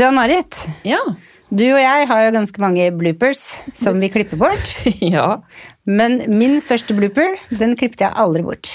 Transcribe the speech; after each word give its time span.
Du 0.00 0.06
Ann-Marit, 0.06 0.56
Ja. 0.88 0.96
du 1.52 1.66
og 1.74 1.80
jeg 1.82 2.06
har 2.08 2.22
jo 2.24 2.30
ganske 2.32 2.60
mange 2.62 2.86
bloopers 2.96 3.42
som 3.76 3.98
vi 4.00 4.08
klipper 4.08 4.38
bort. 4.40 4.70
ja. 5.04 5.42
Men 5.84 6.22
min 6.40 6.54
største 6.64 6.96
blooper, 6.96 7.36
den 7.52 7.74
klippet 7.76 8.06
jeg 8.06 8.16
aldri 8.16 8.40
bort. 8.46 8.70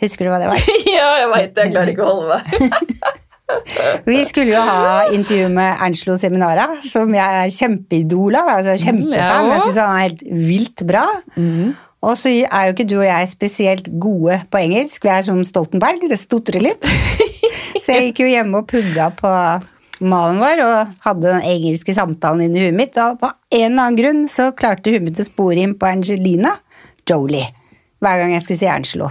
Husker 0.00 0.24
du 0.24 0.32
hva 0.32 0.38
det 0.40 0.48
var? 0.48 0.62
ja, 0.88 1.10
jeg 1.20 1.28
veit 1.34 1.52
det. 1.52 1.66
Jeg 1.66 1.74
klarer 1.74 1.92
ikke 1.92 2.06
å 2.06 2.14
holde 2.14 2.40
meg. 2.40 3.12
Vi 4.08 4.16
skulle 4.24 4.56
jo 4.56 4.64
ha 4.64 5.04
intervju 5.12 5.52
med 5.52 5.84
Angelo 5.84 6.16
Seminara, 6.18 6.64
som 6.88 7.12
jeg 7.12 7.42
er 7.44 7.52
kjempeidol 7.52 8.40
av. 8.40 8.48
Altså 8.56 8.78
kjempefan. 8.88 9.52
jeg 9.52 9.62
syns 9.68 9.78
han 9.82 9.92
er 9.92 10.08
helt 10.08 10.26
vilt 10.48 10.86
bra. 10.88 11.04
Og 12.00 12.16
så 12.16 12.32
er 12.40 12.70
jo 12.70 12.72
ikke 12.78 12.88
du 12.88 12.96
og 13.02 13.06
jeg 13.10 13.34
spesielt 13.36 13.92
gode 14.00 14.40
på 14.48 14.64
engelsk. 14.64 15.04
Vi 15.04 15.12
er 15.12 15.28
som 15.28 15.44
Stoltenberg, 15.44 16.08
det 16.08 16.18
stotrer 16.24 16.64
litt. 16.72 16.88
Så 17.76 17.92
jeg 17.92 18.08
gikk 18.08 18.24
jo 18.24 18.32
hjemme 18.32 18.64
og 18.64 18.70
pugga 18.72 19.12
på 19.14 19.30
malen 20.00 20.40
vår 20.42 20.62
og 20.64 20.94
hadde 21.06 21.26
den 21.28 21.44
engelske 21.46 21.94
samtalen 21.96 22.46
inni 22.46 22.64
huet 22.66 22.76
mitt. 22.76 22.96
Og 23.00 23.20
på 23.22 23.30
en 23.30 23.68
eller 23.72 23.82
annen 23.82 24.00
grunn 24.00 24.24
så 24.30 24.50
klarte 24.56 24.92
huet 24.92 25.04
mitt 25.06 25.20
å 25.22 25.26
spore 25.26 25.62
inn 25.62 25.76
på 25.78 25.88
Angelina 25.88 26.56
Jolie 27.08 27.46
hver 28.04 28.20
gang 28.20 28.34
jeg 28.34 28.44
skulle 28.44 28.60
si 28.60 28.68
Angelo. 28.68 29.08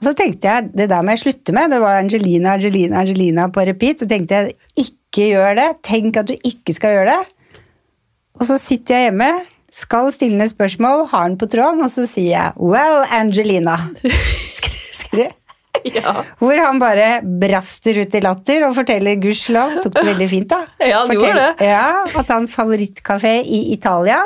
Og 0.00 0.06
så 0.08 0.12
tenkte 0.16 0.48
jeg, 0.48 0.70
det 0.76 0.86
der 0.92 1.04
må 1.04 1.12
jeg 1.12 1.22
slutte 1.24 1.52
med. 1.56 1.72
Det 1.72 1.80
var 1.82 1.98
Angelina, 2.00 2.54
Angelina, 2.56 3.00
Angelina 3.02 3.48
på 3.52 3.64
repeat. 3.68 4.00
Så 4.00 4.08
tenkte 4.08 4.38
jeg, 4.38 4.54
ikke 4.80 5.26
gjør 5.34 5.56
det. 5.58 5.68
Tenk 5.84 6.16
at 6.20 6.28
du 6.30 6.36
ikke 6.36 6.72
skal 6.76 6.94
gjøre 6.96 7.16
det. 7.16 7.60
Og 8.40 8.46
så 8.48 8.56
sitter 8.60 8.96
jeg 8.96 9.10
hjemme, 9.10 9.28
skal 9.74 10.08
stille 10.14 10.38
ned 10.40 10.48
spørsmål, 10.52 11.04
har 11.12 11.28
den 11.28 11.36
på 11.40 11.48
tråden, 11.52 11.82
og 11.84 11.90
så 11.92 12.06
sier 12.08 12.32
jeg 12.32 12.52
'Well, 12.56 13.04
Angelina'. 13.12 13.76
Skri- 14.56 14.94
skri- 14.96 15.32
ja. 15.98 16.14
Hvor 16.40 16.60
han 16.60 16.78
bare 16.82 17.08
braster 17.22 18.00
ut 18.02 18.14
i 18.14 18.20
latter 18.24 18.66
og 18.68 18.74
forteller 18.78 19.18
gudskjelov. 19.22 19.78
Tok 19.84 19.96
det 19.98 20.06
veldig 20.12 20.28
fint, 20.30 20.48
da. 20.52 20.60
Ja, 20.90 21.02
han 21.06 21.14
gjorde 21.16 21.34
det. 21.40 21.66
Ja, 21.70 22.04
At 22.20 22.30
hans 22.34 22.54
favorittkafé 22.56 23.38
i 23.44 23.60
Italia, 23.74 24.20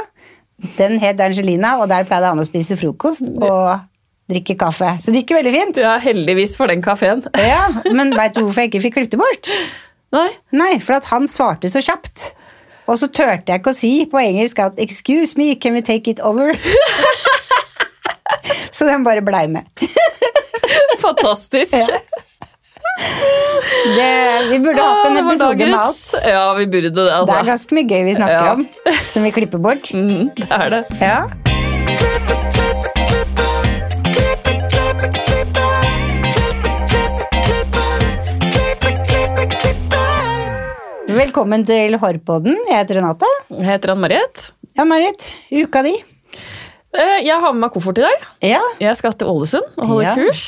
den 0.79 0.99
het 1.03 1.21
Angelina, 1.21 1.77
og 1.83 1.89
der 1.91 2.07
pleide 2.09 2.31
han 2.31 2.41
å 2.41 2.47
spise 2.47 2.77
frokost 2.81 3.27
og 3.37 3.83
drikke 4.31 4.55
kaffe. 4.57 4.95
Så 5.03 5.13
det 5.13 5.25
gikk 5.25 5.35
jo 5.35 5.41
veldig 5.43 5.53
fint. 5.53 5.81
ja, 5.85 5.97
heldigvis 6.01 6.55
for 6.57 6.71
den 6.73 6.81
kafeen. 6.85 7.25
Ja, 7.53 7.67
Men 7.93 8.15
veit 8.17 8.35
du 8.37 8.41
hvorfor 8.45 8.63
jeg 8.65 8.73
ikke 8.73 8.85
fikk 8.87 8.95
klippet 9.01 9.17
det 9.19 9.21
bort? 9.21 9.51
Nei. 10.15 10.29
Nei, 10.55 10.73
for 10.81 10.97
at 10.97 11.09
han 11.11 11.27
svarte 11.29 11.69
så 11.69 11.83
kjapt. 11.85 12.31
Og 12.87 12.99
så 13.01 13.09
turte 13.09 13.49
jeg 13.53 13.61
ikke 13.61 13.73
å 13.73 13.77
si 13.77 13.93
på 14.13 14.21
engelsk 14.21 14.59
at 14.61 14.79
'excuse 14.79 15.37
me, 15.41 15.55
can 15.57 15.73
we 15.75 15.81
take 15.83 16.09
it 16.11 16.21
over'? 16.21 16.55
så 18.73 18.87
den 18.89 19.05
bare 19.05 19.23
blei 19.25 19.47
med. 19.49 19.69
Fantastisk. 21.07 21.75
Ja. 21.75 21.99
Det, 23.97 24.49
vi 24.51 24.59
burde 24.63 24.83
hatt 24.83 25.07
en 25.09 25.17
Ah, 25.17 25.23
episode 25.27 25.67
med 25.67 25.75
alt. 25.81 26.15
Ja, 26.31 26.45
vi 26.55 26.67
burde 26.67 26.91
det, 26.91 26.95
Det 26.95 27.09
er 27.11 27.17
altså. 27.21 27.41
ganske 27.49 27.75
mye 27.75 27.89
gøy 27.91 28.05
vi 28.11 28.15
snakker 28.15 28.45
Ja. 28.45 28.53
om, 28.53 28.69
som 29.11 29.23
vi 29.27 29.31
klipper 29.35 29.59
bort. 29.59 29.91
Mm, 29.95 30.31
det 30.39 30.51
er 30.51 30.69
det. 30.71 30.85
Ja. 31.01 32.25
Velkommen 41.15 41.63
til 41.69 41.95
Hårpodden. 42.01 42.57
Jeg 42.69 42.79
heter 42.81 42.99
Renate. 42.99 43.29
Jeg 43.53 43.67
heter 43.69 43.93
Ann-Marit. 43.95 44.47
Ja, 44.75 44.87
Marit. 44.89 45.27
Uka 45.53 45.83
di. 45.87 45.93
Eh, 46.95 47.19
Jeg 47.27 47.37
har 47.43 47.53
med 47.53 47.61
meg 47.67 47.73
koffert 47.75 47.99
i 48.01 48.07
dag. 48.07 48.25
Ja. 48.43 48.61
Jeg 48.81 48.97
skal 48.99 49.13
til 49.13 49.29
Ålesund 49.31 49.69
og 49.79 49.87
holde 49.93 50.15
kurs. 50.17 50.45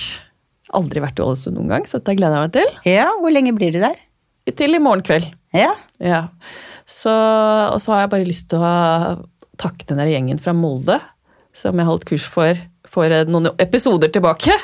Aldri 0.74 1.00
vært 1.04 1.20
i 1.20 1.24
Ålesund 1.24 1.54
noen 1.58 1.68
gang, 1.70 1.84
så 1.86 2.00
dette 2.00 2.16
gleder 2.18 2.36
jeg 2.40 2.48
meg 2.48 2.54
til. 2.56 2.78
ja. 2.90 3.08
Hvor 3.20 3.30
lenge 3.34 3.52
blir 3.54 3.72
du 3.74 3.78
der? 3.82 3.98
Til 4.56 4.74
i 4.74 4.82
morgen 4.82 5.02
kveld. 5.06 5.26
Ja. 5.54 5.72
Ja. 6.02 6.22
Så, 6.86 7.10
og 7.10 7.80
så 7.82 7.92
har 7.94 8.04
jeg 8.04 8.12
bare 8.14 8.26
lyst 8.28 8.48
til 8.50 8.62
å 8.62 9.26
takke 9.58 9.86
den 9.88 9.98
der 9.98 10.10
gjengen 10.12 10.38
fra 10.42 10.52
Molde 10.54 11.00
som 11.56 11.78
jeg 11.80 11.88
holdt 11.88 12.04
kurs 12.08 12.26
for 12.28 12.54
for 12.96 13.10
noen 13.28 13.48
episoder 13.60 14.08
tilbake. 14.14 14.54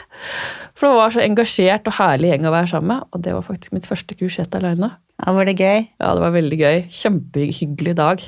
For 0.79 0.87
det 0.89 0.97
var 0.97 1.11
så 1.13 1.21
engasjert 1.25 1.89
og 1.91 1.97
herlig 1.99 2.31
gjeng 2.31 2.47
å 2.49 2.53
være 2.55 2.71
sammen 2.71 2.93
med. 2.95 3.09
Og 3.13 3.25
det 3.27 3.35
var 3.35 3.43
faktisk 3.45 3.75
mitt 3.77 3.89
første 3.89 4.15
kurs 4.17 4.39
helt 4.41 4.55
aleine. 4.57 4.93
ja. 5.21 5.33
Var 5.35 5.45
det 5.51 5.57
gøy? 5.59 5.83
Ja, 6.01 6.13
det 6.15 6.23
var 6.23 6.33
veldig 6.37 6.59
gøy. 6.61 6.79
Kjempehyggelig 6.89 7.97
dag. 7.99 8.23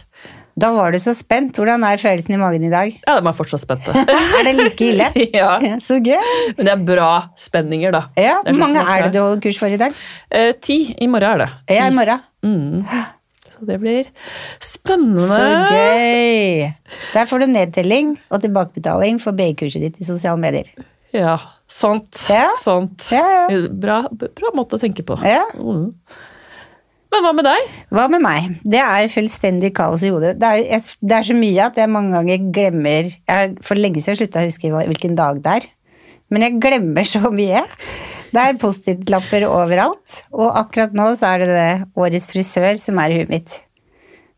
Da 0.55 0.71
var 0.75 0.95
du 0.95 0.99
så 1.03 1.11
spent. 1.17 1.57
Hvordan 1.59 1.83
er 1.87 1.99
følelsen 1.99 2.37
i 2.37 2.39
magen 2.39 2.63
i 2.67 2.71
dag? 2.71 2.93
Ja, 3.03 3.17
de 3.19 3.27
er 3.31 3.35
fortsatt 3.35 3.65
spente. 3.65 3.91
Er 4.39 4.47
det 4.47 4.55
like 4.59 4.87
ille? 4.87 5.09
ja. 5.41 5.57
Ja, 5.65 5.79
Så 5.83 5.99
gøy. 5.99 6.21
Men 6.57 6.69
det 6.69 6.73
er 6.77 6.85
bra 6.87 7.09
spenninger, 7.39 7.95
da. 7.95 8.05
Ja, 8.21 8.37
Hvor 8.47 8.61
mange 8.63 8.85
er 8.87 9.07
det 9.09 9.13
du 9.17 9.21
holder 9.23 9.43
kurs 9.43 9.59
for 9.59 9.75
i 9.75 9.81
dag? 9.81 9.97
Eh, 10.31 10.53
ti. 10.63 10.79
I 10.95 11.09
morgen 11.11 11.35
er 11.35 11.45
det. 11.45 11.51
Ti. 11.67 11.79
Ja, 11.81 11.91
i 11.91 11.97
morgen. 11.99 12.23
Mm. 12.47 12.87
Så 13.55 13.67
det 13.69 13.77
blir 13.83 14.09
spennende. 14.63 15.27
Så 15.31 15.43
gøy! 15.71 16.65
Der 17.15 17.29
får 17.31 17.45
du 17.45 17.47
nedtelling 17.53 18.15
og 18.31 18.43
tilbakebetaling 18.43 19.21
for 19.23 19.35
BI-kurset 19.39 19.85
ditt 19.89 20.01
i 20.03 20.07
sosiale 20.07 20.39
medier. 20.43 20.71
Ja, 21.15 21.37
sant. 21.71 22.19
Ja. 22.31 22.49
sant. 22.59 23.07
Ja, 23.15 23.23
ja. 23.47 23.61
Bra, 23.71 24.01
bra 24.11 24.51
måte 24.59 24.75
å 24.75 24.83
tenke 24.83 25.07
på. 25.07 25.15
Ja. 25.23 25.45
Mm. 25.55 25.93
Men 27.15 27.23
hva 27.23 27.31
med 27.31 27.47
deg? 27.47 27.75
Hva 27.95 28.05
med 28.11 28.23
meg? 28.25 28.47
Det 28.67 28.81
er 28.83 29.13
fullstendig 29.13 29.69
kaos 29.77 30.03
i 30.03 30.11
hodet. 30.11 30.33
Det 30.43 30.49
er, 30.51 30.89
det 30.99 31.15
er 31.15 31.27
så 31.29 31.37
mye 31.39 31.69
at 31.69 31.79
jeg 31.79 31.93
mange 31.95 32.11
ganger 32.17 32.49
glemmer 32.57 33.13
jeg 33.13 33.53
For 33.63 33.79
lenge 33.79 34.03
siden 34.03 34.19
slutta 34.19 34.43
å 34.43 34.49
huske 34.49 34.73
hvilken 34.75 35.15
dag 35.19 35.39
det 35.45 35.53
er. 35.61 35.69
Men 36.35 36.49
jeg 36.49 36.59
glemmer 36.65 37.07
så 37.07 37.31
mye. 37.31 37.63
Det 38.35 38.43
er 38.43 38.59
Post-It-lapper 38.59 39.47
overalt. 39.47 40.25
Og 40.35 40.59
akkurat 40.59 40.97
nå 40.99 41.13
så 41.15 41.37
er 41.37 41.45
det 41.45 41.53
det 41.53 41.71
årets 41.95 42.27
frisør 42.33 42.83
som 42.83 42.99
er 42.99 43.15
i 43.15 43.21
huet 43.21 43.31
mitt. 43.31 43.61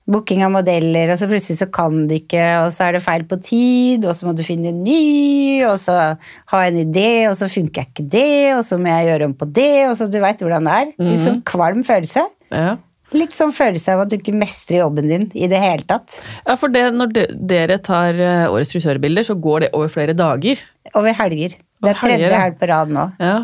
Booking 0.07 0.45
av 0.47 0.53
modeller, 0.55 1.11
og 1.11 1.19
så 1.19 1.27
plutselig 1.27 1.59
så 1.59 1.67
kan 1.75 2.05
de 2.07 2.21
ikke, 2.21 2.43
og 2.63 2.69
så 2.71 2.87
er 2.87 2.95
det 2.95 3.03
feil 3.03 3.25
på 3.27 3.41
tid, 3.43 4.05
og 4.07 4.15
så 4.15 4.29
må 4.29 4.37
du 4.39 4.45
finne 4.47 4.71
en 4.71 4.85
ny, 4.87 5.65
og 5.67 5.81
så 5.83 5.97
jeg 6.15 6.71
en 6.71 6.79
idé, 6.85 7.09
og 7.27 7.35
så 7.41 7.49
funker 7.51 7.89
ikke 7.89 8.07
det, 8.15 8.55
og 8.55 8.63
så 8.69 8.79
må 8.79 8.93
jeg 8.93 9.09
gjøre 9.11 9.31
om 9.33 9.35
på 9.41 9.49
det, 9.51 9.89
og 9.89 9.97
så 9.99 10.07
du 10.07 10.21
veit 10.23 10.45
hvordan 10.45 10.69
det 10.71 10.77
er. 10.85 10.93
Litt 11.09 11.25
sånn 11.25 11.41
kvalm 11.49 11.83
følelse. 11.87 12.23
Ja. 12.55 12.77
Litt 13.15 13.35
sånn 13.37 13.53
følelse 13.55 13.95
av 13.95 14.03
at 14.03 14.11
du 14.11 14.17
ikke 14.17 14.35
mestrer 14.35 14.81
jobben 14.85 15.11
din 15.11 15.27
i 15.35 15.47
det 15.51 15.61
hele 15.63 15.87
tatt. 15.87 16.17
Ja, 16.47 16.57
for 16.59 16.73
det, 16.75 16.89
Når 16.95 17.13
de, 17.15 17.27
dere 17.55 17.79
tar 17.79 18.19
eh, 18.19 18.47
årets 18.51 18.75
frisørbilder, 18.75 19.27
så 19.27 19.37
går 19.39 19.67
det 19.67 19.75
over 19.79 19.91
flere 19.93 20.15
dager. 20.17 20.63
Over 20.95 21.15
helger. 21.19 21.55
Det 21.83 21.93
er 21.93 22.01
tredje 22.01 22.33
helg 22.33 22.59
på 22.59 22.71
rad 22.71 22.91
nå. 22.95 23.07
Ja, 23.23 23.37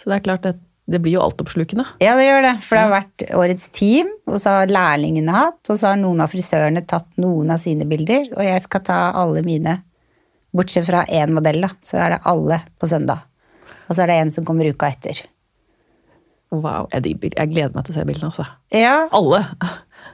Så 0.00 0.08
det 0.08 0.16
er 0.18 0.24
klart 0.24 0.46
det, 0.46 0.54
det 0.90 1.00
blir 1.00 1.14
jo 1.16 1.22
altoppslukende. 1.24 1.84
Ja, 2.04 2.12
det 2.18 2.26
gjør 2.26 2.42
det. 2.44 2.52
For 2.66 2.76
det 2.76 2.82
har 2.84 2.92
vært 2.92 3.24
årets 3.32 3.70
team, 3.72 4.10
og 4.28 4.36
så 4.42 4.58
har 4.58 4.72
lærlingene 4.72 5.32
hatt, 5.32 5.62
og 5.72 5.78
så 5.80 5.92
har 5.92 6.00
noen 6.00 6.20
av 6.20 6.32
frisørene 6.32 6.82
tatt 6.88 7.08
noen 7.20 7.54
av 7.54 7.62
sine 7.62 7.86
bilder, 7.88 8.26
og 8.36 8.44
jeg 8.44 8.64
skal 8.66 8.84
ta 8.84 8.98
alle 9.16 9.40
mine. 9.46 9.78
Bortsett 10.54 10.86
fra 10.86 11.06
én 11.08 11.32
modell, 11.34 11.64
da. 11.64 11.72
Så 11.82 11.96
er 11.98 12.14
det 12.14 12.20
alle 12.30 12.60
på 12.78 12.90
søndag. 12.90 13.24
Og 13.88 13.96
så 13.96 14.04
er 14.04 14.12
det 14.12 14.18
en 14.20 14.34
som 14.36 14.44
kommer 14.46 14.68
uka 14.68 14.92
etter. 14.92 15.24
Wow, 16.54 16.86
jeg, 16.92 17.16
jeg 17.24 17.50
gleder 17.50 17.72
meg 17.74 17.88
til 17.88 17.94
å 17.94 17.96
se 17.96 18.04
bildene. 18.06 18.28
altså. 18.30 18.44
Ja, 18.70 19.08
Alle. 19.16 19.40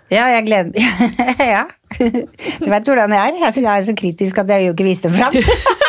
ja 0.08 0.30
jeg 0.32 0.46
gleder 0.46 0.72
Ja. 1.52 1.66
Du 1.98 2.70
vet 2.70 2.88
hvordan 2.88 3.12
jeg 3.12 3.34
er. 3.34 3.42
Jeg 3.42 3.66
er 3.66 3.84
så 3.84 3.96
kritisk 3.98 4.40
at 4.40 4.54
jeg 4.54 4.70
jo 4.70 4.72
ikke 4.72 4.86
viste 4.86 5.10
dem 5.10 5.18
fram. 5.18 5.34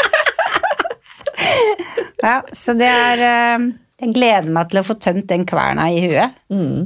Ja, 2.22 2.44
så 2.54 2.76
det 2.78 2.86
er 2.86 3.22
eh, 3.26 3.64
Jeg 4.02 4.16
gleder 4.16 4.50
meg 4.54 4.72
til 4.72 4.82
å 4.82 4.86
få 4.86 4.96
tømt 4.98 5.28
den 5.30 5.44
kverna 5.46 5.86
i 5.94 6.02
huet. 6.02 6.38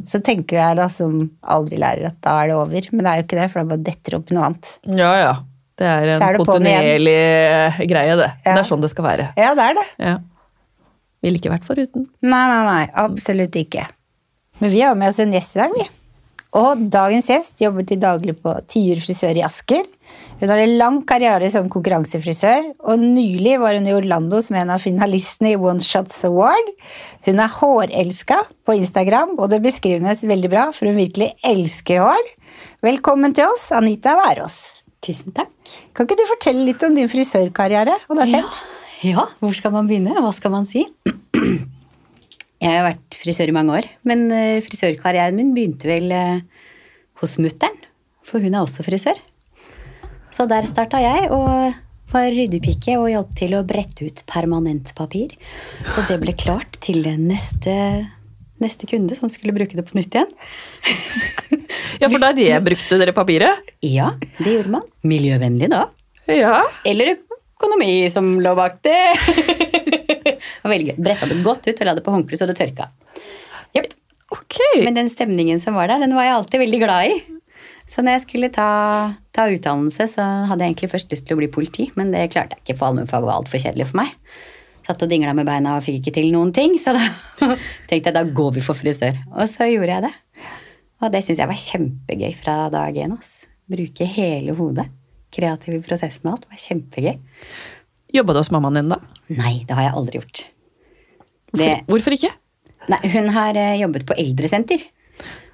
Så 0.09 0.19
tenker 0.25 0.59
jeg 0.59 0.79
da 0.79 0.89
som 0.91 1.17
aldri 1.41 1.79
lærer 1.79 2.09
at 2.09 2.17
da 2.25 2.37
er 2.41 2.51
det 2.51 2.57
over. 2.59 2.89
Men 2.91 3.05
det 3.05 3.11
er 3.11 3.21
jo 3.21 3.25
ikke 3.25 3.39
det, 3.39 3.49
for 3.51 3.61
det 3.61 3.71
bare 3.71 3.85
detter 3.87 4.17
opp 4.19 4.31
i 4.31 4.35
noe 4.35 4.47
annet. 4.49 4.71
Ja, 4.91 5.11
ja. 5.21 5.35
Det 5.75 5.87
er 5.91 6.09
en 6.13 6.23
er 6.23 6.37
det 6.37 6.45
kontinuerlig 6.47 7.17
eh, 7.19 7.81
greie, 7.91 8.15
det. 8.15 8.29
Ja. 8.45 8.53
Det 8.53 8.61
er 8.61 8.67
sånn 8.67 8.83
det 8.83 8.91
skal 8.93 9.07
være. 9.09 9.27
Ja, 9.39 9.51
det 9.57 9.65
er 9.65 9.77
det. 9.79 9.85
Ja. 9.99 10.15
Ville 11.25 11.41
ikke 11.41 11.51
vært 11.51 11.67
foruten. 11.67 12.07
Nei, 12.23 12.43
nei, 12.51 12.61
nei. 12.67 12.83
Absolutt 13.01 13.57
ikke. 13.59 13.83
Men 14.61 14.71
vi 14.71 14.83
har 14.85 14.95
med 14.95 15.11
oss 15.11 15.19
en 15.19 15.35
gjest 15.35 15.57
i 15.57 15.63
dag, 15.63 15.75
vi. 15.75 15.87
Og 16.55 16.85
dagens 16.91 17.27
gjest 17.27 17.59
jobber 17.59 17.83
til 17.87 17.99
daglig 17.99 18.37
på 18.39 18.53
Tiur 18.71 19.01
frisør 19.03 19.35
i 19.35 19.43
Asker. 19.43 19.83
Hun 20.35 20.51
har 20.51 20.59
en 20.59 20.73
lang 20.75 20.97
karriere 21.07 21.47
som 21.47 21.69
konkurransefrisør, 21.71 22.73
og 22.83 22.99
nylig 22.99 23.55
var 23.61 23.77
hun 23.77 23.85
i 23.87 23.93
Orlando 23.95 24.41
som 24.43 24.57
en 24.59 24.73
av 24.73 24.81
finalistene 24.83 25.53
i 25.53 25.55
One 25.55 25.83
Shots 25.83 26.17
Award. 26.27 26.71
Hun 27.23 27.39
er 27.39 27.53
hårelska 27.53 28.41
på 28.67 28.75
Instagram, 28.75 29.37
og 29.39 29.47
det 29.53 29.61
beskriver 29.63 30.03
veldig 30.03 30.49
bra, 30.51 30.65
for 30.75 30.91
hun 30.91 30.97
virkelig 30.99 31.29
elsker 31.39 32.03
hår. 32.03 32.33
Velkommen 32.83 33.31
til 33.35 33.47
oss, 33.47 33.69
Anita 33.71 34.17
Wærås. 34.19 34.57
Tusen 35.05 35.31
takk. 35.37 35.53
Kan 35.95 36.09
ikke 36.09 36.17
du 36.19 36.25
fortelle 36.27 36.65
litt 36.67 36.83
om 36.83 36.97
din 36.97 37.07
frisørkarriere 37.11 37.95
og 38.09 38.19
deg 38.19 38.33
selv? 38.35 38.57
Ja, 39.05 39.23
hvor 39.39 39.55
skal 39.55 39.71
man 39.71 39.87
begynne? 39.87 40.17
Hva 40.19 40.33
skal 40.35 40.51
man 40.51 40.67
si? 40.67 40.83
Jeg 42.59 42.73
har 42.73 42.83
vært 42.89 43.15
frisør 43.21 43.53
i 43.53 43.55
mange 43.55 43.79
år, 43.79 43.87
men 44.03 44.27
eh, 44.33 44.59
frisørkarrieren 44.65 45.37
min 45.37 45.55
begynte 45.55 45.87
vel 45.87 46.11
eh, 46.11 46.67
hos 47.21 47.37
mutter'n, 47.39 47.79
for 48.25 48.43
hun 48.43 48.51
er 48.51 48.65
også 48.65 48.83
frisør. 48.83 49.23
Så 50.35 50.43
der 50.51 50.67
starta 50.67 50.99
jeg, 50.99 51.29
og 51.31 51.75
var 52.11 52.33
ryddepike 52.33 52.97
og 52.99 53.07
hjalp 53.11 53.31
til 53.39 53.55
å 53.55 53.63
brette 53.67 54.07
ut 54.07 54.23
permanentpapir. 54.27 55.35
Så 55.87 56.03
det 56.09 56.19
ble 56.19 56.35
klart 56.35 56.75
til 56.83 57.07
neste, 57.21 57.75
neste 58.63 58.89
kunde 58.89 59.15
som 59.15 59.31
skulle 59.31 59.55
bruke 59.55 59.77
det 59.77 59.85
på 59.87 59.99
nytt 59.99 60.19
igjen. 60.19 60.35
Ja, 61.95 62.09
for 62.11 62.19
da 62.19 62.33
rebrukte 62.35 62.97
dere 62.99 63.13
papiret? 63.15 63.69
Ja, 63.85 64.09
det 64.35 64.51
gjorde 64.51 64.73
man. 64.73 64.81
Miljøvennlig 65.07 65.69
da. 65.71 65.85
Ja. 66.27 66.57
Eller 66.83 67.13
økonomi 67.15 68.09
som 68.11 68.33
lå 68.43 68.51
bak 68.57 68.81
det. 68.83 68.97
Veldig 70.67 70.89
gøy. 70.89 70.97
Bretta 70.99 71.29
det 71.29 71.39
godt 71.45 71.69
ut 71.69 71.79
og 71.79 71.87
la 71.87 71.93
det 71.95 72.03
på 72.03 72.15
håndkle 72.17 72.39
så 72.39 72.49
det 72.49 72.57
tørka. 72.59 72.89
Yep. 73.77 73.87
Ok. 74.35 74.59
Men 74.83 74.99
den 74.99 75.11
stemningen 75.13 75.61
som 75.63 75.79
var 75.79 75.87
der, 75.87 76.03
den 76.03 76.17
var 76.17 76.27
jeg 76.27 76.35
alltid 76.35 76.65
veldig 76.65 76.81
glad 76.83 77.13
i. 77.13 77.15
Så 77.85 78.01
når 78.01 78.15
jeg 78.17 78.23
skulle 78.25 78.49
ta, 78.53 78.67
ta 79.35 79.45
utdannelse, 79.53 80.07
så 80.15 80.23
hadde 80.49 80.65
jeg 80.65 80.73
egentlig 80.73 80.91
først 80.95 81.11
lyst 81.13 81.27
til 81.27 81.37
å 81.37 81.39
bli 81.41 81.49
politi, 81.53 81.87
men 81.99 82.09
det 82.15 82.27
klarte 82.33 82.57
jeg 82.57 82.63
ikke, 82.63 82.77
for 82.79 82.89
allmennfag 82.89 83.25
var 83.27 83.37
altfor 83.37 83.61
kjedelig 83.61 83.91
for 83.91 83.99
meg. 84.01 84.13
Satt 84.85 85.01
og 85.05 85.09
dingla 85.09 85.33
med 85.37 85.47
beina 85.49 85.77
og 85.77 85.85
fikk 85.85 85.99
ikke 86.01 86.15
til 86.17 86.31
noen 86.33 86.51
ting, 86.53 86.75
så 86.81 86.95
da 86.97 87.03
tenkte 87.89 88.09
jeg 88.09 88.15
da 88.17 88.23
går 88.37 88.55
vi 88.57 88.63
for 88.65 88.77
frisør. 88.77 89.17
Og 89.35 89.49
så 89.49 89.69
gjorde 89.69 89.97
jeg 89.97 90.05
det. 90.07 90.13
Og 91.05 91.13
det 91.13 91.21
syns 91.25 91.41
jeg 91.41 91.51
var 91.51 91.61
kjempegøy 91.61 92.33
fra 92.41 92.57
dag 92.73 92.97
én. 93.05 93.13
Bruke 93.69 94.07
hele 94.09 94.55
hodet. 94.57 94.87
Kreativ 95.35 95.77
i 95.77 95.83
prosessen 95.85 96.29
og 96.29 96.37
alt. 96.37 96.45
Det 96.45 96.53
var 96.55 96.63
kjempegøy. 96.65 97.15
Jobba 98.15 98.33
du 98.35 98.39
hos 98.41 98.51
mammaen 98.53 98.77
din 98.79 98.91
da? 98.93 98.99
Nei, 99.35 99.55
det 99.67 99.75
har 99.77 99.89
jeg 99.89 99.97
aldri 99.99 100.21
gjort. 100.21 100.43
Det, 100.45 101.53
Hvorfor, 101.55 101.85
hvorfor 101.91 102.17
ikke? 102.17 102.31
nei, 102.91 102.99
hun 103.15 103.29
har 103.33 103.57
eh, 103.57 103.77
jobbet 103.81 104.05
på 104.05 104.15
eldresenter 104.21 104.81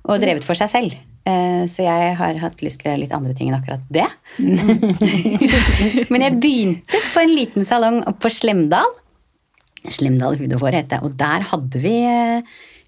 og 0.08 0.22
drevet 0.24 0.46
for 0.48 0.58
seg 0.58 0.72
selv. 0.72 0.96
Eh, 1.30 1.66
Så 1.70 1.84
jeg 1.86 2.16
har 2.18 2.40
hatt 2.42 2.64
lyst 2.66 2.82
til 2.82 2.90
å 2.90 2.94
gjøre 2.94 3.04
litt 3.04 3.14
andre 3.14 3.36
ting 3.38 3.52
enn 3.52 3.60
akkurat 3.60 3.84
det. 3.94 4.08
Men 6.12 6.26
jeg 6.26 6.40
begynte 6.42 7.02
på 7.14 7.22
en 7.24 7.36
liten 7.36 7.68
salong 7.68 8.02
oppe 8.10 8.26
på 8.26 8.34
Slemdal. 8.34 8.90
Slemdal 9.92 10.38
hud 10.42 10.54
og 10.58 10.66
hår 10.66 10.80
het 10.82 10.92
det. 10.94 11.02
Og 11.06 11.16
der 11.20 11.46
hadde 11.52 11.82
vi 11.84 11.96
eh, 12.10 12.42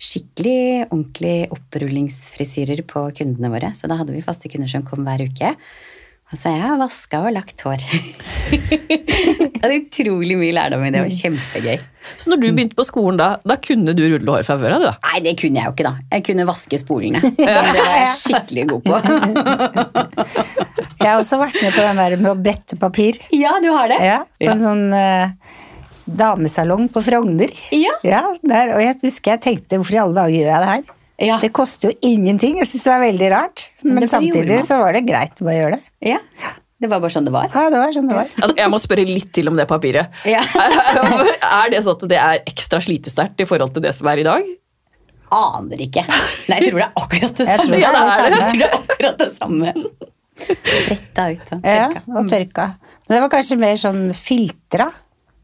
skikkelig 0.04 0.88
ordentlig 0.90 1.38
opprullingsfrisyrer 1.54 2.84
på 2.90 3.06
kundene 3.18 3.52
våre. 3.54 3.74
Så 3.78 3.90
da 3.90 3.98
hadde 4.02 4.16
vi 4.16 4.26
faste 4.26 4.50
kunder 4.52 4.72
som 4.72 4.86
kom 4.88 5.06
hver 5.08 5.24
uke. 5.30 5.54
Og 6.34 6.38
så 6.40 6.50
har 6.50 6.58
jeg 6.74 6.80
vaska 6.82 7.20
og 7.22 7.30
lagt 7.36 7.62
hår. 7.62 7.84
jeg 8.50 9.54
hadde 9.62 9.76
utrolig 9.78 10.34
mye 10.40 10.56
lærdom 10.58 10.82
i 10.82 10.90
det. 10.90 10.98
Det 10.98 11.04
var 11.06 11.14
kjempegøy. 11.20 11.78
Så 12.20 12.26
når 12.32 12.38
du 12.42 12.48
begynte 12.50 12.76
på 12.78 12.84
skolen 12.88 13.18
da, 13.22 13.28
da 13.48 13.56
kunne 13.62 13.94
du 13.96 14.02
rulle 14.16 14.32
hår 14.34 14.44
fra 14.48 14.58
før 14.60 14.72
av? 14.80 14.88
Nei, 15.06 15.20
det 15.28 15.36
kunne 15.40 15.58
jeg 15.62 15.66
jo 15.70 15.74
ikke, 15.76 15.86
da. 15.86 15.94
Jeg 16.16 16.22
kunne 16.26 16.48
vaske 16.50 16.78
spolene. 16.82 17.20
Det 17.38 17.54
var 17.54 17.98
jeg 18.00 18.10
skikkelig 18.18 18.66
god 18.74 18.82
på. 18.90 18.96
Jeg 21.04 21.12
har 21.12 21.20
også 21.20 21.36
vært 21.42 21.58
med 21.60 21.74
på 21.76 21.82
den 21.84 21.98
der 22.00 22.14
med 22.22 22.30
å 22.32 22.36
brette 22.40 22.78
papir. 22.80 23.18
Ja, 23.36 23.52
du 23.64 23.68
har 23.76 23.88
det? 23.92 23.98
Ja, 24.04 24.20
på 24.26 24.44
Ja. 24.48 24.52
en 24.56 24.62
sånn 24.64 24.84
Uh, 24.94 25.28
damesalong 26.06 26.90
på 26.92 27.02
Frogner. 27.04 27.52
Ja. 27.76 27.94
der, 28.44 28.74
og 28.76 28.82
jeg 28.84 28.98
husker 29.04 29.36
jeg 29.36 29.42
tenkte 29.46 29.80
hvorfor 29.80 29.96
i 29.96 30.02
alle 30.02 30.18
dager 30.18 30.36
gjør 30.36 30.50
jeg 30.52 30.64
det 30.64 30.72
her? 30.74 30.84
Ja. 31.24 31.38
Det 31.42 31.50
koster 31.56 31.92
jo 31.92 31.98
ingenting. 32.10 32.58
Jeg 32.60 32.68
syns 32.68 32.84
det 32.84 32.92
var 32.94 33.04
veldig 33.06 33.30
rart. 33.32 33.64
Men 33.88 34.08
samtidig 34.12 34.60
så 34.68 34.78
var 34.82 34.94
det 34.98 35.06
greit 35.08 35.40
å 35.40 35.48
bare 35.48 35.60
gjøre 35.62 35.80
det. 35.80 35.84
ja. 36.14 36.20
Det 36.84 36.90
var 36.92 37.00
bare 37.00 37.14
sånn 37.16 37.24
det 37.24 37.32
var. 37.32 37.46
Ja, 37.54 37.70
det 37.72 37.80
var 37.80 37.94
sånn 37.96 38.10
det 38.10 38.16
var. 38.18 38.32
Jeg 38.60 38.68
må 38.74 38.76
spørre 38.82 39.06
litt 39.08 39.30
til 39.32 39.48
om 39.48 39.56
det 39.56 39.64
papiret. 39.70 40.18
Ja. 40.28 40.42
Er 41.64 41.70
det 41.72 41.80
sånn 41.86 41.96
at 41.96 42.04
det 42.12 42.18
er 42.20 42.42
ekstra 42.50 42.82
slitesterkt 42.84 43.40
i 43.40 43.46
forhold 43.48 43.72
til 43.78 43.86
det 43.86 43.94
som 43.96 44.10
er 44.12 44.20
i 44.20 44.26
dag? 44.28 44.50
Aner 45.32 45.80
ikke. 45.86 46.04
Nei, 46.50 46.58
jeg 46.60 46.74
tror 46.74 46.82
det 46.82 46.88
er 46.90 47.00
akkurat 47.06 47.40
det 47.40 47.48
Jeg 47.48 47.62
samme. 47.62 47.70
tror 47.70 47.78
det 47.78 47.80
er 47.80 47.86
Ja, 47.86 47.94
det 47.94 48.02
Jeg 48.34 48.50
tror 48.50 48.60
det 48.60 48.68
er 48.68 48.76
akkurat 48.82 49.24
det 49.24 49.30
samme. 49.38 49.74
Retta 50.90 51.26
ut 51.30 51.40
og 51.40 51.48
tørka. 51.64 51.74
Ja, 51.78 51.88
og 52.20 52.30
tørka. 52.34 52.66
Men 53.08 53.16
det 53.16 53.22
var 53.24 53.32
kanskje 53.38 53.58
mer 53.64 53.80
sånn 53.80 54.04
filtra. 54.18 54.90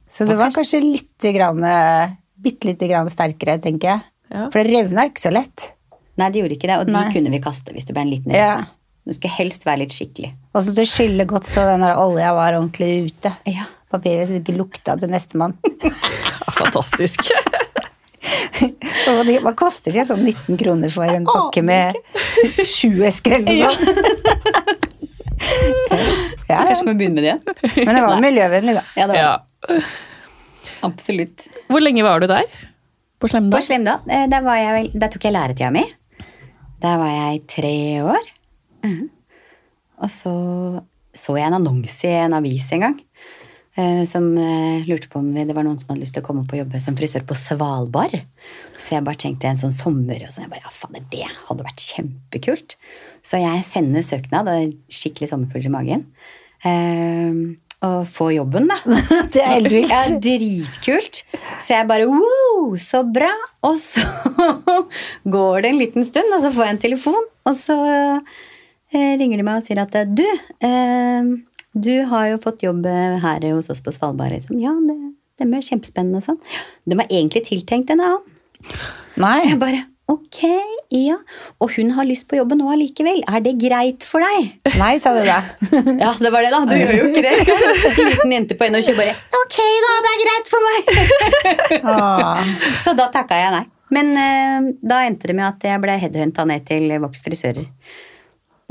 Så 0.10 0.26
det 0.28 0.36
var 0.40 0.52
kanskje 0.52 0.82
litt 0.84 1.30
grann, 1.38 1.64
eh, 1.64 2.16
bitte 2.42 2.68
lite 2.72 2.88
grann 2.90 3.10
sterkere, 3.14 3.60
tenker 3.62 3.94
jeg. 3.94 4.04
Ja. 4.30 4.48
For 4.54 4.60
det 4.62 4.70
revna 4.74 5.08
ikke 5.10 5.24
så 5.26 5.32
lett. 5.34 5.72
Nei, 6.20 6.28
det 6.34 6.42
gjorde 6.44 6.56
ikke 6.58 6.70
det, 6.70 6.78
og 6.82 6.90
de 6.90 6.94
Nei. 6.94 7.08
kunne 7.14 7.32
vi 7.34 7.40
kaste 7.44 7.74
hvis 7.74 7.88
det 7.88 7.96
ble 7.96 8.04
en 8.06 8.12
liten 8.14 8.36
Ja. 8.36 8.58
Du 9.08 9.14
skulle 9.16 9.34
helst 9.40 9.64
være 9.66 9.82
litt 9.86 9.94
skikkelig. 9.96 10.34
Og 10.54 10.62
så 10.66 10.74
til 10.76 10.86
å 10.86 10.90
skylle 10.92 11.26
godt 11.30 11.48
så 11.50 11.64
den 11.66 11.82
der 11.82 11.98
olja 11.98 12.34
var 12.38 12.54
ordentlig 12.58 13.08
ute. 13.10 13.32
Ja. 13.50 13.66
Papiret 13.90 14.28
så 14.30 14.36
det 14.36 14.44
ikke 14.44 14.58
lukta 14.60 14.94
til 15.02 15.10
nestemann. 15.10 15.56
Fantastisk. 16.60 17.32
Hva 19.10 19.54
koster 19.58 19.96
de? 19.96 20.04
Sånn 20.06 20.22
19 20.28 20.60
kroner 20.60 20.94
for 20.94 21.10
en 21.10 21.26
pakke 21.26 21.64
med 21.66 21.98
sju 22.76 23.02
esker 23.08 23.40
eller 23.40 23.50
noe 23.50 23.74
sånt? 23.74 23.90
Ja, 25.90 25.98
ja. 26.50 26.62
Kanskje 26.68 26.84
vi 26.84 26.92
må 26.92 26.98
begynne 27.00 27.16
med 27.16 27.24
det 27.24 27.32
igjen? 27.32 27.42
Men 27.88 27.96
det 27.96 28.04
var 28.06 28.22
miljøvennlig, 28.28 28.76
da. 28.78 28.84
Ja, 29.00 29.08
det 29.08 29.16
var 29.16 29.24
Ja. 29.24 29.82
Absolutt. 30.86 31.48
Hvor 31.68 31.82
lenge 31.84 32.04
var 32.06 32.22
du 32.22 32.28
der? 32.30 32.46
På 33.20 33.28
Slemda? 33.28 33.58
På? 33.58 33.64
Slemdal, 33.64 34.06
eh, 34.10 34.28
der, 34.32 34.46
jeg 34.60 34.92
der 34.96 35.12
tok 35.12 35.26
jeg 35.28 35.36
læretida 35.36 35.72
mi. 35.76 35.84
Der 36.80 36.98
var 37.02 37.12
jeg 37.12 37.42
tre 37.52 37.76
år. 38.04 38.30
Mhm. 38.86 39.10
Og 40.00 40.10
så 40.10 40.34
så 41.20 41.34
jeg 41.36 41.50
en 41.50 41.58
annonse 41.58 42.08
i 42.08 42.14
en 42.24 42.34
avis 42.38 42.72
en 42.72 42.80
gang. 42.86 43.00
eh, 43.76 44.06
Som 44.06 44.38
eh, 44.38 44.86
lurte 44.88 45.10
på 45.10 45.20
om 45.20 45.34
det 45.34 45.56
var 45.56 45.64
noen 45.64 45.78
som 45.80 45.90
hadde 45.90 46.04
lyst 46.04 46.14
til 46.16 46.24
å 46.24 46.26
komme 46.26 46.44
opp 46.46 46.54
og 46.54 46.60
jobbe 46.62 46.80
som 46.80 46.96
frisør 46.96 47.26
på 47.28 47.36
Svalbard. 47.36 48.16
Så 48.78 48.96
jeg 48.96 49.04
bare 49.04 49.20
tenkte 49.20 49.48
en 49.50 49.60
sånn 49.60 49.74
sommer, 49.76 50.22
og 50.24 50.32
så 50.32 50.44
jeg 50.46 50.50
bare, 50.54 50.64
ja 50.64 50.72
faen, 50.72 51.04
det 51.12 51.26
hadde 51.50 51.66
vært 51.66 51.84
kjempekult. 51.84 52.78
Så 53.26 53.42
jeg 53.42 53.64
sender 53.68 54.06
søknad, 54.06 54.48
og 54.48 54.78
skikkelig 54.94 55.32
sommerfugler 55.34 55.68
i 55.68 55.76
magen. 55.76 56.06
Eh, 57.84 58.06
få 58.06 58.32
jobben, 58.32 58.68
da. 58.68 58.76
Det 59.32 59.40
er 59.40 59.54
helt 59.54 59.72
vilt. 59.72 59.92
Ja, 59.94 60.02
dritkult. 60.20 61.22
Så 61.64 61.78
jeg 61.78 61.88
bare 61.88 62.08
wow, 62.12 62.74
så 62.82 63.06
bra. 63.08 63.32
Og 63.68 63.78
så 63.80 64.04
går 65.36 65.64
det 65.64 65.72
en 65.72 65.80
liten 65.80 66.08
stund, 66.08 66.34
og 66.36 66.44
så 66.44 66.52
får 66.56 66.66
jeg 66.66 66.76
en 66.76 66.82
telefon, 66.88 67.30
og 67.48 67.56
så 67.56 67.78
eh, 67.88 69.14
ringer 69.20 69.40
de 69.40 69.48
meg 69.48 69.62
og 69.62 69.68
sier 69.68 69.80
at 69.86 69.96
du, 70.12 70.26
eh, 70.66 71.32
du 71.72 71.94
har 72.12 72.34
jo 72.34 72.42
fått 72.44 72.68
jobb 72.68 72.84
her 73.24 73.48
hos 73.54 73.72
oss 73.72 73.84
på 73.86 73.96
Svalbard. 73.96 74.36
Liksom. 74.36 74.60
Ja, 74.60 74.76
det 74.84 75.00
stemmer. 75.38 75.64
Kjempespennende 75.64 76.20
og 76.20 76.28
sånn. 76.28 76.42
Den 76.84 77.00
var 77.00 77.08
egentlig 77.08 77.46
tiltenkt 77.48 77.96
en 77.96 78.04
annen. 78.04 78.36
Nei. 79.20 79.38
Jeg 79.46 79.60
bare 79.62 79.86
ok, 80.10 80.40
ja. 80.96 81.18
Og 81.62 81.72
hun 81.76 81.92
har 81.96 82.08
lyst 82.08 82.28
på 82.30 82.40
jobben 82.40 82.60
nå 82.62 82.70
allikevel. 82.74 83.22
Er 83.30 83.44
det 83.46 83.56
greit 83.62 84.06
for 84.08 84.24
deg? 84.26 84.50
Nei, 84.80 84.96
sa 85.02 85.14
du 85.16 85.22
da. 85.28 85.40
Ja, 86.04 86.12
det 86.18 86.32
var 86.34 86.46
det, 86.46 86.52
da. 86.54 86.62
Du 86.66 86.76
gjør 86.76 86.96
jo 86.98 87.08
ikke 87.12 87.24
det. 87.26 87.34
Liten 88.10 88.36
jente 88.36 88.58
på 88.60 88.70
21 88.70 88.98
bare 88.98 89.16
Ok, 89.40 89.58
da. 89.86 89.96
Det 90.06 90.12
er 90.12 90.22
greit 90.26 90.52
for 90.54 90.68
meg. 90.70 91.82
Åh. 91.94 92.54
Så 92.86 92.96
da 92.98 93.10
takka 93.14 93.40
jeg 93.40 93.56
nei. 93.56 93.66
Men 93.94 94.12
uh, 94.14 94.70
da 94.86 95.02
endte 95.08 95.32
det 95.32 95.38
med 95.38 95.48
at 95.48 95.66
jeg 95.66 95.82
ble 95.82 95.96
headhunta 96.02 96.46
ned 96.46 96.66
til 96.68 96.92
Vox 97.02 97.24
frisører. 97.26 97.66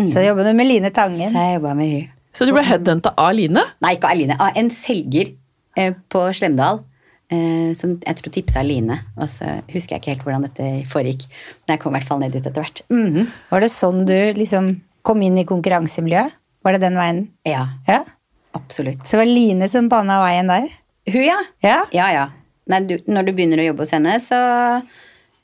Så 0.06 0.22
jobber 0.22 0.46
du 0.46 0.52
med 0.54 0.68
Line 0.68 0.92
Tangen. 0.94 1.26
Så 1.32 1.42
jeg 1.42 1.62
med 1.64 1.90
hun. 1.90 2.12
Så 2.30 2.46
du 2.46 2.52
ble 2.54 2.62
headhunta 2.62 3.16
av 3.18 3.32
Line? 3.34 3.64
Nei, 3.82 3.96
ikke 3.96 4.12
av 4.12 4.20
Line. 4.20 4.36
Av 4.38 4.58
en 4.58 4.70
selger 4.74 5.32
uh, 5.78 5.90
på 6.10 6.28
Slemdal. 6.38 6.84
Eh, 7.30 7.72
som 7.78 7.96
jeg 8.00 8.16
tror 8.20 8.32
tipsa 8.34 8.62
Line. 8.66 8.98
Og 9.18 9.28
så 9.32 9.58
husker 9.72 9.96
jeg 9.96 10.00
ikke 10.02 10.12
helt 10.14 10.24
hvordan 10.26 10.46
dette 10.48 10.68
foregikk. 10.92 11.26
Men 11.66 11.74
jeg 11.76 11.82
kom 11.84 11.94
i 11.94 11.98
hvert 11.98 12.08
fall 12.08 12.20
ned 12.22 12.32
dit 12.36 12.44
etter 12.46 12.62
hvert. 12.64 12.82
Mhm. 12.92 13.28
Var 13.50 13.60
det 13.64 13.70
sånn 13.74 14.04
du 14.08 14.16
liksom 14.38 14.72
kom 15.06 15.22
inn 15.22 15.38
i 15.38 15.44
konkurransemiljøet? 15.48 16.32
Var 16.64 16.72
det 16.76 16.80
den 16.82 16.96
veien? 16.98 17.22
Ja, 17.46 17.68
Ja. 17.88 18.02
absolutt. 18.54 19.04
Så 19.06 19.16
det 19.16 19.22
var 19.22 19.30
Line 19.30 19.68
som 19.70 19.88
bana 19.88 20.18
veien 20.24 20.48
der? 20.50 20.68
Hun, 21.08 21.22
ja. 21.24 21.38
Ja. 21.62 21.84
Ja, 21.94 22.08
ja. 22.12 22.26
Nei, 22.68 22.80
du, 22.84 22.98
når 23.08 23.24
du 23.24 23.32
begynner 23.32 23.62
å 23.62 23.68
jobbe 23.70 23.84
hos 23.86 23.92
henne, 23.94 24.18
så 24.20 24.36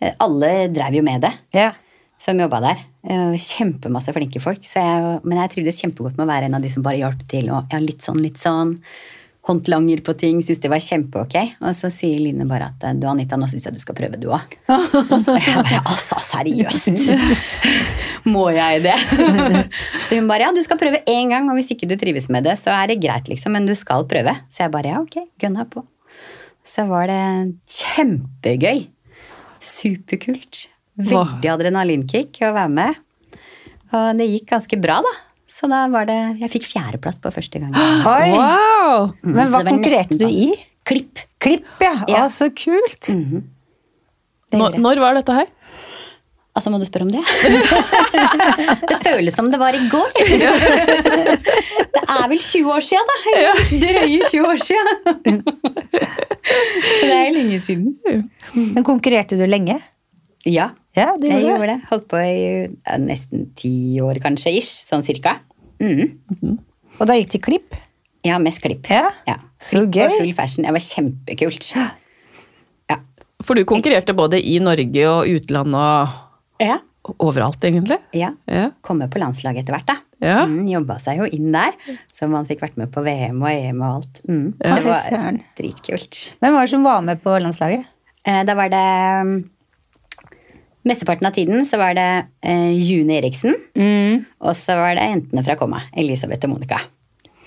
eh, 0.02 0.12
Alle 0.20 0.68
drev 0.74 0.98
jo 0.98 1.02
med 1.06 1.22
det. 1.24 1.32
Ja. 1.56 1.70
som 2.24 2.38
jobba 2.40 2.60
der. 2.64 2.78
Eh, 3.08 3.34
Kjempemasse 3.36 4.12
flinke 4.16 4.40
folk. 4.40 4.62
Så 4.64 4.80
jeg, 4.80 5.20
men 5.24 5.38
jeg 5.42 5.50
trivdes 5.54 5.80
kjempegodt 5.82 6.16
med 6.16 6.24
å 6.24 6.30
være 6.30 6.46
en 6.48 6.54
av 6.56 6.62
de 6.64 6.70
som 6.72 6.82
bare 6.84 6.96
hjalp 7.00 7.24
til. 7.28 7.50
Og 7.52 7.66
ja, 7.72 7.78
litt 7.82 8.00
sånn, 8.04 8.20
litt 8.24 8.38
sånn. 8.40 8.78
Håndlanger 9.44 10.00
på 10.04 10.14
ting. 10.16 10.38
Syns 10.44 10.62
det 10.62 10.70
var 10.72 10.80
kjempeok. 10.80 11.34
Og 11.60 11.76
så 11.76 11.90
sier 11.92 12.20
Line 12.22 12.46
bare 12.48 12.70
at 12.72 12.86
du 12.96 13.04
Anita, 13.10 13.36
nå 13.40 13.48
syns 13.50 13.66
jeg 13.68 13.76
du 13.76 13.82
skal 13.82 13.96
prøve, 13.98 14.20
du 14.20 14.30
òg. 14.32 14.56
Og 14.72 15.28
jeg 15.36 15.58
bare 15.58 15.82
altså, 15.82 16.20
seriøst? 16.24 17.12
Må 18.32 18.46
jeg 18.56 18.80
det? 18.86 18.96
Så 20.06 20.16
hun 20.16 20.30
bare 20.30 20.46
ja, 20.46 20.52
du 20.56 20.62
skal 20.64 20.80
prøve 20.80 21.02
én 21.10 21.32
gang, 21.32 21.50
og 21.50 21.58
hvis 21.58 21.74
ikke 21.74 21.88
du 21.90 21.92
trives 22.00 22.30
med 22.32 22.46
det, 22.48 22.54
så 22.60 22.72
er 22.72 22.88
det 22.88 23.02
greit, 23.02 23.28
liksom. 23.28 23.52
Men 23.52 23.68
du 23.68 23.74
skal 23.76 24.06
prøve. 24.08 24.32
Så 24.48 24.64
jeg 24.64 24.72
bare 24.72 24.94
ja, 24.94 25.02
ok, 25.02 25.18
gunna 25.40 25.66
på. 25.68 25.84
Så 26.64 26.86
var 26.88 27.12
det 27.12 27.20
kjempegøy. 27.68 28.86
Superkult. 29.60 30.70
Veldig 30.96 31.50
adrenalinkick 31.52 32.40
å 32.46 32.54
være 32.56 32.72
med. 32.72 33.00
Og 33.94 34.18
det 34.18 34.30
gikk 34.30 34.48
ganske 34.54 34.80
bra, 34.80 35.02
da. 35.04 35.14
Så 35.46 35.68
da 35.68 35.84
var 35.92 36.06
det 36.08 36.18
Jeg 36.40 36.50
fikk 36.54 36.68
fjerdeplass 36.70 37.18
på 37.22 37.32
første 37.34 37.60
gang. 37.60 37.74
Oi! 37.74 38.30
Wow! 38.32 39.10
Men 39.22 39.52
hva 39.52 39.60
konkurrerte 39.66 40.16
du 40.20 40.26
i? 40.28 40.52
Klipp. 40.88 41.20
Klipp, 41.42 41.66
ja. 41.84 41.96
Ja. 42.08 42.24
Å, 42.24 42.32
så 42.32 42.48
kult. 42.56 43.10
Det 43.10 44.60
Når, 44.60 44.78
når 44.80 45.00
var 45.04 45.18
dette 45.18 45.36
her? 45.36 45.52
Altså, 46.54 46.70
må 46.70 46.78
du 46.78 46.84
spørre 46.86 47.08
om 47.08 47.10
det? 47.10 47.22
det 48.90 48.98
føles 49.02 49.34
som 49.34 49.48
det 49.50 49.58
var 49.58 49.74
i 49.74 49.80
går. 49.90 50.12
det 50.22 52.02
er 52.04 52.28
vel 52.30 52.38
20 52.38 52.70
år 52.70 52.84
siden, 52.86 53.10
da. 53.10 53.16
Eller 53.32 53.64
Drøye 53.82 54.28
20 54.30 54.46
år 54.46 54.62
siden. 54.62 54.86
Så 56.94 57.08
det 57.08 57.16
er 57.16 57.34
lenge 57.34 57.58
siden. 57.64 57.96
Men 58.54 58.86
konkurrerte 58.86 59.38
du 59.40 59.42
lenge? 59.50 59.80
Ja, 60.46 60.70
Ja, 60.94 61.16
du 61.18 61.26
jeg 61.26 61.40
gjorde 61.42 61.56
gjorde 61.56 61.66
det. 61.72 61.86
Holdt 61.90 62.04
på 62.12 62.18
i 62.22 62.68
ja, 62.86 62.96
nesten 63.02 63.48
ti 63.58 63.72
år 64.04 64.20
kanskje, 64.22 64.52
ish. 64.60 64.84
Sånn 64.86 65.02
cirka. 65.02 65.38
Mhm. 65.82 66.58
Og 67.00 67.06
da 67.08 67.14
gikk 67.18 67.30
det 67.34 67.42
klipp? 67.42 67.74
Ja, 68.24 68.38
mest 68.38 68.62
klipp. 68.62 68.86
Ja. 68.88 69.08
Ja. 69.26 69.36
Så 69.58 69.82
Klipp 69.90 70.06
og 70.06 70.12
gøy. 70.12 70.18
full 70.20 70.32
fashion. 70.38 70.64
Det 70.64 70.72
var 70.76 70.84
kjempekult. 70.84 71.72
Ja. 71.74 72.96
For 73.44 73.54
du 73.58 73.64
konkurrerte 73.68 74.14
både 74.16 74.38
i 74.40 74.58
Norge 74.62 75.02
og 75.10 75.26
utlandet 75.28 75.74
og 75.74 76.62
Ja. 76.62 76.78
overalt, 77.20 77.60
egentlig. 77.64 77.98
ja. 78.14 78.30
Ja. 78.48 78.70
Komme 78.82 79.08
på 79.10 79.18
landslaget 79.20 79.64
etter 79.64 79.74
hvert, 79.74 79.86
da. 79.86 79.96
Ja. 80.22 80.46
Mm, 80.46 80.68
Jobba 80.70 80.98
seg 80.98 81.18
jo 81.18 81.24
inn 81.24 81.50
der, 81.52 81.72
så 82.08 82.28
man 82.30 82.46
fikk 82.46 82.60
vært 82.60 82.76
med 82.78 82.90
på 82.92 83.02
VM 83.04 83.42
og 83.42 83.48
EM 83.50 83.82
og 83.82 83.94
alt. 83.98 84.22
Mm. 84.28 84.54
Ja. 84.64 84.76
Det 84.76 84.84
var 84.84 85.40
dritkult. 85.58 86.34
Hvem 86.40 86.52
var 86.54 86.60
det 86.62 86.70
som 86.70 86.84
var 86.84 87.02
med 87.02 87.20
på 87.22 87.34
landslaget? 87.42 87.84
Eh, 88.24 88.42
Da 88.44 88.54
var 88.54 88.68
det 88.70 88.78
mm, 89.26 89.50
Mesteparten 90.84 91.26
av 91.28 91.32
tiden 91.36 91.64
så 91.64 91.78
var 91.80 91.94
det 91.96 92.08
eh, 92.44 92.70
June 92.76 93.16
Eriksen, 93.18 93.54
Mm. 93.74 94.24
og 94.44 94.52
så 94.58 94.76
var 94.76 94.94
det 94.98 95.06
jentene 95.08 95.44
fra 95.46 95.56
Komma. 95.56 95.80
Elisabeth 95.96 96.44
og 96.44 96.52
Monica. 96.56 96.80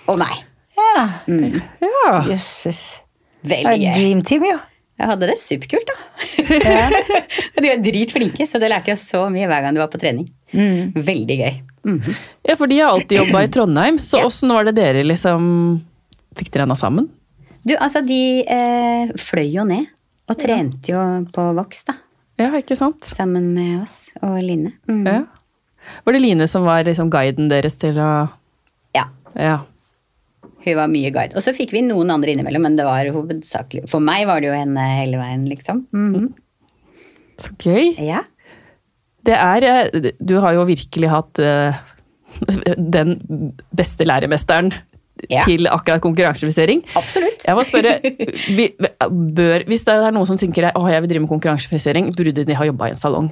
Og 0.10 0.18
meg. 0.18 0.40
Ja, 0.78 1.04
ja. 1.28 2.24
jøsses. 2.32 3.02
Veldig 3.48 3.78
gøy. 3.82 3.94
Dream 3.98 4.22
team, 4.26 4.44
jo. 4.50 4.58
Jeg 4.98 5.10
hadde 5.12 5.28
det 5.30 5.36
superkult, 5.38 5.86
da. 5.92 5.98
Ja. 6.58 6.88
de 7.62 7.70
var 7.70 7.82
dritflinke, 7.86 8.48
så 8.50 8.58
det 8.62 8.72
lærte 8.74 8.90
jeg 8.96 8.98
så 9.02 9.28
mye 9.30 9.46
hver 9.50 9.62
gang 9.68 9.76
du 9.78 9.82
var 9.84 9.92
på 9.94 10.00
trening. 10.02 10.26
Veldig 10.54 11.38
gøy. 11.44 11.60
Mhm. 11.88 12.16
ja, 12.50 12.56
for 12.60 12.68
de 12.68 12.80
har 12.82 12.90
alltid 12.96 13.20
jobba 13.22 13.44
i 13.46 13.52
Trondheim, 13.54 14.00
så 14.02 14.24
Ja. 14.26 14.32
var 14.52 14.66
det 14.68 14.76
dere 14.76 15.04
liksom 15.06 15.46
Fikk 16.36 16.50
dere 16.52 16.66
henne 16.66 16.76
sammen? 16.78 17.08
Du, 17.66 17.76
altså, 17.78 18.02
de 18.06 18.44
eh, 18.44 19.14
fløy 19.18 19.48
jo 19.54 19.64
ned 19.66 19.86
og 20.30 20.38
trente 20.38 20.92
jo 20.92 21.00
på 21.34 21.46
Vox, 21.56 21.84
da. 21.88 21.94
Ja, 22.38 22.52
ikke 22.58 22.78
sant? 22.78 23.06
Sammen 23.08 23.50
med 23.56 23.82
oss 23.82 24.12
og 24.22 24.38
Line. 24.44 24.76
Mm. 24.90 25.06
Ja. 25.08 25.24
Var 26.06 26.16
det 26.16 26.22
Line 26.22 26.48
som 26.50 26.68
var 26.68 26.86
liksom 26.86 27.10
guiden 27.14 27.50
deres 27.52 27.80
til 27.82 27.98
å 28.02 28.12
Ja. 28.96 29.08
Ja. 29.36 29.58
Hun 30.68 30.76
var 30.76 30.90
mye 30.92 31.12
guide. 31.16 31.38
Og 31.38 31.44
så 31.46 31.54
fikk 31.56 31.72
vi 31.74 31.84
noen 31.86 32.12
andre 32.12 32.34
innimellom, 32.34 32.66
men 32.68 32.76
det 32.76 32.86
var 32.88 33.08
hovedsakelig 33.16 33.86
For 33.90 34.04
meg 34.04 34.26
var 34.28 34.42
det 34.44 34.50
jo 34.50 34.58
henne 34.58 34.88
hele 34.98 35.20
veien, 35.22 35.46
liksom. 35.50 35.86
Mm. 35.96 36.34
Så 37.40 37.54
gøy. 37.62 37.94
Ja. 38.04 38.24
Det 39.28 39.36
er 39.38 39.68
eh, 39.68 40.12
Du 40.20 40.38
har 40.44 40.58
jo 40.58 40.68
virkelig 40.68 41.10
hatt 41.12 41.42
eh, 41.44 41.80
den 42.98 43.54
beste 43.76 44.06
læremesteren 44.08 44.74
Ja. 45.32 45.44
til 45.48 45.68
akkurat 45.72 46.04
konkurransefisering. 46.04 46.84
Absolutt. 47.00 47.46
Jeg 47.48 47.58
må 47.58 47.66
spørre, 47.68 47.98
vi, 48.58 48.70
bør, 48.78 49.66
Hvis 49.68 49.86
det 49.88 49.98
er 49.98 50.16
noen 50.16 50.30
som 50.30 50.40
tenker 50.40 50.70
at 50.70 50.78
jeg 50.94 51.04
vil 51.04 51.12
drive 51.12 51.26
med 51.26 51.32
konkurransefisering, 51.32 52.12
burde 52.16 52.46
de 52.48 52.58
ha 52.58 52.68
jobba 52.70 52.90
i 52.90 52.96
en 52.96 53.02
salong 53.02 53.30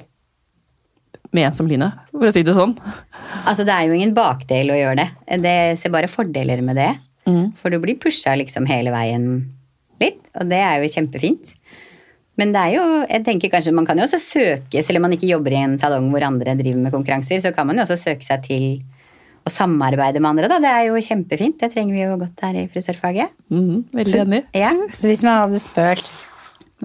med 1.36 1.50
en 1.50 1.56
som 1.56 1.68
Line? 1.68 1.89
For 2.13 2.30
å 2.30 2.34
si 2.34 2.46
det 2.48 2.56
sånn. 2.56 2.75
Altså, 3.44 3.65
det 3.68 3.74
er 3.75 3.89
jo 3.89 3.98
ingen 3.98 4.15
bakdel 4.15 4.72
å 4.72 4.77
gjøre 4.80 5.01
det. 5.01 5.10
Det 5.44 5.58
ser 5.82 5.94
bare 5.94 6.12
fordeler 6.12 6.63
med 6.65 6.80
det. 6.80 6.94
Mm. 7.27 7.50
For 7.60 7.74
du 7.74 7.80
blir 7.84 8.00
pusha 8.00 8.36
liksom 8.38 8.68
hele 8.70 8.94
veien 8.94 9.27
litt, 10.01 10.22
og 10.38 10.50
det 10.51 10.62
er 10.62 10.80
jo 10.84 10.92
kjempefint. 10.94 11.56
Men 12.39 12.51
det 12.51 12.62
er 12.62 12.74
jo, 12.75 12.84
jeg 13.08 13.24
tenker 13.25 13.51
kanskje 13.54 13.74
man 13.75 13.88
kan 13.88 14.00
jo 14.00 14.06
også 14.08 14.20
søke, 14.20 14.84
selv 14.84 15.00
om 15.00 15.06
man 15.08 15.15
ikke 15.15 15.30
jobber 15.30 15.56
i 15.56 15.62
en 15.63 15.77
salong 15.80 16.10
hvor 16.12 16.25
andre 16.27 16.58
driver 16.60 16.82
med 16.84 16.94
konkurranser, 16.96 17.39
så 17.44 17.54
kan 17.56 17.68
man 17.70 17.80
jo 17.80 17.86
også 17.86 17.98
søke 18.01 18.27
seg 18.27 18.44
til 18.48 18.65
å 19.46 19.52
samarbeide 19.54 20.22
med 20.22 20.32
andre. 20.34 20.50
Da. 20.52 20.60
Det 20.64 20.72
er 20.72 20.88
jo 20.90 21.02
kjempefint. 21.06 21.60
Det 21.62 21.72
trenger 21.74 21.94
vi 21.94 22.04
jo 22.04 22.16
godt 22.22 22.46
her 22.46 22.58
i 22.60 22.68
frisørfaget. 22.72 23.36
Mhm, 23.54 23.84
veldig 23.94 24.22
enig. 24.25 24.42
Ja. 24.58 24.72
Så 24.94 25.12
hvis 25.12 25.25
man 25.25 25.46
hadde 25.46 25.62
spurt 25.62 26.10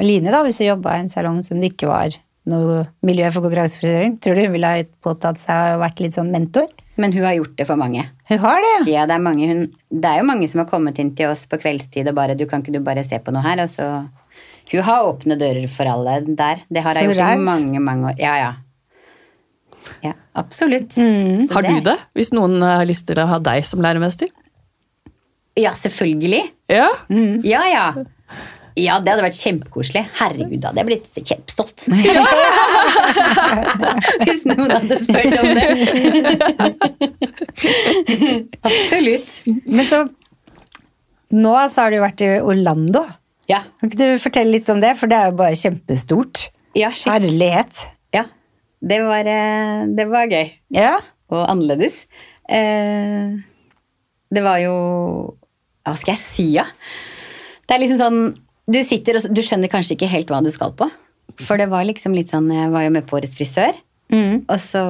Line, 0.00 0.30
da, 0.30 0.44
hvis 0.46 0.60
du 0.60 0.64
jobba 0.64 0.94
i 0.94 1.02
en 1.02 1.10
salong 1.10 1.40
som 1.44 1.58
det 1.60 1.72
ikke 1.72 1.88
var 1.90 2.14
noe 2.48 2.84
miljø 3.04 3.26
for 3.34 3.44
konkurransefrisøring, 3.44 4.14
tror 4.22 4.38
du 4.38 4.44
hun 4.46 4.54
ville 4.54 4.70
ha 4.70 4.84
påtatt 5.04 5.40
seg 5.42 5.74
å 5.74 5.80
vært 5.82 6.00
litt 6.00 6.16
sånn 6.16 6.30
mentor? 6.32 6.70
Men 7.00 7.12
hun 7.16 7.24
har 7.26 7.34
gjort 7.36 7.56
det 7.58 7.66
for 7.68 7.80
mange. 7.80 8.04
Hun 8.30 8.40
har 8.42 8.62
det, 8.64 8.72
ja. 8.92 9.04
Det 9.08 9.16
er, 9.16 9.24
mange, 9.24 9.48
hun, 9.50 9.66
det 9.90 10.08
er 10.08 10.20
jo 10.20 10.28
mange 10.28 10.48
som 10.50 10.62
har 10.62 10.70
kommet 10.70 10.98
inn 11.02 11.12
til 11.18 11.32
oss 11.32 11.46
på 11.50 11.58
kveldstid 11.60 12.08
og 12.10 12.16
bare 12.18 12.36
Du, 12.38 12.46
kan 12.48 12.62
ikke 12.62 12.74
du 12.76 12.80
bare 12.84 13.04
se 13.06 13.18
på 13.18 13.34
noe 13.34 13.44
her? 13.44 13.62
Og 13.64 13.70
så 13.72 13.88
Hun 14.70 14.86
har 14.86 15.08
åpne 15.08 15.36
dører 15.40 15.66
for 15.72 15.90
alle 15.90 16.20
der. 16.28 16.64
Det 16.70 16.84
har 16.86 16.94
hun 16.94 17.10
jeg 17.10 17.16
gjort 17.16 17.40
i 17.40 17.46
mange, 17.48 17.80
mange 17.82 18.12
år. 18.12 18.20
Ja, 18.20 18.36
ja. 18.38 18.50
Ja, 20.04 20.12
absolutt. 20.38 20.96
Mm. 20.96 21.46
Så 21.46 21.52
Har 21.56 21.62
du 21.66 21.80
det? 21.90 21.98
Hvis 22.18 22.32
noen 22.36 22.54
har 22.64 22.86
lyst 22.88 23.04
til 23.10 23.18
å 23.20 23.28
ha 23.30 23.38
deg 23.42 23.58
som 23.68 23.82
læremester? 23.84 24.28
Ja, 25.58 25.72
selvfølgelig. 25.76 26.42
Ja. 26.70 26.88
Ja, 27.44 27.62
ja. 27.68 27.86
Ja, 28.78 29.00
det 29.02 29.10
hadde 29.10 29.24
vært 29.24 29.34
kjempekoselig. 29.36 30.04
Herregud, 30.20 30.60
da 30.62 30.68
hadde 30.70 30.80
jeg 30.80 30.88
blitt 30.88 31.08
kjempestolt. 31.26 31.78
Hvis 34.24 34.42
noen 34.48 34.70
hadde 34.76 34.96
spurt 35.02 35.34
om 35.40 35.48
det. 35.58 35.68
Absolutt. 38.70 39.30
Men 39.66 39.84
så 39.90 39.98
Nå 41.30 41.54
så 41.70 41.76
har 41.84 41.90
du 41.94 41.98
vært 42.02 42.20
i 42.26 42.28
Orlando. 42.42 43.02
Ja. 43.50 43.60
Kan 43.78 43.86
ikke 43.90 44.00
du 44.00 44.08
fortelle 44.22 44.50
litt 44.56 44.68
om 44.72 44.80
det? 44.82 44.92
For 44.98 45.06
det 45.10 45.16
er 45.18 45.26
jo 45.30 45.36
bare 45.38 45.56
kjempestort. 45.58 46.34
Ja. 46.78 46.90
Herlighet. 47.06 47.74
Det 48.80 49.00
var, 49.04 49.28
eh, 49.28 49.86
det 49.96 50.06
var 50.08 50.30
gøy. 50.30 50.52
Ja. 50.74 50.98
og 51.30 51.44
annerledes. 51.46 52.06
Eh, 52.50 53.38
det 54.30 54.42
var 54.42 54.58
jo 54.62 54.74
Hva 55.86 55.94
skal 55.98 56.16
jeg 56.16 56.22
si, 56.22 56.46
ja? 56.56 56.64
Det 57.66 57.76
er 57.76 57.82
liksom 57.82 58.00
sånn 58.00 58.20
Du 58.70 58.80
sitter 58.82 59.18
og 59.18 59.30
du 59.34 59.40
skjønner 59.42 59.70
kanskje 59.70 59.96
ikke 59.96 60.10
helt 60.10 60.30
hva 60.30 60.42
du 60.42 60.50
skal 60.54 60.74
på. 60.74 60.88
For 61.38 61.58
det 61.60 61.68
var 61.70 61.86
liksom 61.86 62.14
litt 62.16 62.32
sånn 62.32 62.50
Jeg 62.50 62.72
var 62.74 62.86
jo 62.86 62.94
med 62.94 63.06
på 63.06 63.18
Årets 63.20 63.36
frisør. 63.38 63.78
Mm. 64.10 64.46
Og 64.50 64.56
så 64.58 64.82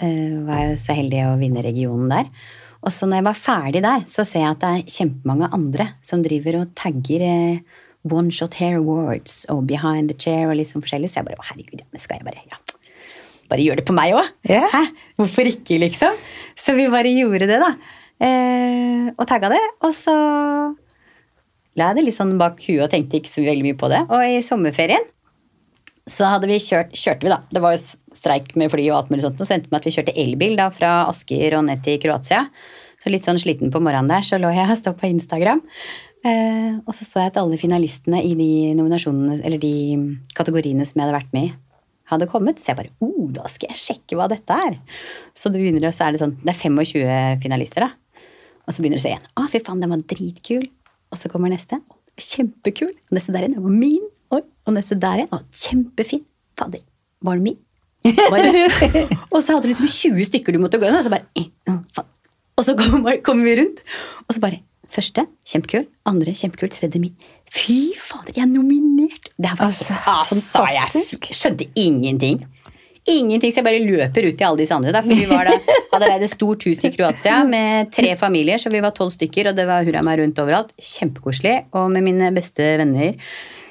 eh, 0.00 0.36
var 0.46 0.62
jeg 0.62 0.78
så 0.80 0.96
heldig 0.96 1.26
å 1.28 1.36
vinne 1.40 1.64
regionen 1.64 2.08
der. 2.12 2.30
Og 2.86 2.92
så 2.94 3.08
når 3.08 3.20
jeg 3.20 3.26
var 3.26 3.40
ferdig 3.40 3.82
der, 3.84 4.04
så 4.08 4.24
ser 4.24 4.44
jeg 4.44 4.54
at 4.54 4.62
det 4.62 4.70
er 4.70 4.94
kjempemange 4.96 5.50
andre 5.56 5.88
som 6.04 6.22
driver 6.24 6.62
og 6.62 6.72
tagger 6.78 7.24
eh, 7.26 7.82
One 8.06 8.32
Shot 8.32 8.56
Hair 8.60 8.78
Awards 8.78 9.42
og 9.52 9.66
Behind 9.68 10.12
the 10.12 10.16
Chair 10.16 10.48
og 10.48 10.56
litt 10.56 10.70
sånn 10.70 10.84
forskjellig. 10.84 11.10
Så 11.12 11.20
jeg 11.20 11.28
bare 11.28 11.40
å 11.40 11.48
herregud, 11.50 11.82
ja, 11.82 11.88
det 11.92 12.02
skal 12.04 12.20
jeg 12.20 12.28
bare 12.28 12.44
ja. 12.48 12.60
Bare 13.50 13.64
gjør 13.64 13.80
det 13.80 13.86
på 13.88 13.94
meg 13.96 14.16
òg. 14.16 14.32
Yeah. 14.48 14.66
Hæ? 14.72 14.82
Hvorfor 15.20 15.48
ikke, 15.48 15.78
liksom? 15.82 16.16
Så 16.58 16.74
vi 16.76 16.88
bare 16.92 17.12
gjorde 17.14 17.48
det, 17.50 17.60
da. 17.62 17.72
Eh, 18.26 19.10
og 19.12 19.26
tagga 19.28 19.52
det. 19.52 19.62
Og 19.86 19.92
så 19.94 20.14
la 21.76 21.90
jeg 21.90 21.98
det 21.98 22.06
litt 22.08 22.16
sånn 22.16 22.36
bak 22.40 22.62
huet 22.64 22.86
og 22.86 22.90
tenkte 22.92 23.20
ikke 23.20 23.32
så 23.32 23.44
veldig 23.44 23.66
mye 23.68 23.78
på 23.78 23.90
det. 23.92 24.02
Og 24.08 24.24
i 24.24 24.40
sommerferien 24.44 25.04
så 26.06 26.28
hadde 26.30 26.48
vi 26.48 26.58
kjørt, 26.62 26.92
kjørte 26.94 27.26
vi 27.26 27.32
da, 27.32 27.40
det 27.50 27.60
var 27.62 27.74
jo 27.74 27.82
streik 28.14 28.52
med 28.58 28.70
fly 28.70 28.84
og 28.92 28.98
alt 29.00 29.08
mulig 29.10 29.24
sånt, 29.24 29.40
og 29.42 29.48
så 29.48 29.56
endte 29.56 29.66
det 29.66 29.74
med 29.74 29.80
at 29.80 29.88
vi 29.88 29.94
kjørte 29.96 30.14
elbil 30.22 30.54
da 30.58 30.68
fra 30.70 30.90
Asker 31.10 31.56
og 31.58 31.64
ned 31.66 31.82
til 31.82 31.98
Kroatia. 32.02 32.44
Så 33.02 33.10
litt 33.12 33.26
sånn 33.26 33.40
sliten 33.42 33.72
på 33.74 33.82
morgenen 33.82 34.08
der, 34.08 34.22
så 34.24 34.38
lå 34.40 34.52
jeg 34.54 34.70
og 34.70 34.78
stod 34.78 34.96
på 35.00 35.10
Instagram. 35.10 35.60
Eh, 36.26 36.78
og 36.86 36.94
så 36.96 37.04
så 37.04 37.24
jeg 37.24 37.32
at 37.32 37.40
alle 37.42 37.58
finalistene 37.60 38.22
i 38.24 38.32
de 38.38 38.50
nominasjonene, 38.78 39.40
eller 39.44 39.60
de 39.62 39.74
kategoriene 40.38 40.86
som 40.86 41.00
jeg 41.00 41.08
hadde 41.08 41.18
vært 41.18 41.34
med 41.36 41.50
i, 41.50 41.52
hadde 42.10 42.28
kommet. 42.30 42.62
Så 42.62 42.72
jeg 42.72 42.80
bare 42.80 42.94
oh, 43.04 43.28
da 43.34 43.46
skal 43.50 43.72
jeg 43.72 43.82
sjekke 43.82 44.18
hva 44.18 44.28
dette 44.32 44.58
er. 44.66 44.78
Så 45.36 45.52
det 45.52 45.62
begynner, 45.62 45.88
så 45.94 46.06
er 46.06 46.16
det 46.16 46.22
sånn, 46.22 46.36
det 46.42 46.54
er 46.54 46.60
25 46.60 47.44
finalister, 47.44 47.86
da. 47.86 48.24
Og 48.66 48.74
så 48.74 48.82
begynner 48.82 48.98
du 48.98 49.04
å 49.04 49.06
se 49.06 49.12
igjen. 49.12 49.28
Å, 49.38 49.46
fy 49.50 49.62
faen, 49.62 49.82
den 49.82 49.92
var 49.92 50.02
dritkul. 50.14 50.66
Og 51.14 51.20
så 51.20 51.30
kommer 51.30 51.52
neste. 51.52 51.78
Kjempekul. 52.18 52.90
Og 52.90 53.18
neste 53.18 53.34
der 53.34 53.46
igjen. 53.46 53.58
Den 53.58 53.66
var 53.68 53.76
min. 53.76 54.08
Oi. 54.34 54.42
Og 54.66 54.74
neste 54.74 54.98
der 54.98 55.22
igjen. 55.22 55.30
Å, 55.34 55.42
kjempefin. 55.66 56.24
Fader, 56.58 56.82
var 57.26 57.38
den 57.38 57.46
min? 57.46 57.62
Var 58.06 58.42
det? 58.42 58.66
og 59.34 59.40
så 59.42 59.56
hadde 59.56 59.66
du 59.66 59.72
liksom 59.72 59.88
20 59.90 60.28
stykker 60.30 60.54
du 60.54 60.60
måtte 60.62 60.80
gå 60.82 60.88
inn, 60.88 60.98
og 60.98 61.06
så 61.06 61.12
bare 61.12 61.26
eh. 61.38 61.48
Og 62.56 62.64
så 62.64 62.72
kommer 62.78 63.18
kommer 63.24 63.44
vi 63.44 63.56
rundt, 63.58 63.82
og 64.24 64.36
så 64.36 64.40
bare 64.40 64.62
Første, 64.92 65.26
kjempekul. 65.48 65.86
Andre, 66.06 66.34
kjempekul. 66.36 66.70
Tredje, 66.74 67.00
min. 67.02 67.14
Fy 67.52 67.92
fader, 67.98 68.34
jeg 68.36 68.44
er 68.46 68.50
nominert! 68.52 69.30
Det 69.36 69.50
var 69.58 69.66
Altså, 69.68 69.94
altså, 70.10 70.62
jeg 70.70 70.86
fantastisk. 70.92 71.28
skjønte 71.34 71.66
ingenting. 71.78 72.44
Ingenting, 73.06 73.52
så 73.54 73.60
jeg 73.60 73.66
bare 73.68 73.82
løper 73.86 74.26
ut 74.26 74.34
til 74.38 74.46
alle 74.48 74.58
disse 74.62 74.74
andre. 74.74 74.90
Da, 74.94 75.02
for 75.04 75.14
vi 75.14 75.26
var 75.30 75.46
da, 75.46 75.54
hadde 75.92 76.08
leid 76.10 76.24
et 76.26 76.32
stort 76.34 76.64
hus 76.66 76.80
i 76.86 76.90
Kroatia 76.94 77.36
med 77.46 77.92
tre 77.94 78.16
familier, 78.18 78.58
så 78.58 78.72
vi 78.72 78.80
var 78.82 78.94
tolv 78.96 79.12
stykker, 79.14 79.52
og 79.52 79.58
det 79.58 79.66
var 79.68 79.86
hurra 79.86 80.02
meg 80.06 80.18
rundt 80.22 80.40
overalt. 80.42 80.72
Kjempekoselig. 80.82 81.54
Og 81.78 81.86
med 81.94 82.02
mine 82.06 82.32
beste 82.34 82.66
venner. 82.82 83.14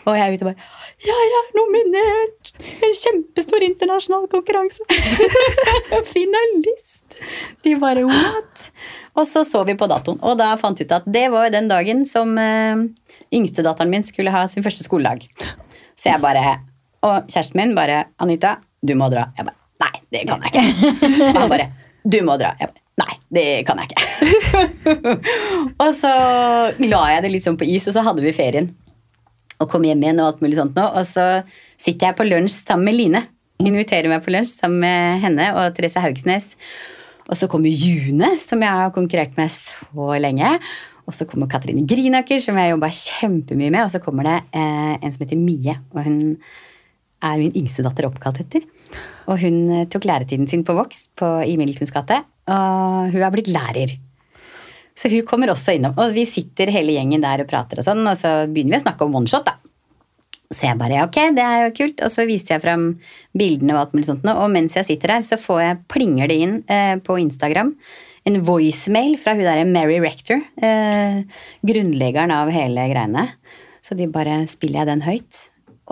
Og 0.06 0.16
jeg 0.20 0.38
ute 0.38 0.46
bare 0.48 0.70
Jeg 1.04 1.32
er 1.38 1.48
nominert! 1.58 2.52
En 2.86 2.94
kjempestor 2.96 3.64
internasjonal 3.66 4.30
konkurranse! 4.32 4.86
Finalist! 6.14 7.18
De 7.66 7.74
bare 7.82 8.06
what? 8.08 8.70
Og 9.16 9.28
så 9.28 9.44
så 9.48 9.64
vi 9.68 9.76
på 9.76 9.90
datoen, 9.92 10.22
og 10.24 10.38
da 10.40 10.54
fant 10.60 10.80
vi 10.80 10.88
ut 10.88 10.94
at 10.96 11.08
det 11.08 11.26
var 11.34 11.48
jo 11.48 11.56
den 11.56 11.68
dagen 11.72 12.06
som 12.08 12.32
uh, 12.40 12.86
yngstedatteren 13.36 13.92
min 13.92 14.08
skulle 14.08 14.32
ha 14.32 14.46
sin 14.52 14.64
første 14.64 14.88
skoledag. 14.88 15.28
Så 15.96 16.12
jeg 16.12 16.24
bare 16.24 16.60
Og 17.06 17.28
kjæresten 17.30 17.60
min 17.60 17.76
bare 17.76 18.06
'Anita, 18.20 18.56
du 18.82 18.96
må 18.96 19.10
dra'. 19.12 19.30
Jeg 19.38 19.46
bare 19.46 19.56
'Nei, 19.84 19.96
det 20.12 20.28
kan 20.28 20.42
jeg 20.44 20.52
ikke'. 20.52 21.34
Og 21.36 21.42
han 21.42 21.50
bare 21.50 21.72
'Du 22.04 22.22
må 22.24 22.38
dra'. 22.40 22.56
Jeg 22.60 22.72
bare 22.72 22.82
'Nei, 22.98 23.14
det 23.36 23.66
kan 23.68 23.80
jeg 23.80 23.90
ikke'. 23.92 24.06
og 25.84 25.94
så 25.94 26.12
la 26.80 27.04
jeg 27.12 27.24
det 27.24 27.44
sånn 27.44 27.60
på 27.60 27.68
is, 27.68 27.88
og 27.88 27.94
så 27.94 28.02
hadde 28.02 28.24
vi 28.24 28.34
ferien. 28.34 28.72
Og 29.62 29.70
kom 29.72 29.86
hjem 29.88 30.04
igjen 30.04 30.20
og 30.22 30.34
alt 30.34 30.44
mulig 30.44 30.58
sånt 30.58 30.76
nå. 30.78 30.88
Og 30.98 31.08
så 31.08 31.46
sitter 31.82 32.10
jeg 32.10 32.18
på 32.20 32.28
lunsj 32.28 32.60
sammen 32.66 32.90
med 32.90 32.98
Line. 32.98 33.24
Inviterer 33.64 34.12
meg 34.12 34.26
på 34.26 34.34
lunsj 34.36 34.58
sammen 34.58 34.84
med 34.84 35.24
henne 35.24 35.52
og 35.56 35.78
Therese 35.78 36.04
Haugsnes. 36.04 36.52
Og 37.26 37.40
så 37.40 37.50
kommer 37.50 37.72
June, 37.72 38.36
som 38.42 38.62
jeg 38.62 38.82
har 38.82 38.94
konkurrert 38.94 39.34
med 39.40 39.50
så 39.54 40.12
lenge. 40.22 40.52
Og 41.06 41.14
så 41.14 41.28
kommer 41.30 41.50
Katrine 41.50 41.86
Grinaker, 41.88 42.42
som 42.42 42.58
jeg 42.58 42.74
jobba 42.74 42.90
kjempemye 42.94 43.72
med. 43.72 43.84
Og 43.86 43.92
så 43.94 44.02
kommer 44.02 44.28
det 44.28 44.38
eh, 44.58 44.96
en 45.00 45.14
som 45.14 45.26
heter 45.26 45.42
Mie. 45.42 45.78
Og 45.94 46.06
hun 46.06 46.20
er 47.26 47.42
min 47.42 47.56
yngste 47.58 47.86
datter 47.86 48.10
oppkalt 48.10 48.42
etter. 48.44 48.66
Og 49.30 49.40
hun 49.42 49.60
eh, 49.72 49.88
tok 49.90 50.08
læretiden 50.10 50.50
sin 50.50 50.66
på 50.66 50.76
Vox 50.78 51.08
på, 51.18 51.30
i 51.46 51.58
Middeltuns 51.62 51.94
gate. 51.94 52.22
Og 52.50 53.14
hun 53.14 53.22
er 53.22 53.34
blitt 53.34 53.54
lærer. 53.54 53.96
Så 54.96 55.12
hun 55.12 55.26
kommer 55.28 55.52
også 55.52 55.76
innom. 55.76 55.96
Og 56.00 56.16
vi 56.16 56.24
sitter 56.30 56.72
hele 56.72 56.96
gjengen 56.96 57.24
der 57.24 57.44
og 57.44 57.50
prater, 57.52 57.82
og 57.82 57.88
sånn, 57.88 58.04
og 58.08 58.18
så 58.20 58.46
begynner 58.48 58.78
vi 58.78 58.82
å 58.82 58.86
snakke 58.88 59.08
om 59.08 59.20
oneshot. 59.20 59.46
da. 59.50 59.58
Så 60.54 60.68
jeg 60.68 60.78
bare 60.78 61.04
ok, 61.04 61.18
det 61.36 61.44
er 61.44 61.62
jo 61.66 61.76
kult. 61.76 62.02
Og 62.06 62.12
så 62.14 62.24
viste 62.30 62.54
jeg 62.54 62.64
fram 62.64 62.92
bildene 63.36 63.76
og 63.76 63.82
alt 63.82 63.96
mulig 63.98 64.08
sånt. 64.08 64.28
Og 64.30 64.50
mens 64.54 64.78
jeg 64.78 64.88
sitter 64.88 65.16
der, 65.16 65.26
så 65.26 65.40
får 65.42 65.62
jeg, 65.64 65.80
plinger 65.92 66.32
det 66.32 66.38
inn 66.46 66.60
eh, 66.72 66.96
på 67.04 67.18
Instagram 67.20 67.74
en 68.26 68.40
voicemail 68.46 69.18
fra 69.22 69.36
hun 69.38 69.46
derre 69.46 69.66
Mary 69.70 70.00
Rector, 70.02 70.40
eh, 70.62 71.22
grunnleggeren 71.62 72.34
av 72.34 72.50
hele 72.54 72.88
greiene. 72.90 73.28
Så 73.86 73.94
de 73.98 74.08
bare 74.10 74.40
spiller 74.50 74.82
jeg 74.82 74.90
den 74.90 75.04
høyt. 75.06 75.42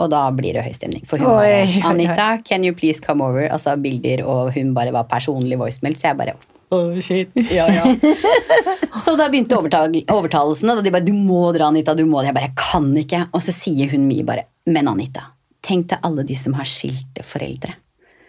Og 0.02 0.10
da 0.10 0.24
blir 0.34 0.58
det 0.58 0.64
høy 0.66 0.74
stemning. 0.74 1.04
For 1.06 1.22
hun 1.22 1.30
Oi, 1.30 1.36
bare. 1.46 1.84
Anita, 1.92 2.30
can 2.42 2.66
you 2.66 2.74
please 2.74 3.00
come 3.00 3.22
over? 3.22 3.46
Altså 3.54 3.76
bilder, 3.78 4.26
og 4.26 4.50
hun 4.56 4.74
bare 4.74 4.96
var 4.96 5.06
personlig 5.12 5.60
voicemail. 5.62 5.94
Så 6.00 6.10
jeg 6.10 6.18
bare 6.24 6.36
Oh, 6.74 7.00
shit. 7.06 7.30
Ja, 7.54 7.68
ja. 7.70 7.84
så 9.02 9.16
da 9.18 9.30
begynte 9.32 9.58
overtal 9.58 9.94
overtalelsene. 10.14 10.76
Da 10.76 10.82
de 10.82 10.92
bare 10.92 11.06
'Du 11.06 11.14
må 11.14 11.54
dra, 11.54 11.70
Anita'. 11.72 11.96
du 11.96 12.06
må 12.06 12.22
det. 12.22 12.28
Jeg 12.28 12.36
bare 12.36 12.50
'Jeg 12.50 12.56
kan 12.56 12.94
ikke'. 12.94 13.30
Og 13.34 13.42
så 13.42 13.52
sier 13.54 13.90
hun 13.90 14.08
mye 14.08 14.24
bare 14.24 14.46
'Men 14.68 14.88
Anita, 14.88 15.32
tenk 15.62 15.90
til 15.90 15.98
alle 16.04 16.24
de 16.24 16.36
som 16.36 16.54
har 16.54 16.66
skilte 16.66 17.24
foreldre'. 17.24 17.76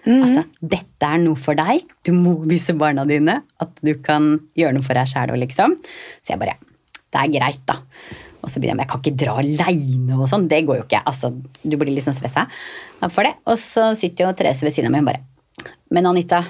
Altså, 0.06 0.44
Dette 0.60 1.02
er 1.02 1.18
noe 1.18 1.34
for 1.34 1.54
deg. 1.54 1.80
Du 2.04 2.12
må 2.12 2.36
vise 2.44 2.76
barna 2.76 3.06
dine 3.08 3.42
at 3.60 3.80
du 3.82 3.94
kan 3.94 4.40
gjøre 4.56 4.74
noe 4.76 4.82
for 4.82 4.94
deg 4.94 5.08
sjæl. 5.08 5.32
Liksom. 5.40 5.76
Så 6.20 6.34
jeg 6.34 6.38
bare 6.38 6.56
Det 7.14 7.20
er 7.22 7.30
greit, 7.30 7.60
da. 7.64 7.78
Og 8.42 8.50
så 8.50 8.58
begynner 8.60 8.74
jeg 8.74 8.76
med 8.76 8.84
jeg 8.84 8.90
kan 8.90 9.02
ikke 9.04 9.20
dra 9.22 9.34
aleine 9.38 10.18
og 10.18 10.28
sånn. 10.28 10.48
Det 10.48 10.66
går 10.66 10.80
jo 10.80 10.84
ikke. 10.84 11.04
Altså, 11.06 11.30
du 11.62 11.76
blir 11.76 11.94
litt 11.94 12.04
sånn 12.04 12.16
stressa 12.16 12.48
for 13.08 13.22
det. 13.22 13.34
Og 13.46 13.56
så 13.56 13.96
sitter 13.96 14.26
jo 14.26 14.32
Therese 14.34 14.66
ved 14.66 14.74
siden 14.74 14.90
av 14.90 14.92
meg 14.92 15.06
og 15.06 15.12
bare 15.12 15.22
Men 15.94 16.06
Anita, 16.10 16.42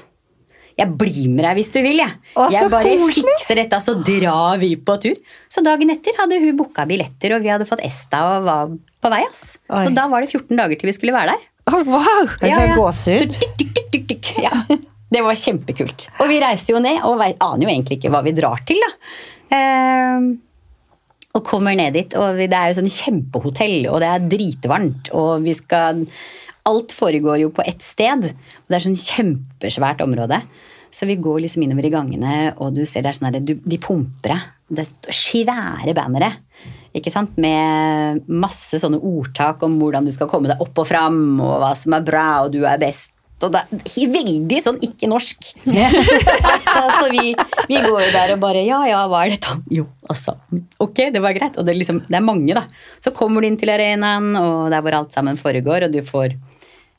jeg 0.75 0.91
blir 0.99 1.29
med 1.31 1.45
deg 1.47 1.59
hvis 1.61 1.71
du 1.75 1.79
vil, 1.85 2.01
jeg. 2.03 2.17
Å, 2.35 2.49
jeg 2.53 2.71
bare 2.73 2.95
koselig. 2.99 3.35
fikser 3.37 3.61
dette, 3.63 3.79
så 3.85 3.95
drar 4.03 4.59
vi 4.63 4.73
på 4.77 4.97
tur. 5.03 5.19
Så 5.53 5.63
dagen 5.67 5.93
etter 5.95 6.17
hadde 6.19 6.41
hun 6.43 6.59
booka 6.59 6.87
billetter, 6.91 7.37
og 7.37 7.45
vi 7.45 7.53
hadde 7.53 7.69
fått 7.69 7.85
Esta 7.87 8.25
og 8.33 8.49
var 8.49 8.73
på 8.75 9.13
vei. 9.13 9.23
ass. 9.29 9.45
Oi. 9.69 9.85
Og 9.87 9.95
da 9.97 10.09
var 10.11 10.25
det 10.25 10.33
14 10.33 10.59
dager 10.59 10.81
til 10.81 10.91
vi 10.91 10.97
skulle 10.97 11.15
være 11.15 11.37
der. 11.37 11.47
Å, 11.71 11.79
wow! 11.87 12.35
Ja, 12.45 12.65
ja. 12.67 12.91
Så 12.97 13.23
tikk, 13.23 13.55
tikk, 13.61 13.79
tikk, 13.93 14.09
tikk. 14.11 14.33
Ja. 14.43 14.53
Det 15.15 15.23
var 15.23 15.39
kjempekult. 15.39 16.09
Og 16.19 16.27
vi 16.33 16.41
reiste 16.43 16.75
jo 16.75 16.83
ned, 16.83 17.05
og 17.07 17.23
aner 17.23 17.63
jo 17.63 17.71
egentlig 17.71 18.01
ikke 18.01 18.11
hva 18.11 18.25
vi 18.27 18.35
drar 18.35 18.65
til, 18.67 18.81
da. 18.83 18.91
Ehm, 19.55 20.31
og 21.35 21.43
kommer 21.47 21.77
ned 21.79 21.95
dit, 21.95 22.17
og 22.19 22.39
det 22.41 22.55
er 22.55 22.71
jo 22.71 22.79
sånn 22.81 22.91
kjempehotell, 22.91 23.85
og 23.91 24.01
det 24.03 24.11
er 24.11 24.27
dritvarmt, 24.33 25.13
og 25.15 25.47
vi 25.47 25.55
skal 25.55 26.03
Alt 26.69 26.95
foregår 26.97 27.43
jo 27.43 27.51
på 27.53 27.65
ett 27.69 27.83
sted, 27.85 28.31
og 28.33 28.71
det 28.73 28.79
er 28.79 28.85
sånn 28.87 29.01
kjempesvært 29.01 30.01
område. 30.05 30.41
Så 30.95 31.09
vi 31.11 31.19
går 31.19 31.43
liksom 31.43 31.65
innover 31.65 31.89
i 31.89 31.93
gangene, 31.93 32.55
og 32.63 32.77
du 32.77 32.85
ser 32.87 33.03
det 33.03 33.11
er 33.11 33.19
sånn 33.19 33.29
her, 33.29 33.43
de 33.43 33.79
pumper 33.83 34.33
deg. 34.33 34.53
Det 34.75 34.85
er 34.87 35.17
svære 35.19 35.93
bannere. 35.97 36.31
Ikke 36.95 37.11
sant? 37.11 37.35
Med 37.41 38.23
masse 38.31 38.79
sånne 38.79 39.01
ordtak 39.03 39.65
om 39.67 39.75
hvordan 39.81 40.07
du 40.07 40.13
skal 40.15 40.31
komme 40.31 40.53
deg 40.53 40.63
opp 40.63 40.79
og 40.79 40.89
fram, 40.89 41.19
og 41.43 41.59
hva 41.61 41.73
som 41.77 41.97
er 41.99 42.07
bra, 42.07 42.29
og 42.45 42.55
du 42.55 42.63
er 42.63 42.79
best. 42.81 43.11
Og 43.45 43.51
det 43.53 43.61
er 43.67 44.13
veldig 44.15 44.59
sånn 44.63 44.79
ikke 44.87 45.09
norsk. 45.11 45.51
altså, 46.53 46.85
så 46.95 47.09
vi, 47.11 47.35
vi 47.69 47.81
går 47.83 47.99
jo 48.07 48.13
der 48.15 48.33
og 48.37 48.41
bare 48.45 48.63
Ja, 48.65 48.79
ja, 48.89 49.03
hva 49.11 49.25
er 49.27 49.35
dette? 49.35 49.59
Jo, 49.75 49.89
altså. 50.09 50.37
Ok, 50.81 51.03
det 51.13 51.21
var 51.21 51.35
greit. 51.37 51.59
Og 51.59 51.67
det 51.67 51.75
er, 51.75 51.81
liksom, 51.83 52.05
det 52.07 52.17
er 52.17 52.25
mange, 52.25 52.55
da. 52.57 52.65
Så 53.03 53.13
kommer 53.17 53.43
du 53.43 53.51
inn 53.51 53.59
til 53.61 53.75
arenaen, 53.75 54.31
og 54.39 54.71
det 54.71 54.79
er 54.79 54.87
hvor 54.87 55.01
alt 55.03 55.19
sammen 55.19 55.41
foregår, 55.41 55.89
og 55.89 55.93
du 55.99 56.01
får 56.07 56.39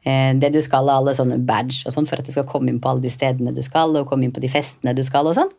det 0.05 0.51
du 0.53 0.59
skal 0.61 0.85
av 0.85 1.01
alle 1.01 1.15
sånne 1.17 1.39
badge 1.41 1.87
og 1.87 1.93
sånn 1.95 2.05
for 2.05 2.21
at 2.21 2.27
du 2.27 2.33
skal 2.33 2.45
komme 2.45 2.69
inn 2.69 2.77
på 2.81 2.91
alle 2.91 3.01
de 3.01 3.09
stedene 3.09 3.53
du 3.55 3.63
skal, 3.65 3.95
og 3.97 4.05
komme 4.05 4.27
inn 4.27 4.33
på 4.35 4.43
de 4.43 4.51
festene 4.53 4.93
du 4.93 5.01
skal 5.05 5.25
og 5.25 5.33
sånn. 5.37 5.49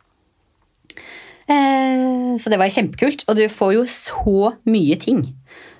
Eh, 1.46 2.36
så 2.42 2.50
det 2.50 2.58
var 2.58 2.72
kjempekult. 2.72 3.24
Og 3.30 3.38
du 3.38 3.46
får 3.52 3.74
jo 3.76 3.84
så 3.90 4.52
mye 4.68 4.98
ting. 5.02 5.24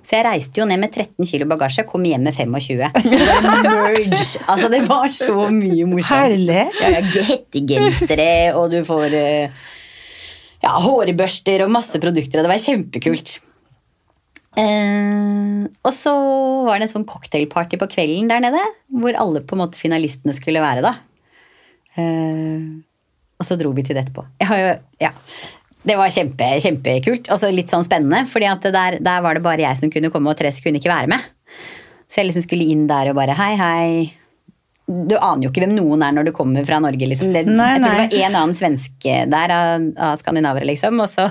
Så 0.07 0.15
jeg 0.15 0.27
reiste 0.27 0.61
jo 0.61 0.69
ned 0.71 0.79
med 0.79 0.95
13 0.95 1.27
kilo 1.27 1.49
bagasje, 1.51 1.83
kom 1.89 2.05
hjem 2.07 2.29
med 2.29 2.37
25. 2.37 2.85
Merge. 3.67 4.21
Altså, 4.51 4.69
det 4.71 4.85
var 4.87 5.11
så 5.15 5.49
mye 5.51 5.89
morsomt. 5.89 6.13
Herlig. 6.13 6.63
Ja, 6.79 7.03
hettegensere, 7.33 8.31
og 8.55 8.71
du 8.71 8.79
får 8.87 9.17
eh, 9.19 9.67
ja, 10.63 10.77
hårbørster 10.85 11.67
og 11.67 11.75
masse 11.75 11.99
produkter, 12.03 12.39
og 12.39 12.47
det 12.47 12.53
var 12.55 12.63
kjempekult. 12.63 13.39
Eh, 14.57 15.67
og 15.83 15.93
så 15.93 16.15
var 16.67 16.81
det 16.81 16.89
en 16.89 16.95
sånn 16.97 17.09
cocktailparty 17.09 17.79
på 17.81 17.89
kvelden 17.97 18.31
der 18.33 18.43
nede, 18.45 18.63
hvor 19.01 19.17
alle 19.21 19.43
på 19.47 19.57
en 19.57 19.63
måte 19.65 19.81
finalistene 19.81 20.35
skulle 20.37 20.65
være, 20.65 20.85
da. 20.85 20.97
Uh, 21.97 22.83
og 23.37 23.47
så 23.49 23.57
dro 23.61 23.73
vi 23.77 23.85
til 23.87 23.97
det 23.97 24.07
etterpå. 24.07 24.25
Jo, 24.43 24.75
ja, 25.03 25.13
det 25.87 25.97
var 25.99 26.13
kjempe, 26.13 26.49
kjempekult. 26.65 27.31
Og 27.33 27.47
litt 27.55 27.73
sånn 27.73 27.87
spennende, 27.87 28.25
for 28.29 28.43
der, 28.43 28.99
der 28.99 29.25
var 29.25 29.39
det 29.39 29.45
bare 29.45 29.65
jeg 29.65 29.81
som 29.81 29.93
kunne 29.93 30.11
komme, 30.13 30.33
og 30.33 30.39
Therese 30.39 30.65
kunne 30.65 30.81
ikke 30.81 30.93
være 30.93 31.11
med. 31.13 31.33
Så 32.11 32.21
jeg 32.21 32.31
liksom 32.31 32.47
skulle 32.47 32.69
inn 32.71 32.87
der 32.91 33.11
og 33.11 33.19
bare 33.19 33.35
hei, 33.39 33.53
hei. 33.59 33.91
Du 34.87 35.17
aner 35.19 35.43
jo 35.43 35.51
ikke 35.51 35.65
hvem 35.65 35.73
noen 35.75 36.03
er 36.07 36.13
når 36.15 36.29
du 36.29 36.33
kommer 36.37 36.63
fra 36.67 36.77
Norge. 36.79 37.09
liksom. 37.11 37.33
Det, 37.35 37.41
Nei, 37.49 37.73
jeg 37.75 37.81
tror 37.83 37.91
nei. 37.97 38.05
det 38.07 38.19
var 38.21 38.27
en 38.29 38.37
annen 38.39 38.55
svenske 38.55 39.15
der 39.33 39.55
av, 39.57 39.87
av 39.99 40.21
skandinavere, 40.21 40.69
liksom. 40.71 41.01
Og 41.03 41.09
så 41.11 41.25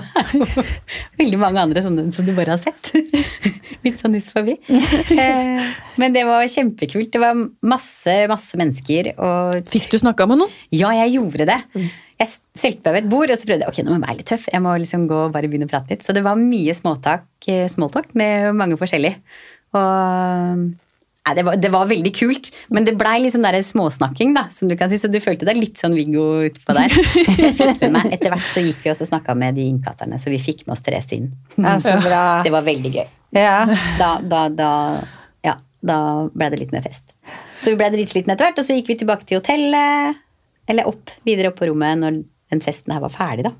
veldig 1.20 1.38
mange 1.40 1.62
andre 1.62 1.82
sånne 1.84 2.04
som 2.12 2.26
du 2.26 2.34
bare 2.36 2.52
har 2.56 2.60
sett. 2.60 2.90
Litt 3.86 3.96
sånn 4.00 4.12
nyss 4.16 4.28
forbi. 4.34 4.58
Eh, 5.16 5.70
Men 5.96 6.12
det 6.12 6.26
var 6.28 6.44
kjempekult. 6.52 7.08
Det 7.14 7.20
var 7.22 7.38
masse, 7.64 8.16
masse 8.28 8.58
mennesker. 8.60 9.14
Og 9.16 9.70
Fikk 9.72 9.88
du 9.94 9.96
snakka 10.02 10.26
med 10.28 10.42
noen? 10.42 10.52
ja, 10.76 10.90
jeg 11.00 11.14
gjorde 11.16 11.46
det. 11.48 11.58
Jeg 12.20 12.30
stelte 12.56 12.90
meg 12.92 12.94
ved 12.98 13.02
et 13.06 13.10
bord 13.12 13.32
og 13.32 13.38
så 13.40 13.48
prøvde 13.48 13.64
jeg, 13.66 13.72
ok, 13.72 13.80
nå 13.84 13.92
må 13.92 13.96
jeg 13.98 14.04
være 14.06 14.18
litt 14.20 14.30
tøff. 14.34 14.46
Jeg 14.52 14.64
må 14.64 14.76
liksom 14.80 15.08
gå 15.08 15.18
og 15.26 15.32
bare 15.34 15.48
begynne 15.48 15.68
å 15.68 15.72
prate 15.72 15.92
litt. 15.96 16.04
Så 16.04 16.12
det 16.16 16.22
var 16.26 16.36
mye 16.40 16.76
småtak, 16.76 17.24
eh, 17.48 17.64
smalltalk 17.72 18.12
med 18.16 18.52
mange 18.56 18.76
forskjellige. 18.80 19.16
Og 19.76 20.66
nei, 21.26 21.34
det, 21.38 21.44
var, 21.46 21.58
det 21.60 21.70
var 21.74 21.88
veldig 21.90 22.12
kult, 22.14 22.50
men 22.74 22.86
det 22.86 22.94
blei 22.98 23.16
litt 23.24 23.34
sånn 23.34 23.46
der 23.46 23.58
småsnakking, 23.64 24.34
da, 24.36 24.46
som 24.54 24.70
du 24.70 24.76
kan 24.78 24.90
si. 24.92 24.98
Så 25.02 25.10
du 25.10 25.18
følte 25.22 25.48
deg 25.48 25.58
litt 25.58 25.82
sånn 25.82 25.96
Viggo 25.98 26.24
utpå 26.46 26.76
der. 26.76 26.94
Så 27.36 27.48
jeg 27.48 27.56
fikk 27.58 27.82
med 27.84 27.96
meg, 27.98 28.12
Etter 28.16 28.32
hvert 28.32 28.52
så 28.54 28.62
gikk 28.64 28.84
vi 28.84 28.92
også 28.92 29.06
og 29.06 29.10
snakka 29.10 29.36
med 29.38 29.58
de 29.58 29.66
innkasserne, 29.70 30.18
så 30.22 30.32
vi 30.32 30.40
fikk 30.42 30.64
med 30.66 30.76
oss 30.76 30.84
Therese 30.86 31.18
inn. 31.18 31.28
Ja, 31.58 31.76
så 31.82 31.96
bra. 32.06 32.22
Det 32.46 32.52
var 32.54 32.64
veldig 32.66 32.92
gøy. 32.94 33.04
Ja. 33.36 33.58
Da, 33.98 34.10
da, 34.22 34.46
da, 34.54 34.70
ja, 35.44 35.56
da 35.84 35.98
ble 36.32 36.50
det 36.52 36.62
litt 36.62 36.72
mer 36.74 36.86
fest. 36.86 37.12
Så 37.60 37.72
vi 37.72 37.80
ble 37.80 37.90
dritslitne 37.94 38.36
etter 38.36 38.48
hvert, 38.48 38.62
og 38.62 38.68
så 38.68 38.78
gikk 38.78 38.92
vi 38.92 38.98
tilbake 39.02 39.28
til 39.28 39.40
hotellet. 39.40 40.22
Eller 40.70 40.88
opp, 40.88 41.12
videre 41.26 41.52
opp 41.52 41.60
på 41.60 41.68
rommet 41.70 42.00
når 42.02 42.22
den 42.54 42.62
festen 42.64 42.94
her 42.94 43.02
var 43.04 43.14
ferdig, 43.14 43.46
da. 43.48 43.54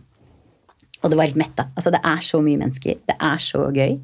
Og 1.03 1.13
det 1.13 1.19
var 1.19 1.29
helt 1.29 1.39
metta. 1.39 1.69
Altså, 1.77 1.93
det 1.95 2.01
er 2.07 2.23
så 2.25 2.41
mye 2.43 2.61
mennesker. 2.63 2.99
Det 3.07 3.17
er 3.29 3.43
så 3.43 3.67
gøy. 3.75 3.99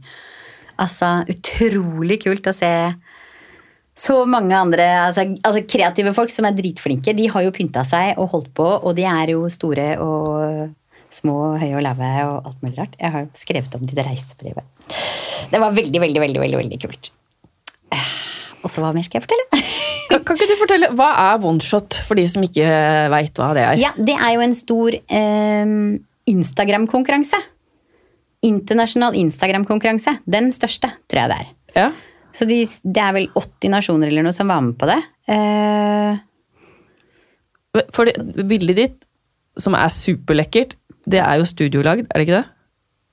Altså, 0.83 1.09
utrolig 1.31 2.20
kult 2.22 2.46
å 2.48 2.55
se 2.57 2.72
så 4.03 4.17
mange 4.27 4.57
andre 4.59 4.87
altså, 5.07 5.25
altså 5.47 5.62
kreative 5.71 6.11
folk 6.17 6.33
som 6.35 6.47
er 6.49 6.57
dritflinke. 6.59 7.15
De 7.15 7.29
har 7.31 7.45
jo 7.47 7.53
pynta 7.55 7.85
seg 7.87 8.19
og 8.19 8.33
holdt 8.33 8.51
på, 8.57 8.67
og 8.83 8.97
de 8.99 9.05
er 9.07 9.31
jo 9.37 9.45
store 9.53 9.93
og 10.03 10.73
små, 11.12 11.37
høye 11.61 11.77
og 11.77 11.85
lave 11.85 12.09
og 12.27 12.49
alt 12.49 12.62
mulig 12.65 12.79
rart. 12.81 12.97
Jeg 12.99 13.15
har 13.15 13.27
jo 13.27 13.31
skrevet 13.37 13.75
om 13.79 13.85
de 13.87 13.95
det 13.99 14.07
reisebrevet. 14.09 14.65
Det 15.53 15.61
var 15.61 15.75
veldig, 15.77 16.01
veldig, 16.03 16.23
veldig, 16.25 16.41
veldig, 16.43 16.59
veldig 16.65 16.79
kult. 16.83 17.12
Eh, 17.93 18.11
Og 18.65 18.71
så 18.73 18.83
hva 18.83 18.93
mer 18.97 19.05
skal 19.07 19.21
jeg 19.21 19.27
fortelle? 19.29 19.62
Kan, 20.12 20.21
kan 20.29 20.37
ikke 20.37 20.51
du 20.51 20.59
fortelle, 20.61 20.88
Hva 20.99 21.07
er 21.23 21.45
oneshot, 21.49 21.97
for 22.05 22.19
de 22.19 22.25
som 22.29 22.43
ikke 22.45 22.67
veit 23.15 23.38
hva 23.41 23.53
det 23.57 23.62
er? 23.65 23.79
Ja, 23.81 23.93
det 23.97 24.12
er 24.19 24.35
jo 24.35 24.43
en 24.45 24.53
stor 24.57 24.97
eh, 24.99 25.71
Instagram-konkurranse. 26.29 27.38
Internasjonal 28.45 29.17
Instagram-konkurranse. 29.17 30.19
Den 30.29 30.51
største, 30.53 30.91
tror 31.09 31.23
jeg 31.23 31.33
det 31.33 31.38
er. 31.45 31.53
Ja. 31.79 31.87
Så 32.33 32.47
de, 32.49 32.62
det 32.85 33.03
er 33.03 33.12
vel 33.18 33.27
80 33.37 33.71
nasjoner 33.75 34.09
eller 34.09 34.25
noe 34.27 34.33
som 34.37 34.49
var 34.49 34.61
med 34.64 34.77
på 34.81 34.87
det. 34.88 34.99
Eh, 35.29 36.21
For 37.92 38.09
det, 38.09 38.16
bildet 38.49 38.77
ditt, 38.79 38.99
som 39.61 39.75
er 39.77 39.88
superlekkert, 39.92 40.75
det 41.09 41.21
er 41.21 41.38
jo 41.40 41.47
studiolagd, 41.49 42.07
er 42.09 42.21
det 42.21 42.27
ikke 42.29 42.40
det? 42.40 42.49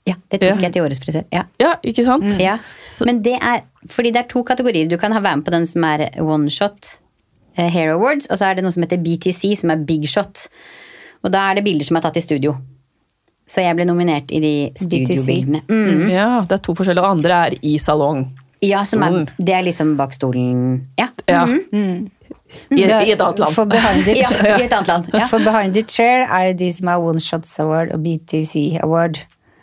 ja, 0.10 0.16
det 0.32 0.40
tok 0.42 0.48
Ja. 0.50 0.56
jeg 0.64 0.74
til 0.74 0.82
årets 0.82 1.00
frisør. 1.04 1.26
Ja. 1.32 1.44
Ja, 1.62 1.76
ikke 1.86 2.04
sant? 2.04 2.32
Ja. 2.42 2.56
Men 3.06 3.20
det 3.22 3.36
er 3.46 3.60
fordi 3.88 4.10
det 4.16 4.24
er 4.24 4.28
to 4.32 4.42
kategorier. 4.44 4.88
Du 4.90 4.98
kan 4.98 5.12
ha 5.14 5.20
være 5.22 5.38
med 5.38 5.46
på 5.46 5.52
den 5.54 5.68
som 5.70 5.84
er 5.86 6.10
one 6.20 6.50
shot 6.50 6.96
eh, 7.56 7.70
hair 7.70 7.92
awards, 7.94 8.26
og 8.32 8.38
så 8.40 8.48
er 8.50 8.56
det 8.58 8.64
noe 8.66 8.72
som 8.74 8.82
heter 8.84 8.98
BTC, 8.98 9.56
som 9.60 9.70
er 9.70 9.84
big 9.86 10.08
shot. 10.10 10.48
Og 11.24 11.30
da 11.32 11.44
er 11.52 11.56
det 11.60 11.64
bilder 11.68 11.86
som 11.86 11.98
er 12.00 12.02
tatt 12.08 12.18
i 12.18 12.22
studio. 12.26 12.56
Så 13.50 13.62
jeg 13.62 13.76
ble 13.78 13.86
nominert 13.86 14.32
i 14.34 14.40
de 14.42 14.54
studiobildene. 14.78 15.62
Mm. 15.70 16.10
Ja, 16.10 16.42
det 16.48 16.58
er 16.58 16.64
to 16.66 16.74
forskjellige, 16.74 17.04
og 17.06 17.18
andre 17.20 17.38
er 17.50 17.56
i 17.62 17.78
salong. 17.78 18.26
Ja, 18.66 18.82
som 18.84 19.04
er, 19.06 19.22
det 19.40 19.54
er 19.56 19.64
liksom 19.64 19.96
bak 20.00 20.14
stolen. 20.16 20.88
Ja. 21.00 21.10
Ja. 21.30 21.46
Mhm. 21.48 22.10
I, 22.74 22.80
I 22.82 23.12
et 23.14 23.22
annet 23.22 23.40
land. 23.40 23.54
For 23.54 23.70
behind 23.70 24.06
the, 24.08 24.16
Ja, 24.24 24.58
i 24.58 24.66
et 24.66 24.74
annet 24.74 24.88
land. 24.90 25.10
Ja. 25.14 25.28
for 25.30 25.40
behind 25.46 25.76
the 25.78 25.84
chair 25.86 26.24
er 26.26 26.48
jo 26.50 26.56
de 26.58 26.70
som 26.74 26.88
har 26.90 27.04
One 27.06 27.22
Shots 27.22 27.52
Award 27.62 27.92
og 27.94 28.02
BTC 28.02 28.80
Award. 28.82 29.20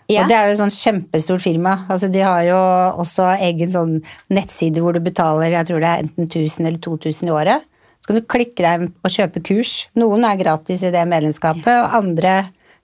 Ja. 0.07 0.23
Og 0.23 0.31
det 0.31 0.37
er 0.39 0.47
jo 0.47 0.53
et 0.55 0.61
sånn 0.61 0.71
kjempestort 0.71 1.43
firma. 1.43 1.73
Altså, 1.91 2.07
de 2.15 2.21
har 2.23 2.45
jo 2.47 2.59
også 3.03 3.27
egen 3.49 3.73
sånn 3.75 3.97
nettside 4.31 4.79
hvor 4.85 4.95
du 4.95 5.01
betaler 5.03 5.51
jeg 5.57 5.67
tror 5.67 5.83
det 5.83 5.89
er 5.91 6.05
enten 6.05 6.29
1000 6.29 6.69
eller 6.69 6.79
2000 6.85 7.27
i 7.27 7.35
året. 7.35 7.67
Så 7.99 8.13
kan 8.13 8.21
du 8.21 8.27
klikke 8.31 8.63
deg 8.63 8.85
og 9.03 9.11
kjøpe 9.11 9.43
kurs. 9.43 9.73
Noen 9.99 10.23
er 10.29 10.39
gratis 10.39 10.85
i 10.87 10.93
det 10.95 11.03
medlemskapet, 11.11 11.67
og 11.67 11.97
andre 11.99 12.37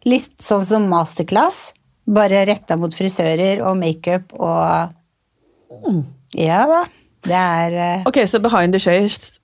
litt 0.08 0.32
sånn 0.42 0.64
som 0.66 0.88
masterclass. 0.90 1.68
Bare 2.10 2.42
retta 2.48 2.74
mot 2.74 2.90
frisører 2.90 3.62
og 3.62 3.78
makeup 3.78 4.34
og 4.34 4.90
Ja 6.38 6.62
da. 6.70 6.82
Det 7.22 7.38
er 7.38 7.74
eh, 7.78 8.06
Ok, 8.08 8.16
så 8.26 8.40
Behind 8.42 8.72
the 8.74 8.80
Shares 8.82 9.38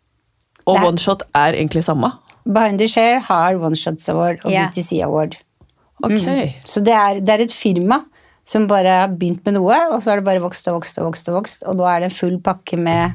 og 0.67 0.77
er- 0.77 0.87
One 0.89 0.99
Shot 0.99 1.23
er 1.35 1.55
egentlig 1.55 1.85
samme? 1.87 2.11
Behind 2.49 2.79
the 2.81 2.89
Share 2.89 3.21
har 3.21 3.57
One 3.61 3.77
Shots 3.77 4.09
Award 4.09 4.41
og 4.45 4.51
yeah. 4.53 4.71
BTC 4.71 5.01
Award. 5.05 5.37
Ok. 6.03 6.25
Så 6.67 6.81
det 6.81 6.95
er, 6.95 7.21
det 7.21 7.29
er 7.35 7.45
et 7.45 7.53
firma 7.53 8.01
som 8.49 8.67
bare 8.71 8.89
har 9.03 9.09
begynt 9.13 9.45
med 9.45 9.59
noe, 9.59 9.77
og 9.93 10.01
så 10.03 10.11
har 10.11 10.17
det 10.23 10.25
bare 10.25 10.41
vokst 10.41 10.69
og 10.71 10.79
vokst 10.79 10.99
og 10.99 11.05
vokst. 11.11 11.29
Og 11.29 11.35
vokst, 11.37 11.63
og 11.69 11.77
nå 11.77 11.85
er 11.91 12.01
det 12.01 12.09
en 12.11 12.17
full 12.17 12.39
pakke 12.41 12.79
med 12.81 13.13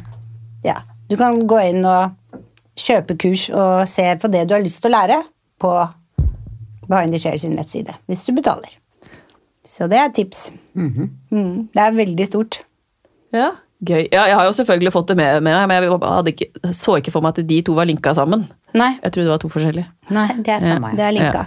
Ja, 0.63 0.75
du 1.09 1.15
kan 1.17 1.39
gå 1.49 1.57
inn 1.71 1.81
og 1.89 2.13
kjøpe 2.79 3.17
kurs 3.19 3.47
og 3.49 3.87
se 3.89 4.05
på 4.21 4.29
det 4.31 4.45
du 4.49 4.53
har 4.55 4.61
lyst 4.63 4.81
til 4.83 4.91
å 4.91 4.95
lære 4.99 5.17
på 5.61 5.71
Behind 6.87 7.11
the 7.15 7.19
Share 7.19 7.39
sin 7.41 7.55
nettside, 7.57 7.95
hvis 8.07 8.23
du 8.27 8.33
betaler. 8.37 8.69
Så 9.65 9.87
det 9.89 9.97
er 9.97 10.05
et 10.11 10.15
tips. 10.19 10.51
mm, 10.75 11.69
det 11.73 11.81
er 11.81 11.91
veldig 11.97 12.25
stort. 12.27 12.61
Ja, 13.33 13.49
gøy. 13.83 14.05
Ja, 14.13 14.25
jeg 14.29 14.35
har 14.37 14.45
jo 14.47 14.51
selvfølgelig 14.55 14.91
fått 14.93 15.07
det 15.11 15.17
med 15.19 15.41
meg, 15.43 15.67
men 15.67 15.83
jeg 15.83 15.89
ikke, 16.33 16.47
så 16.77 16.95
ikke 16.99 17.11
for 17.11 17.21
meg 17.25 17.33
at 17.37 17.47
de 17.49 17.57
to 17.65 17.73
var 17.75 17.85
linka 17.89 18.13
sammen. 18.15 18.45
Nei, 18.73 18.93
Jeg 19.03 19.11
trodde 19.13 19.27
det 19.27 19.33
var 19.35 19.41
to 19.43 19.49
forskjellige. 19.53 19.85
nei 20.09 20.27
Det 20.41 20.49
er 20.55 20.61
samme. 20.65 20.89
det 20.97 21.03
er 21.05 21.11
linka. 21.13 21.43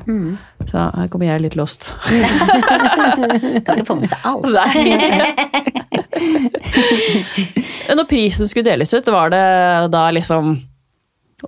Så 0.70 0.78
her 0.98 1.08
kommer 1.10 1.26
jeg 1.26 1.40
litt 1.42 1.56
lost. 1.58 1.88
Kan 3.66 3.74
ikke 3.80 3.88
få 3.88 3.96
med 3.98 4.06
seg 4.10 4.18
alt. 4.26 4.46
Når 7.96 8.06
prisen 8.10 8.48
skulle 8.48 8.66
deles 8.70 8.92
ut, 8.94 9.08
var 9.12 9.30
det 9.32 9.42
da 9.92 10.06
liksom 10.14 10.54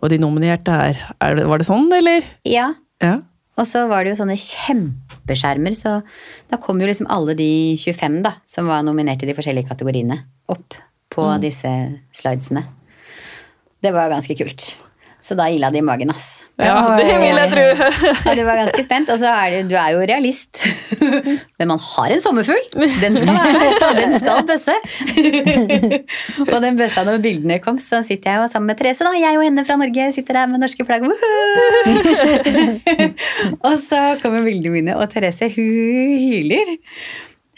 Og 0.03 0.07
de 0.13 0.19
nominerte 0.21 0.73
her, 0.75 0.99
er 1.25 1.39
var 1.49 1.59
det 1.63 1.69
sånn, 1.69 1.89
eller? 1.97 2.25
Ja, 2.49 2.71
Ja. 3.03 3.17
Og 3.59 3.67
så 3.67 3.85
var 3.91 4.05
det 4.05 4.15
jo 4.15 4.21
sånne 4.21 4.39
kjempeskjermer, 4.39 5.75
så 5.75 5.99
da 6.51 6.61
kom 6.63 6.79
jo 6.79 6.89
liksom 6.89 7.09
alle 7.11 7.35
de 7.39 7.51
25 7.81 8.21
da, 8.27 8.37
som 8.47 8.71
var 8.71 8.85
nominert 8.87 9.25
i 9.25 9.31
de 9.31 9.35
forskjellige 9.37 9.71
kategoriene, 9.71 10.21
opp 10.51 10.79
på 11.11 11.27
disse 11.43 11.73
slidesene. 12.15 12.63
Det 13.83 13.91
var 13.95 14.13
ganske 14.13 14.35
kult. 14.39 14.71
Så 15.21 15.35
da 15.35 15.49
ila 15.51 15.69
det 15.75 15.81
i 15.81 15.85
magen, 15.85 16.13
ass. 16.15 16.47
ja, 16.63 16.77
det 16.95 17.17
vil 17.19 17.39
jeg 17.41 17.51
tro. 17.51 17.65
Ja, 18.29 18.35
du 18.39 18.43
var 18.47 18.61
ganske 18.61 18.83
spent. 18.87 19.11
Og 19.11 19.19
så 19.21 19.33
er 19.33 19.57
du, 19.57 19.73
du 19.73 19.75
er 19.79 19.91
jo 19.97 20.05
realist. 20.07 20.63
Men 21.59 21.73
man 21.73 21.83
har 21.83 22.15
en 22.15 22.23
sommerfugl. 22.23 22.63
Den 23.03 23.19
skal 23.19 23.35
være 23.35 23.73
der, 23.83 23.99
den 23.99 24.15
skal 24.15 24.45
bøsse. 24.49 24.77
Og 26.55 26.59
den 26.65 26.79
bøssa 26.79 27.05
når 27.09 27.23
bildene 27.25 27.59
kom, 27.65 27.81
så 27.83 28.01
sitter 28.07 28.31
jeg 28.31 28.43
jo 28.45 28.49
sammen 28.55 28.71
med 28.71 28.79
Therese, 28.81 29.05
da. 29.07 29.13
Jeg 29.19 29.41
og 29.41 29.47
henne 29.49 29.67
fra 29.67 29.79
Norge 29.81 30.11
sitter 30.15 30.39
der 30.39 30.51
med 30.53 30.63
norske 30.63 30.87
flagg. 30.87 31.03
Og 33.59 33.75
så 33.83 34.03
kommer 34.23 34.47
bildene 34.47 34.75
mine, 34.79 34.97
og 34.99 35.11
Therese 35.13 35.51
hun 35.57 36.15
hyler. 36.29 36.77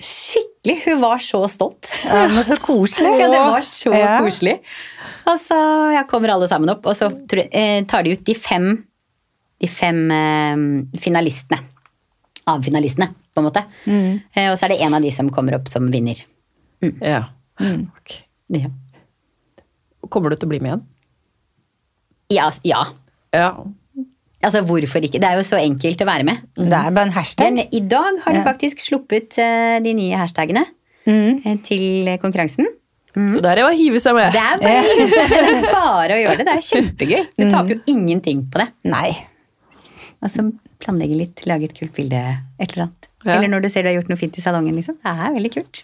Skikkelig. 0.01 0.77
Hun 0.87 1.01
var 1.03 1.19
så 1.23 1.43
stolt. 1.53 1.91
Ja, 2.07 2.27
men 2.33 2.45
så 2.47 2.57
koselig. 2.61 3.11
Ja, 3.21 3.29
det 3.33 3.41
var 3.45 3.67
så 3.67 3.93
Ja. 3.95 4.19
koselig. 4.25 4.59
Og 5.29 5.37
så 5.41 5.57
ja, 5.95 6.05
kommer 6.09 6.33
alle 6.33 6.49
sammen 6.49 6.71
opp, 6.73 6.87
og 6.89 6.97
så 6.97 7.11
eh, 7.53 7.85
tar 7.87 8.03
de 8.07 8.15
ut 8.17 8.25
de 8.27 8.35
fem, 8.35 8.71
de 9.61 9.69
fem 9.69 10.01
eh, 10.17 10.63
finalistene. 11.05 11.61
Av 12.49 12.65
finalistene, 12.65 13.11
på 13.35 13.43
en 13.43 13.47
måte. 13.47 13.63
Mm. 13.85 14.23
og 14.49 14.57
så 14.59 14.65
er 14.67 14.73
det 14.73 14.81
en 14.83 14.97
av 14.97 15.05
de 15.05 15.11
som 15.15 15.29
kommer 15.31 15.55
opp 15.61 15.69
som 15.71 15.87
vinner. 15.93 16.19
Ja. 17.05 17.27
Okay. 17.61 18.25
Ja. 18.57 18.71
Kommer 20.09 20.33
du 20.33 20.37
til 20.41 20.49
å 20.49 20.55
bli 20.55 20.59
med 20.65 20.73
igjen? 20.73 20.87
Ja, 22.33 22.49
ja. 22.65 22.81
Ja. 23.37 23.51
Altså, 24.40 24.62
hvorfor 24.64 25.05
ikke? 25.05 25.20
Det 25.20 25.29
er 25.29 25.37
jo 25.37 25.44
så 25.44 25.59
enkelt 25.61 26.00
å 26.00 26.09
være 26.09 26.24
med. 26.24 26.44
Det 26.57 26.76
er 26.76 26.92
bare 26.96 27.11
en 27.11 27.12
hashtag. 27.14 27.50
Men 27.50 27.74
i 27.76 27.81
dag 27.85 28.20
har 28.24 28.37
de 28.37 28.44
faktisk 28.46 28.81
sluppet 28.81 29.37
eh, 29.42 29.76
de 29.85 29.92
nye 29.96 30.16
hashtagene 30.16 30.62
mm. 31.05 31.59
til 31.66 32.09
konkurransen. 32.22 32.70
Så 33.11 33.40
der 33.42 33.50
er 33.50 33.59
det 33.59 33.66
å 33.66 33.74
hive 33.74 34.00
seg 34.00 34.14
med. 34.16 34.31
Det 34.33 34.40
er 34.40 34.61
bare, 34.62 34.83
det 35.11 35.40
er 35.42 35.64
bare 35.66 36.16
å 36.16 36.20
gjøre 36.22 36.38
det. 36.40 36.46
Det 36.46 36.55
er 36.55 36.66
kjempegøy. 36.68 37.22
Du 37.37 37.44
taper 37.50 37.74
jo 37.74 37.81
ingenting 37.90 38.44
på 38.53 38.62
det. 38.62 38.68
Nei. 38.88 39.11
Altså 40.24 40.46
planlegge 40.81 41.18
litt, 41.18 41.42
lage 41.48 41.68
et 41.68 41.76
kult 41.76 41.92
bilde, 41.96 42.20
et 42.61 42.70
eller 42.70 42.87
annet. 42.87 43.11
Ja. 43.26 43.35
Eller 43.35 43.50
når 43.53 43.66
du 43.66 43.68
ser 43.72 43.85
du 43.85 43.90
har 43.90 43.98
gjort 43.98 44.09
noe 44.12 44.20
fint 44.20 44.38
i 44.40 44.44
salongen, 44.44 44.76
liksom. 44.79 44.96
Det 45.03 45.12
er 45.12 45.35
veldig 45.35 45.53
kult. 45.53 45.83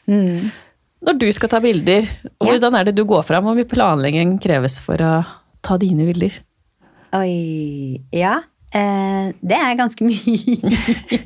Når 1.06 1.18
du 1.20 1.26
skal 1.36 1.52
ta 1.52 1.60
bilder, 1.60 2.06
hvordan 2.40 2.78
er 2.78 2.88
det 2.88 2.96
du 2.96 3.04
går 3.08 3.26
fram? 3.26 3.44
Hvor 3.44 3.58
mye 3.58 3.68
planlegging 3.68 4.38
kreves 4.42 4.78
for 4.80 5.02
å 5.04 5.12
ta 5.66 5.76
dine 5.82 6.06
bilder? 6.08 6.38
Oi 7.16 8.00
Ja. 8.14 8.36
Eh, 8.76 9.32
det 9.40 9.56
er 9.56 9.78
ganske 9.78 10.04
mye. 10.04 10.56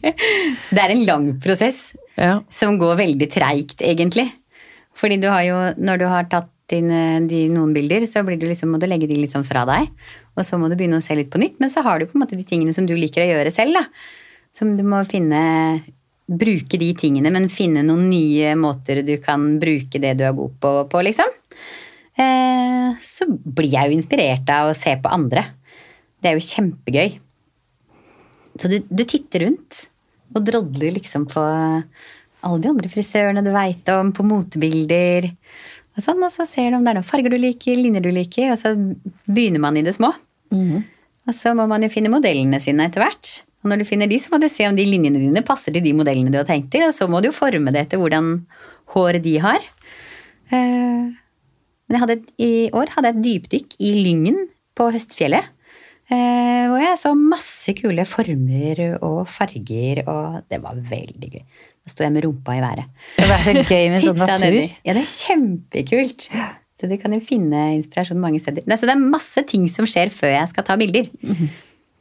det 0.74 0.82
er 0.82 0.92
en 0.94 1.04
lang 1.08 1.28
prosess 1.42 1.90
Ja. 2.20 2.40
som 2.52 2.78
går 2.78 2.98
veldig 3.00 3.30
treigt, 3.32 3.80
egentlig. 3.82 4.28
Fordi 4.94 5.16
du 5.22 5.28
har 5.32 5.42
jo, 5.46 5.58
når 5.80 5.98
du 6.02 6.06
har 6.10 6.28
tatt 6.30 6.50
inn 6.76 6.90
de, 7.26 7.46
noen 7.50 7.72
bilder, 7.74 8.04
så 8.06 8.22
blir 8.26 8.38
du 8.38 8.44
liksom, 8.46 8.70
må 8.70 8.78
du 8.78 8.86
legge 8.86 9.08
de 9.10 9.16
litt 9.18 9.32
sånn 9.32 9.46
fra 9.48 9.64
deg. 9.66 9.88
Og 10.36 10.44
så 10.46 10.58
må 10.60 10.68
du 10.70 10.76
begynne 10.78 11.00
å 11.00 11.02
se 11.04 11.16
litt 11.18 11.30
på 11.32 11.40
nytt. 11.42 11.56
Men 11.62 11.72
så 11.72 11.82
har 11.86 11.98
du 11.98 12.06
på 12.06 12.14
en 12.18 12.22
måte 12.22 12.38
de 12.38 12.46
tingene 12.46 12.74
som 12.76 12.86
du 12.86 12.92
liker 12.94 13.24
å 13.24 13.30
gjøre 13.32 13.50
selv. 13.54 13.74
da. 13.80 13.86
Som 14.54 14.76
du 14.78 14.84
må 14.86 15.00
finne 15.08 15.40
Bruke 16.30 16.78
de 16.78 16.92
tingene, 16.94 17.26
men 17.34 17.48
finne 17.50 17.82
noen 17.82 18.04
nye 18.06 18.52
måter 18.54 19.00
du 19.02 19.16
kan 19.18 19.56
bruke 19.58 19.98
det 19.98 20.12
du 20.20 20.22
er 20.22 20.36
god 20.38 20.52
på, 20.62 20.70
på 20.92 21.00
liksom. 21.02 21.26
Eh, 22.14 22.92
så 23.02 23.26
blir 23.26 23.72
jeg 23.74 23.90
jo 23.90 23.96
inspirert 23.98 24.52
av 24.54 24.70
å 24.70 24.76
se 24.78 24.94
på 25.02 25.10
andre. 25.10 25.42
Det 26.20 26.30
er 26.30 26.36
jo 26.36 26.46
kjempegøy. 26.46 27.18
Så 28.60 28.68
du, 28.68 28.80
du 28.90 29.02
titter 29.08 29.46
rundt 29.46 29.86
og 30.36 30.44
drodler 30.46 30.92
liksom 30.94 31.24
på 31.30 31.42
alle 31.42 32.60
de 32.62 32.70
andre 32.70 32.90
frisørene 32.92 33.42
du 33.44 33.50
veit 33.54 33.88
om, 33.92 34.12
på 34.16 34.24
motebilder. 34.26 35.30
Og, 35.96 36.02
sånn, 36.04 36.22
og 36.22 36.30
så 36.32 36.46
ser 36.48 36.70
du 36.70 36.78
om 36.78 36.84
det 36.86 36.92
er 36.92 36.98
noen 37.00 37.08
farger 37.08 37.32
du 37.32 37.38
liker, 37.40 37.76
linjer 37.76 38.04
du 38.04 38.10
liker, 38.14 38.52
og 38.52 38.58
så 38.60 38.74
begynner 39.26 39.62
man 39.64 39.76
i 39.80 39.84
det 39.86 39.96
små. 39.96 40.12
Og 41.28 41.36
så 41.36 41.52
må 41.56 41.66
man 41.70 41.82
jo 41.84 41.90
finne 41.92 42.12
modellene 42.12 42.60
sine 42.62 42.86
etter 42.88 43.02
hvert. 43.04 43.32
Og 43.60 43.68
når 43.72 43.82
du 43.82 43.88
finner 43.90 44.08
de, 44.08 44.16
så 44.22 44.32
må 44.32 44.38
du 44.40 44.48
se 44.48 44.64
om 44.68 44.76
de 44.78 44.86
linjene 44.88 45.20
dine 45.20 45.42
passer 45.46 45.74
til 45.74 45.84
de 45.84 45.92
modellene 45.96 46.32
du 46.32 46.38
har 46.40 46.48
tenkt 46.48 46.70
til, 46.72 46.86
og 46.86 46.94
så 46.96 47.08
må 47.12 47.20
du 47.20 47.28
jo 47.28 47.36
forme 47.36 47.72
det 47.74 47.82
etter 47.86 48.00
hvordan 48.00 48.32
håret 48.94 49.22
de 49.26 49.34
har. 49.44 49.60
Eh, 50.50 51.10
Men 51.90 51.98
hadde, 52.00 52.20
i 52.38 52.70
år 52.70 52.92
hadde 52.94 53.10
jeg 53.10 53.16
et 53.18 53.24
dypdykk 53.26 53.76
i 53.82 53.90
Lyngen 53.98 54.44
på 54.78 54.88
Høstfjellet. 54.94 55.50
Eh, 56.10 56.64
hvor 56.66 56.80
jeg 56.82 56.98
så 56.98 57.12
masse 57.14 57.74
kule 57.78 58.02
former 58.08 58.80
og 58.98 59.20
farger, 59.30 60.00
og 60.10 60.40
det 60.50 60.58
var 60.62 60.78
veldig 60.90 61.28
gøy. 61.36 61.44
Da 61.86 61.92
sto 61.92 62.02
jeg 62.02 62.14
med 62.16 62.24
rumpa 62.26 62.56
i 62.58 62.62
været. 62.64 62.88
Det 63.16 63.28
er 63.30 63.44
så 63.46 63.54
gøy 63.62 63.84
med 63.92 64.02
sånn 64.06 64.18
natur. 64.18 64.42
nedi. 64.48 64.64
Ja, 64.88 64.96
det 64.96 65.04
er 65.04 65.12
kjempekult. 65.12 66.26
Så 66.80 66.88
du 66.90 66.96
kan 66.98 67.14
jo 67.14 67.20
finne 67.22 67.62
inspirasjon 67.76 68.18
mange 68.20 68.40
steder. 68.42 68.64
Nei, 68.66 68.78
så 68.80 68.88
det 68.88 68.96
er 68.96 69.02
masse 69.12 69.44
ting 69.46 69.66
som 69.70 69.86
skjer 69.88 70.10
før 70.14 70.32
jeg 70.34 70.50
skal 70.54 70.66
ta 70.66 70.78
bilder. 70.80 71.10
Men, 71.22 71.50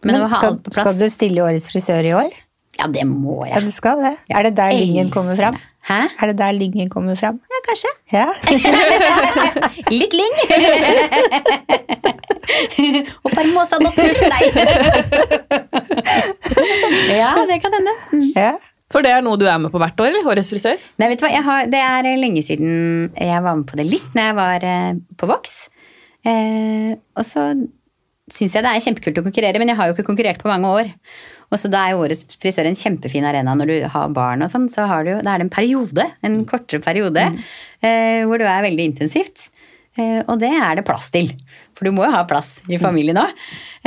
å 0.01 0.07
Men 0.07 0.21
ha 0.23 0.29
skal, 0.31 0.59
skal 0.71 0.93
du 0.95 1.05
stille 1.11 1.43
Årets 1.43 1.67
frisør 1.69 2.07
i 2.07 2.13
år? 2.15 2.31
Ja, 2.79 2.87
det 2.87 3.03
må 3.09 3.41
jeg. 3.43 3.57
Ja, 3.57 3.61
du 3.65 3.73
skal 3.75 3.99
det. 4.05 4.13
Er 4.31 4.47
det 4.47 4.53
der 4.57 4.71
linjen 4.71 5.09
kommer 5.13 5.35
fram? 5.35 5.57
det. 5.59 5.68
Hæ? 5.87 5.99
Er 6.21 6.27
det 6.31 6.37
der 6.37 6.51
lyngen 6.51 6.89
kommer 6.91 7.15
fram? 7.15 7.39
Ja, 7.49 7.55
kanskje. 7.67 7.89
Ja. 8.11 8.25
Litt 9.99 10.13
lyng. 10.13 10.35
og 13.23 13.31
parmosadotter. 13.31 14.13
Nei. 14.33 14.43
ja, 17.21 17.31
det 17.47 17.61
kan 17.63 17.73
hende. 17.79 17.93
ja. 18.35 18.53
For 18.89 19.05
det 19.05 19.11
er 19.13 19.21
noe 19.21 19.37
du 19.37 19.45
er 19.45 19.59
med 19.61 19.69
på 19.69 19.77
hvert 19.81 19.99
år, 20.01 20.07
eller? 20.09 20.25
Årets 20.31 20.49
frisør? 20.49 20.79
Nei, 20.97 21.11
vet 21.11 21.19
du 21.21 21.27
hva, 21.27 21.29
jeg 21.29 21.45
har, 21.45 21.67
Det 21.69 21.77
er 21.77 22.07
lenge 22.17 22.41
siden 22.45 22.69
jeg 23.13 23.43
var 23.45 23.59
med 23.59 23.67
på 23.69 23.77
det 23.77 23.85
litt 23.85 24.15
når 24.17 24.23
jeg 24.31 24.37
var 24.39 24.65
eh, 24.65 24.97
på 25.19 25.29
Vox. 25.29 25.69
Eh, 26.25 26.95
og 27.13 27.25
så 27.27 27.51
syns 28.33 28.55
jeg 28.55 28.65
det 28.65 28.71
er 28.71 28.85
kjempekult 28.85 29.19
å 29.21 29.25
konkurrere, 29.27 29.61
men 29.61 29.69
jeg 29.71 29.77
har 29.77 29.89
jo 29.89 29.95
ikke 29.95 30.07
konkurrert 30.09 30.41
på 30.41 30.49
mange 30.49 30.71
år. 30.73 30.89
Og 31.49 31.57
så 31.57 31.71
da 31.71 31.85
er 31.87 31.97
Årets 31.97 32.25
frisør 32.37 32.67
en 32.69 32.77
kjempefin 32.77 33.25
arena 33.25 33.55
når 33.57 33.71
du 33.71 33.77
har 33.89 34.11
barn 34.13 34.45
og 34.45 34.51
sånn. 34.51 34.67
Så 34.71 34.85
har 34.89 35.07
du, 35.07 35.15
da 35.17 35.33
er 35.33 35.41
det 35.41 35.47
en 35.47 35.53
periode, 35.53 36.05
en 36.25 36.43
kortere 36.49 36.83
periode, 36.83 37.25
eh, 37.81 38.21
hvor 38.29 38.41
du 38.41 38.45
er 38.45 38.67
veldig 38.67 38.85
intensivt. 38.91 39.49
Eh, 39.97 40.21
og 40.25 40.37
det 40.41 40.51
er 40.53 40.77
det 40.77 40.85
plass 40.87 41.09
til. 41.13 41.31
For 41.77 41.89
du 41.89 41.95
må 41.95 42.05
jo 42.05 42.13
ha 42.13 42.25
plass 42.29 42.59
i 42.69 42.79
familien 42.81 43.19
òg. 43.21 43.33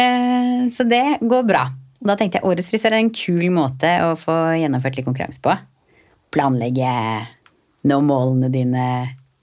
Eh, 0.00 0.66
så 0.74 0.86
det 0.88 1.04
går 1.22 1.46
bra. 1.48 1.68
Og 2.02 2.10
da 2.10 2.18
tenkte 2.18 2.40
jeg 2.40 2.48
Årets 2.50 2.70
frisør 2.70 2.96
er 2.96 3.04
en 3.04 3.14
kul 3.14 3.46
måte 3.54 3.90
å 4.08 4.16
få 4.18 4.36
gjennomført 4.58 4.98
litt 4.98 5.06
konkurranse 5.06 5.42
på 5.42 5.54
planlegge, 6.32 6.92
nå 7.88 7.98
målene 8.06 8.48
dine, 8.52 8.86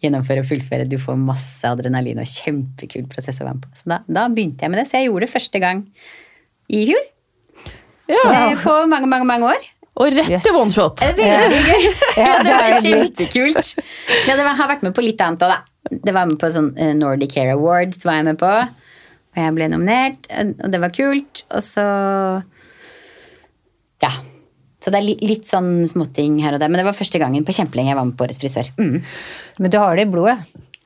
gjennomføre 0.03 0.43
og 0.43 0.49
fullføre. 0.49 0.87
Du 0.89 0.97
får 1.01 1.19
masse 1.21 1.67
adrenalin 1.67 2.21
og 2.21 2.29
kjempekul 2.29 3.07
prosess 3.11 3.41
å 3.43 3.47
være 3.47 3.59
med 3.59 3.65
på. 3.67 3.79
Så 3.79 3.91
da, 3.91 3.99
da 4.07 4.25
begynte 4.31 4.65
jeg 4.65 4.73
med 4.73 4.81
det. 4.81 4.87
Så 4.89 4.99
jeg 4.99 5.09
gjorde 5.09 5.27
det 5.27 5.33
første 5.33 5.61
gang 5.63 5.83
i 6.71 6.83
fjor. 6.89 7.07
Ja. 8.09 8.23
eh, 8.49 8.55
På 8.63 8.75
mange, 8.89 9.07
mange, 9.11 9.25
mange 9.29 9.51
år. 9.53 9.67
Og 9.99 10.13
rett 10.15 10.29
Yes. 10.31 10.43
til 10.45 10.55
oneshot. 10.55 11.01
Veldig 11.03 11.25
gøy. 11.27 11.87
Ja, 12.17 12.37
det 12.39 12.45
det 12.47 12.53
var 12.55 12.67
er 12.69 12.77
kjempekult. 12.83 13.71
Ja, 14.27 14.35
det 14.39 14.45
var, 14.47 14.55
har 14.55 14.69
vært 14.71 14.85
med 14.87 14.93
på 14.95 15.03
litt 15.03 15.19
annet 15.21 15.43
òg, 15.43 15.51
da. 15.51 15.97
Det 16.05 16.13
var 16.15 16.29
med 16.29 16.39
på 16.39 16.49
sånn 16.53 16.69
eh, 16.79 16.93
Nordic 16.95 17.35
Hair 17.35 17.51
Awards 17.57 18.05
var 18.07 18.19
jeg 18.21 18.27
med 18.29 18.39
på. 18.39 18.49
Og 18.49 19.37
jeg 19.43 19.53
ble 19.57 19.67
nominert, 19.69 20.25
og 20.39 20.71
det 20.73 20.79
var 20.81 20.93
kult. 20.95 21.43
Og 21.53 21.61
så 21.65 21.85
Ja. 24.01 24.11
Så 24.79 24.93
det 24.93 25.01
er 25.01 25.07
li- 25.09 25.19
litt 25.27 25.43
sånn 25.49 25.83
småting 25.91 26.37
her 26.41 26.53
og 26.55 26.61
der. 26.61 26.69
Men 26.71 26.79
det 26.79 26.85
var 26.87 26.95
første 26.95 27.19
gangen 27.19 27.43
på 27.43 27.51
kjempelenge 27.51 27.91
jeg 27.91 27.99
var 27.99 28.05
med 28.07 28.15
på 28.17 28.23
Årets 28.23 28.39
frisør. 28.39 28.69
Mm. 28.79 29.01
Men 29.59 29.71
du 29.73 29.77
har 29.77 29.95
det 29.99 30.05
i 30.07 30.11
blodet. 30.11 30.37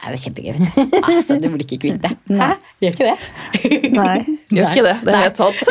Det 0.04 0.10
er 0.10 0.16
jo 0.18 0.22
kjempegøy. 0.26 0.56
Altså, 1.08 1.38
du 1.40 1.46
blir 1.54 1.64
ikke 1.64 1.78
kvitt 1.80 2.02
det. 2.04 2.12
Hæ? 2.36 2.50
Gjør 2.84 2.96
ikke 2.98 3.08
det? 3.08 3.18
Nei. 4.00 4.18
Gjør 4.52 4.74
ikke 4.74 4.86
det. 4.90 4.96
Det 5.08 5.14
er 5.14 5.22
helt 5.22 5.40
sant. 5.40 5.62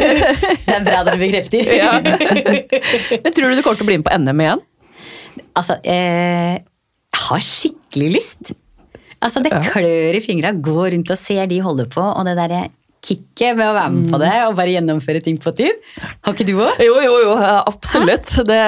Det 0.64 0.76
er 0.78 0.86
bra 0.86 1.02
dere 1.04 1.20
bekrefter. 1.20 1.68
Ja. 1.76 1.90
Men 2.00 3.36
tror 3.36 3.52
du 3.52 3.58
du 3.58 3.64
kommer 3.66 3.80
til 3.80 3.84
å 3.84 3.90
bli 3.90 3.98
med 4.00 4.06
på 4.08 4.16
NM 4.24 4.40
igjen? 4.46 4.62
Altså, 5.60 5.76
eh, 5.84 6.54
jeg 7.12 7.22
har 7.26 7.44
skikkelig 7.44 8.08
lyst. 8.16 8.54
Altså, 9.20 9.44
det 9.44 9.52
klør 9.52 10.16
i 10.16 10.24
fingra. 10.24 10.54
Gå 10.56 10.88
rundt 10.94 11.12
og 11.12 11.20
ser 11.20 11.44
de 11.52 11.60
holde 11.64 11.86
på, 11.92 12.02
og 12.04 12.24
det 12.28 12.38
derre 12.40 12.64
kicket 13.04 13.56
med 13.58 13.68
å 13.68 13.74
være 13.76 13.90
med 13.94 14.10
på 14.12 14.18
det 14.22 14.32
og 14.46 14.54
bare 14.58 14.72
gjennomføre 14.74 15.20
ting 15.24 15.36
på 15.42 15.52
tid. 15.58 15.82
Har 16.24 16.32
ikke 16.34 16.46
du 16.48 16.54
òg? 16.56 16.78
Jo, 16.82 16.94
jo, 17.04 17.14
jo, 17.26 17.34
absolutt. 17.68 18.30
Det 18.48 18.60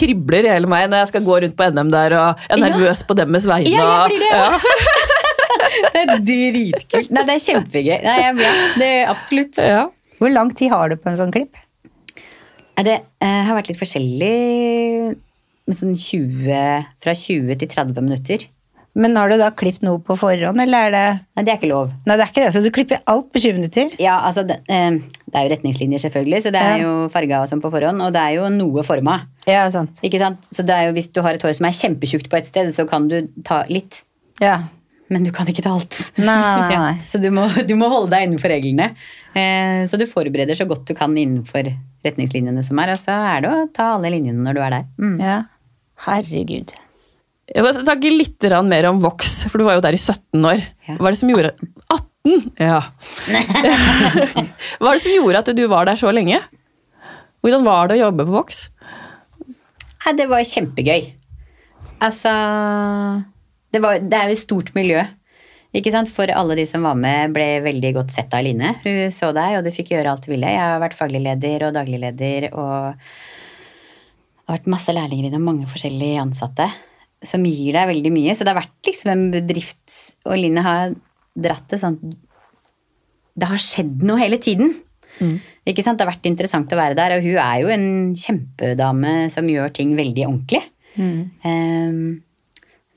kribler 0.00 0.48
i 0.48 0.52
hele 0.56 0.70
meg 0.70 0.88
når 0.90 1.04
jeg 1.04 1.10
skal 1.12 1.26
gå 1.28 1.38
rundt 1.44 1.56
på 1.58 1.68
NM 1.74 1.92
der 1.94 2.16
og 2.18 2.42
jeg 2.48 2.56
er 2.56 2.58
Ja. 2.58 2.72
nervøs 2.72 3.04
på 3.08 3.16
deres 3.18 3.46
vegne. 3.50 3.76
Ja, 3.76 3.86
jeg 4.08 4.16
blir 4.16 4.26
det, 4.26 4.32
Ja. 4.38 4.48
Det 5.78 6.02
er 6.02 6.20
dritkult. 6.26 7.10
Nei, 7.14 7.22
det 7.28 7.34
er 7.38 7.42
kjempegøy. 7.44 7.96
Nei, 8.04 8.18
jeg, 8.22 8.36
ja, 8.42 8.52
det 8.80 8.88
er 8.98 9.08
absolutt. 9.12 9.58
Ja. 9.62 9.86
Hvor 10.18 10.30
lang 10.34 10.50
tid 10.58 10.70
har 10.74 10.90
du 10.90 10.96
på 10.98 11.10
en 11.10 11.16
sånn 11.18 11.32
klipp? 11.34 11.56
Det 12.78 12.94
eh, 12.94 13.40
har 13.46 13.56
vært 13.58 13.70
litt 13.72 13.80
forskjellig. 13.80 15.16
Sånn 15.74 15.96
20, 15.98 16.86
fra 17.04 17.14
20 17.18 17.58
til 17.60 17.68
30 17.74 18.04
minutter. 18.06 18.46
Men 18.98 19.14
har 19.14 19.30
du 19.30 19.36
da 19.38 19.52
klippet 19.54 19.84
noe 19.86 20.00
på 20.02 20.16
forhånd, 20.18 20.58
eller 20.58 20.88
er 20.88 20.94
det 20.94 21.02
Nei, 21.38 21.42
det 21.46 21.52
er 21.52 21.58
ikke 21.60 21.70
lov. 21.70 21.92
Nei, 22.08 22.16
det 22.18 22.24
er 22.24 22.30
ikke 22.32 22.42
det, 22.44 22.52
så 22.56 22.62
du 22.64 22.70
klipper 22.74 22.98
alt 23.06 23.28
på 23.30 23.38
20 23.44 23.54
minutter? 23.60 23.92
Ja, 24.02 24.16
altså, 24.26 24.42
det, 24.48 24.56
eh, 24.66 24.96
det 25.28 25.38
er 25.38 25.44
jo 25.46 25.52
retningslinjer, 25.54 26.02
selvfølgelig, 26.02 26.40
så 26.48 26.50
det 26.54 26.62
er 26.64 26.72
Ja. 26.76 26.80
jo 26.82 26.94
farga 27.14 27.42
og 27.44 27.50
sånn 27.52 27.62
på 27.62 27.70
forhånd. 27.70 28.02
Og 28.02 28.10
det 28.16 28.22
er 28.24 28.34
jo 28.40 28.48
noe 28.50 28.82
forma. 28.82 29.20
Ja, 29.46 29.68
sant. 29.70 30.00
Ikke 30.02 30.18
sant? 30.18 30.48
Så 30.50 30.66
det 30.66 30.74
er 30.74 30.88
jo, 30.88 30.96
hvis 30.98 31.12
du 31.14 31.22
har 31.22 31.38
et 31.38 31.42
hår 31.46 31.54
som 31.60 31.66
er 31.70 31.76
kjempetjukt 31.78 32.28
på 32.28 32.40
et 32.40 32.46
sted, 32.50 32.66
så 32.74 32.88
kan 32.90 33.06
du 33.08 33.28
ta 33.46 33.62
litt. 33.70 34.02
Ja. 34.42 34.64
Men 35.08 35.22
du 35.24 35.30
kan 35.32 35.46
ikke 35.48 35.62
ta 35.64 35.70
alt. 35.78 35.94
Nei, 36.18 36.26
nei, 36.34 36.72
Ja, 36.74 36.82
så 37.08 37.20
du 37.22 37.30
må, 37.30 37.46
du 37.66 37.74
må 37.80 37.88
holde 37.88 38.10
deg 38.12 38.26
innenfor 38.26 38.50
reglene. 38.52 38.90
Eh, 39.32 39.84
så 39.88 39.96
du 39.96 40.04
forbereder 40.10 40.58
så 40.58 40.66
godt 40.68 40.84
du 40.90 40.92
kan 40.98 41.14
innenfor 41.16 41.70
retningslinjene 42.04 42.62
som 42.66 42.78
er, 42.82 42.92
og 42.92 42.98
så 43.00 43.14
er 43.36 43.40
det 43.46 43.54
å 43.54 43.62
ta 43.72 43.94
alle 43.94 44.10
linjene 44.12 44.42
når 44.42 44.58
du 44.58 44.60
er 44.66 44.70
der. 44.76 44.84
Mm. 45.00 45.16
ja. 45.22 45.38
Herregud. 46.04 46.74
Jeg 47.48 47.64
må 47.64 47.70
snakke 47.72 48.10
litt 48.12 48.44
mer 48.68 48.90
om 48.90 48.98
Vox, 49.00 49.42
for 49.48 49.60
du 49.60 49.64
var 49.64 49.78
jo 49.78 49.84
der 49.84 49.96
i 49.96 50.00
17 50.00 50.44
år. 50.44 50.64
Hva 50.98 51.08
er 51.08 51.14
det 51.14 51.20
som 51.20 51.30
gjorde 51.32 51.52
18? 51.94 52.42
Ja. 52.60 52.80
Hva 54.80 54.90
er 54.90 54.98
det 54.98 55.04
som 55.04 55.14
gjorde 55.14 55.40
at 55.40 55.52
du 55.56 55.62
var 55.70 55.88
der 55.88 55.96
så 55.96 56.12
lenge? 56.12 56.42
Hvordan 57.40 57.64
var 57.64 57.88
det 57.88 57.96
å 57.96 58.02
jobbe 58.02 58.26
på 58.28 58.34
Vox? 58.34 58.66
Nei, 60.04 60.12
det 60.18 60.26
var 60.28 60.44
kjempegøy. 60.44 61.06
Altså 62.04 62.32
det, 63.72 63.80
var, 63.82 64.02
det 64.02 64.18
er 64.18 64.28
jo 64.28 64.36
et 64.36 64.42
stort 64.42 64.74
miljø. 64.76 65.06
Ikke 65.76 65.92
sant? 65.92 66.10
For 66.12 66.28
alle 66.32 66.56
de 66.58 66.66
som 66.68 66.84
var 66.84 66.98
med, 67.00 67.32
ble 67.32 67.46
veldig 67.64 67.94
godt 67.96 68.12
sett 68.12 68.34
av 68.36 68.44
Line. 68.44 68.74
Hun 68.84 69.08
så 69.14 69.32
deg, 69.36 69.56
og 69.58 69.64
du 69.64 69.72
fikk 69.72 69.94
gjøre 69.94 70.12
alt 70.12 70.28
du 70.28 70.32
ville. 70.34 70.52
Jeg 70.52 70.64
har 70.64 70.84
vært 70.84 70.96
faglig 70.98 71.24
leder 71.24 71.64
og 71.68 71.74
daglig 71.76 72.02
leder, 72.04 72.50
og 72.52 72.92
har 74.44 74.58
vært 74.58 74.70
masse 74.72 74.92
lærlinger 74.92 75.30
innom 75.30 75.48
mange 75.48 75.68
forskjellige 75.70 76.20
ansatte 76.24 76.68
som 77.26 77.44
gir 77.46 77.74
deg 77.74 77.90
veldig 77.90 78.12
mye. 78.14 78.34
Så 78.36 78.44
det 78.46 78.52
har 78.52 78.60
vært 78.60 78.90
liksom 78.90 79.12
en 79.12 79.24
bedrift, 79.34 79.96
og 80.28 80.38
Line 80.38 80.62
har 80.64 80.94
dratt 81.38 81.68
det 81.70 81.78
sånn 81.78 81.98
Det 83.38 83.46
har 83.46 83.60
skjedd 83.62 84.02
noe 84.06 84.18
hele 84.18 84.38
tiden. 84.42 84.72
Ikke 85.68 85.82
sant? 85.84 85.98
Det 85.98 86.06
har 86.06 86.12
vært 86.12 86.26
interessant 86.30 86.72
å 86.72 86.78
være 86.78 86.96
der, 86.98 87.16
og 87.16 87.26
hun 87.26 87.38
er 87.42 87.58
jo 87.62 87.70
en 87.74 87.88
kjempedame 88.18 89.14
som 89.34 89.48
gjør 89.50 89.72
ting 89.74 89.94
veldig 89.98 90.24
ordentlig. 90.26 90.62
Ehm, 90.98 92.22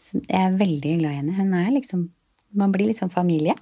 så 0.01 0.21
jeg 0.23 0.45
er 0.47 0.57
veldig 0.57 0.95
glad 1.01 1.12
i 1.12 1.19
henne. 1.19 1.36
Hun 1.38 1.53
er 1.57 1.69
liksom 1.75 2.10
Man 2.51 2.71
blir 2.73 2.89
liksom 2.89 3.07
familie. 3.10 3.53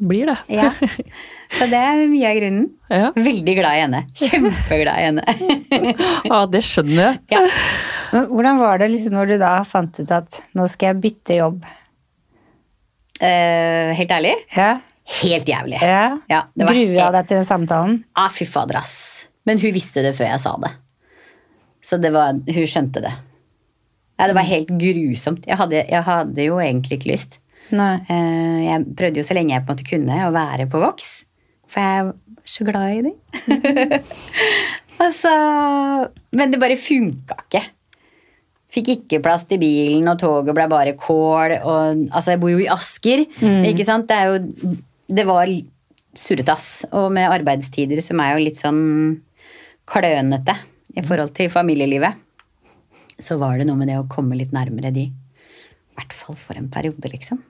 Blir 0.00 0.26
det. 0.28 0.36
Ja. 0.52 0.70
Så 1.56 1.64
det 1.70 1.78
er 1.80 2.02
mye 2.10 2.28
av 2.28 2.36
grunnen. 2.36 2.66
Ja. 2.92 3.06
Veldig 3.16 3.54
glad 3.56 3.76
i 3.78 3.80
henne. 3.80 4.00
Kjempeglad 4.20 5.00
i 5.00 5.06
henne. 5.06 5.24
ja, 6.30 6.40
det 6.52 6.60
skjønner 6.66 7.00
jeg. 7.00 7.22
Ja. 7.32 7.40
Men 8.12 8.26
hvordan 8.30 8.58
var 8.58 8.78
det 8.82 8.88
liksom 8.90 9.14
når 9.14 9.28
du 9.32 9.36
da 9.38 9.52
fant 9.68 10.00
ut 10.02 10.10
at 10.16 10.40
nå 10.58 10.66
skal 10.70 10.92
jeg 10.94 11.00
bytte 11.04 11.36
jobb? 11.38 11.64
Eh, 13.20 13.90
helt 13.98 14.10
ærlig, 14.16 14.34
Ja. 14.56 14.78
helt 15.22 15.46
jævlig. 15.48 15.80
ja. 15.82 16.18
Ja, 16.30 16.42
Grua 16.56 17.10
deg 17.12 17.26
til 17.28 17.36
den 17.36 17.44
samtalen? 17.48 18.04
Ah, 18.16 18.28
fy 18.32 18.44
fader, 18.48 18.78
ass. 18.80 19.28
Men 19.46 19.58
hun 19.60 19.72
visste 19.72 20.02
det 20.02 20.14
før 20.16 20.30
jeg 20.32 20.40
sa 20.40 20.56
det. 20.62 20.70
Så 21.82 21.98
det 22.00 22.12
var, 22.12 22.32
hun 22.32 22.66
skjønte 22.68 23.00
det. 23.04 23.12
Ja, 24.20 24.26
det 24.28 24.34
var 24.36 24.44
helt 24.44 24.68
grusomt. 24.68 25.46
Jeg 25.48 25.56
hadde, 25.56 25.84
jeg 25.88 26.02
hadde 26.04 26.44
jo 26.44 26.58
egentlig 26.60 26.98
ikke 26.98 27.12
lyst. 27.12 27.38
Nei. 27.72 27.94
Eh, 28.08 28.64
Jeg 28.70 28.84
prøvde 28.96 29.16
jo 29.16 29.22
så 29.24 29.34
lenge 29.34 29.54
jeg 29.54 29.64
på 29.64 29.70
en 29.72 29.76
måte 29.76 29.88
kunne 29.88 30.16
å 30.26 30.32
være 30.34 30.66
på 30.70 30.80
Vox, 30.82 31.24
for 31.70 31.80
jeg 31.80 32.04
var 32.04 32.14
så 32.44 32.64
glad 32.64 32.90
i 32.96 33.02
dem. 33.02 34.02
altså, 35.00 35.32
men 36.36 36.50
det 36.52 36.60
bare 36.60 36.76
funka 36.80 37.36
ikke. 37.46 37.62
Fikk 38.70 38.92
ikke 38.94 39.22
plass 39.24 39.46
til 39.50 39.58
bilen, 39.62 40.06
og 40.12 40.20
toget 40.20 40.54
ble 40.54 40.66
bare 40.70 40.94
kål. 40.98 41.56
Og, 41.58 42.06
altså, 42.10 42.34
jeg 42.34 42.40
bor 42.42 42.52
jo 42.52 42.62
i 42.62 42.70
Asker, 42.70 43.24
ikke 43.66 43.86
sant. 43.86 44.06
Det, 44.10 44.16
er 44.16 44.30
jo, 44.30 44.74
det 45.10 45.26
var 45.26 45.50
surrete, 46.14 46.54
ass. 46.54 46.70
Og 46.94 47.08
med 47.14 47.30
arbeidstider 47.30 48.02
som 48.04 48.22
er 48.22 48.36
jo 48.36 48.44
litt 48.46 48.60
sånn 48.60 48.82
klønete 49.90 50.54
i 50.94 51.02
forhold 51.06 51.34
til 51.34 51.50
familielivet, 51.50 52.18
så 53.20 53.36
var 53.40 53.58
det 53.58 53.66
noe 53.68 53.78
med 53.80 53.90
det 53.90 53.98
å 54.00 54.08
komme 54.10 54.38
litt 54.38 54.54
nærmere 54.54 54.92
de. 54.94 55.08
I 55.10 55.98
hvert 55.98 56.14
fall 56.16 56.38
for 56.38 56.58
en 56.58 56.70
periode, 56.72 57.10
liksom. 57.12 57.42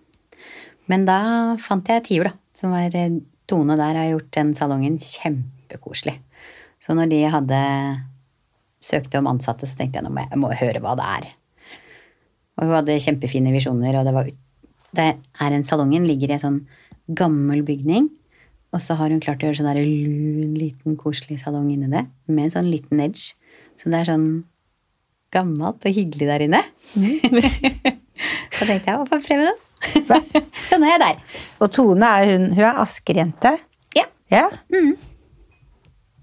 Men 0.90 1.04
da 1.06 1.20
fant 1.62 1.86
jeg 1.86 2.06
Tiur, 2.08 2.30
da. 2.30 2.34
Som 2.56 2.72
var 2.74 2.96
eh, 2.98 3.20
Tone 3.50 3.76
der 3.78 3.98
har 3.98 4.10
gjort 4.10 4.30
den 4.34 4.52
salongen 4.58 4.98
kjempekoselig. 5.02 6.16
Så 6.80 6.96
når 6.96 7.10
de 7.12 7.20
hadde 7.30 7.60
søkte 8.80 9.20
om 9.20 9.28
ansatte, 9.30 9.68
så 9.68 9.78
tenkte 9.78 10.00
jeg 10.00 10.06
nå 10.06 10.12
må 10.14 10.24
jeg, 10.24 10.32
jeg 10.32 10.42
må 10.42 10.52
høre 10.62 10.84
hva 10.84 10.94
det 10.98 11.08
er. 11.18 11.32
Og 12.58 12.66
hun 12.66 12.78
hadde 12.78 13.00
kjempefine 13.00 13.52
visjoner, 13.54 14.00
og 14.00 14.08
det 14.08 14.14
var 14.16 14.30
det 14.96 15.06
er 15.14 15.54
en 15.54 15.66
salongen 15.66 16.06
ligger 16.08 16.32
i 16.32 16.36
en 16.36 16.42
sånn 16.42 16.58
gammel 17.18 17.62
bygning. 17.66 18.08
Og 18.74 18.82
så 18.82 18.94
har 18.98 19.10
hun 19.10 19.22
klart 19.22 19.42
å 19.42 19.48
gjøre 19.48 19.60
sånn 19.60 19.70
der 19.70 19.82
lun, 19.82 20.54
liten, 20.58 20.96
koselig 20.98 21.40
salong 21.42 21.70
inni 21.72 21.90
det. 21.90 22.04
Med 22.30 22.46
en 22.46 22.54
sånn 22.54 22.70
liten 22.70 23.02
edge. 23.02 23.34
Så 23.78 23.90
det 23.90 24.02
er 24.02 24.10
sånn 24.12 24.28
gammelt 25.34 25.86
og 25.86 25.94
hyggelig 25.94 26.30
der 26.30 26.46
inne. 26.46 26.62
så 28.56 28.66
tenkte 28.66 28.92
jeg 28.92 28.98
å 28.98 29.06
få 29.10 29.20
fremme 29.24 29.50
det. 29.50 29.58
så 30.68 30.78
nå 30.78 30.86
er 30.86 30.96
jeg 30.96 31.04
der. 31.06 31.20
Og 31.62 31.70
Tone 31.74 32.14
er 32.20 32.34
hun, 32.34 32.50
hun 32.54 32.66
er 32.66 32.82
Asker-jente? 32.84 33.56
Ja. 33.98 34.06
Ja. 34.30 34.48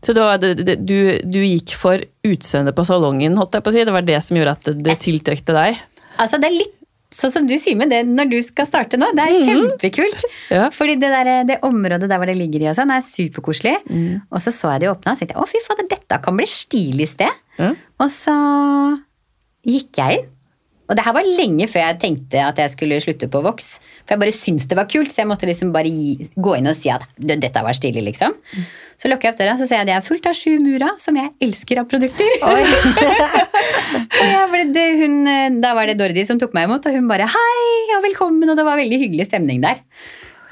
Så 0.05 0.13
det 0.13 0.53
det, 0.61 0.77
du, 0.85 0.97
du 1.25 1.39
gikk 1.41 1.73
for 1.77 2.01
utseendet 2.27 2.75
på 2.77 2.85
salongen, 2.85 3.37
holdt 3.39 3.57
jeg 3.57 3.65
på 3.65 3.71
å 3.71 3.75
si. 3.75 3.85
Det 3.87 3.95
var 3.95 4.05
det 4.05 4.19
som 4.23 4.37
gjorde 4.37 4.57
at 4.57 4.67
det, 4.69 4.75
det 4.85 4.97
tiltrekte 5.01 5.55
deg? 5.57 5.79
Altså, 6.21 6.39
det 6.41 6.49
er 6.51 6.57
litt 6.59 6.75
sånn 7.13 7.31
som 7.31 7.47
du 7.47 7.55
sier 7.55 7.77
med 7.79 7.91
det 7.91 8.01
når 8.05 8.29
du 8.31 8.37
skal 8.45 8.67
starte 8.69 8.99
nå. 8.99 9.09
Det 9.17 9.25
er 9.25 9.35
kjempekult. 9.47 10.25
Ja. 10.57 10.69
Fordi 10.71 10.95
det, 10.99 11.09
der, 11.11 11.29
det 11.47 11.57
området 11.67 12.07
der 12.07 12.21
hvor 12.21 12.29
det 12.29 12.37
ligger 12.39 12.63
i 12.63 12.69
og 12.71 12.77
sånn, 12.77 12.91
er 12.93 13.03
superkoselig. 13.03 13.75
Og 14.31 14.39
så 14.43 14.53
så 14.55 14.75
jeg 14.75 14.85
det 14.85 14.91
åpna 14.93 15.15
og 15.15 15.19
tenkte 15.19 15.35
jeg, 15.35 15.43
å 15.43 15.49
fy 15.49 15.61
fader, 15.65 15.89
dette 15.91 16.21
kan 16.23 16.37
bli 16.39 16.47
stilig 16.47 17.09
sted. 17.11 17.41
Mm. 17.59 17.75
Og 18.03 18.11
så 18.13 18.35
gikk 19.67 19.99
jeg 19.99 20.21
inn. 20.21 20.33
Og 20.87 20.95
det 20.95 21.03
her 21.03 21.15
var 21.17 21.27
lenge 21.37 21.67
før 21.67 21.83
jeg 21.83 21.99
tenkte 22.01 22.41
at 22.47 22.59
jeg 22.61 22.73
skulle 22.73 22.99
slutte 23.03 23.27
på 23.31 23.41
Vox. 23.43 23.75
For 24.05 24.15
jeg 24.15 24.21
bare 24.23 24.35
syntes 24.35 24.67
det 24.71 24.77
var 24.79 24.87
kult, 24.91 25.11
så 25.11 25.23
jeg 25.23 25.29
måtte 25.29 25.49
liksom 25.49 25.73
bare 25.75 25.91
gi, 25.91 26.29
gå 26.35 26.57
inn 26.57 26.69
og 26.71 26.77
si 26.79 26.91
at 26.93 27.03
dette 27.17 27.63
var 27.63 27.75
stilig, 27.75 28.05
liksom. 28.07 28.35
Så 28.97 29.11
lukker 29.11 29.29
jeg 29.29 29.35
opp 29.35 29.41
døra, 29.41 29.57
så 29.59 29.67
ser 29.67 29.81
jeg 29.81 29.87
at 29.87 29.91
jeg 29.91 29.99
er 29.99 30.05
fullt 30.07 30.29
av 30.29 30.37
sju 30.37 30.53
mura 30.63 30.93
som 31.01 31.17
jeg 31.19 31.33
elsker 31.43 31.83
av 31.83 31.89
produkter. 31.91 32.29
det, 34.77 34.87
hun, 35.03 35.17
da 35.61 35.73
var 35.77 35.91
det 35.91 35.97
Dordi 35.99 36.23
som 36.27 36.39
tok 36.41 36.55
meg 36.57 36.69
imot, 36.69 36.87
og 36.87 36.95
hun 36.95 37.11
bare 37.11 37.27
hei 37.35 37.67
og 37.97 38.07
velkommen, 38.07 38.47
og 38.49 38.57
det 38.57 38.65
var 38.67 38.79
veldig 38.79 39.01
hyggelig 39.03 39.27
stemning 39.29 39.61
der. 39.65 39.83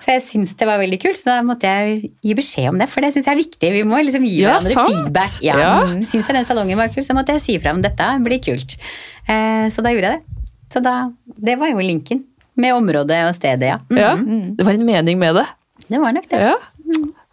Så 0.06 0.12
jeg 0.14 0.22
syns 0.22 0.52
det 0.60 0.68
var 0.70 0.78
veldig 0.78 1.00
kult, 1.02 1.18
så 1.18 1.32
da 1.32 1.36
måtte 1.42 1.66
jeg 1.66 2.12
gi 2.22 2.36
beskjed 2.38 2.68
om 2.70 2.78
det, 2.78 2.86
for 2.92 3.02
det 3.02 3.10
syns 3.16 3.26
jeg 3.26 3.34
er 3.34 3.40
viktig. 3.42 3.72
Vi 3.74 3.82
må 3.90 3.98
liksom 4.06 4.26
gi 4.28 4.36
Ja, 4.44 4.52
hverandre 4.60 4.76
sant. 4.76 4.92
feedback. 4.94 5.34
Ja. 5.42 5.56
Ja. 5.58 5.72
Syns 6.06 6.30
jeg 6.30 6.38
den 6.38 6.46
salongen 6.46 6.78
var 6.78 6.92
kul, 6.94 7.02
så 7.08 7.16
måtte 7.18 7.34
jeg 7.34 7.42
si 7.42 7.56
fra 7.64 7.74
om 7.74 7.82
dette 7.82 8.10
blir 8.22 8.38
kult. 8.46 8.78
Eh, 9.26 9.66
så 9.74 9.82
da 9.82 9.90
gjorde 9.96 10.12
jeg 10.14 10.20
det. 10.22 10.46
Så 10.76 10.82
da 10.86 10.94
Det 11.26 11.58
var 11.58 11.72
jo 11.74 11.82
linken. 11.82 12.22
Med 12.56 12.76
området 12.78 13.18
og 13.28 13.34
stedet, 13.36 13.68
ja. 13.74 13.80
Mm. 13.90 13.98
Ja, 13.98 14.14
Det 14.60 14.66
var 14.70 14.74
en 14.78 14.86
mening 14.86 15.18
med 15.20 15.36
det. 15.42 15.48
Det 15.90 16.00
var 16.00 16.14
nok 16.14 16.30
det. 16.30 16.40
Ja. 16.40 16.56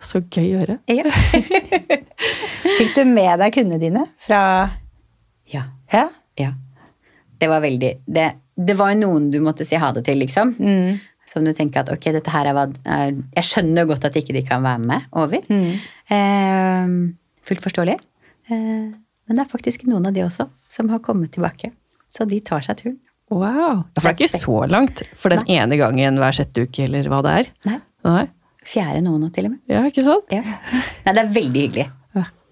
Så 0.02 0.18
gøy 0.24 0.56
å 0.56 0.62
høre. 0.64 0.78
Ja. 0.88 1.04
Fikk 2.78 2.94
du 2.96 3.04
med 3.06 3.38
deg 3.38 3.52
kundene 3.54 3.78
dine 3.82 4.06
fra 4.24 4.40
ja. 5.52 5.66
Ja? 5.92 6.08
ja. 6.40 6.52
Det 7.38 7.48
var 7.50 7.61
veldig 7.62 7.92
det, 8.06 8.26
det 8.56 8.74
var 8.78 8.92
jo 8.94 9.00
noen 9.04 9.30
du 9.30 9.38
måtte 9.44 9.66
si 9.68 9.76
ha 9.78 9.92
det 9.92 10.04
til, 10.08 10.18
liksom. 10.24 10.54
Mm. 10.58 10.98
Som 11.28 11.46
du 11.46 11.52
tenker 11.54 11.85
at 11.85 11.92
ok, 11.92 12.08
dette 12.16 12.32
her 12.35 12.48
er 12.50 12.56
hva 12.56 12.64
Jeg 12.82 13.46
skjønner 13.46 13.87
godt 13.87 14.08
at 14.08 14.16
ikke 14.18 14.35
de 14.35 14.42
kan 14.46 14.64
være 14.64 14.82
med 14.82 15.06
over. 15.14 15.44
Mm. 15.46 15.78
Eh, 16.16 16.96
fullt 17.46 17.62
forståelig. 17.64 17.96
Eh, 18.50 18.90
men 18.92 19.38
det 19.38 19.44
er 19.44 19.52
faktisk 19.52 19.87
noen 19.88 20.11
av 20.11 20.16
de 20.16 20.24
også 20.26 20.48
som 20.70 20.90
har 20.92 21.02
kommet 21.04 21.32
tilbake. 21.35 21.70
Så 22.12 22.26
de 22.28 22.40
tar 22.44 22.64
seg 22.66 22.80
turen. 22.82 22.98
Wow. 23.32 23.87
Ja, 23.94 24.00
for 24.02 24.04
det 24.04 24.11
er 24.11 24.18
ikke 24.26 24.42
så 24.42 24.58
langt 24.68 25.02
for 25.16 25.32
den 25.32 25.46
ene 25.48 25.78
gangen 25.80 26.18
hver 26.20 26.37
sjette 26.37 26.66
uke, 26.66 26.85
eller 26.85 27.06
hva 27.08 27.22
det 27.24 27.32
er. 27.38 27.50
Nei. 27.70 27.78
Nei. 28.04 28.24
Fjerde 28.68 29.00
noen, 29.06 29.24
til 29.35 29.48
og 29.48 29.54
med. 29.54 29.62
Ja, 29.72 29.80
ikke 29.88 30.04
sant? 30.04 30.28
Ja. 30.35 30.42
Nei, 30.42 31.14
det 31.14 31.22
er 31.22 31.30
veldig 31.32 31.62
hyggelig. 31.64 31.87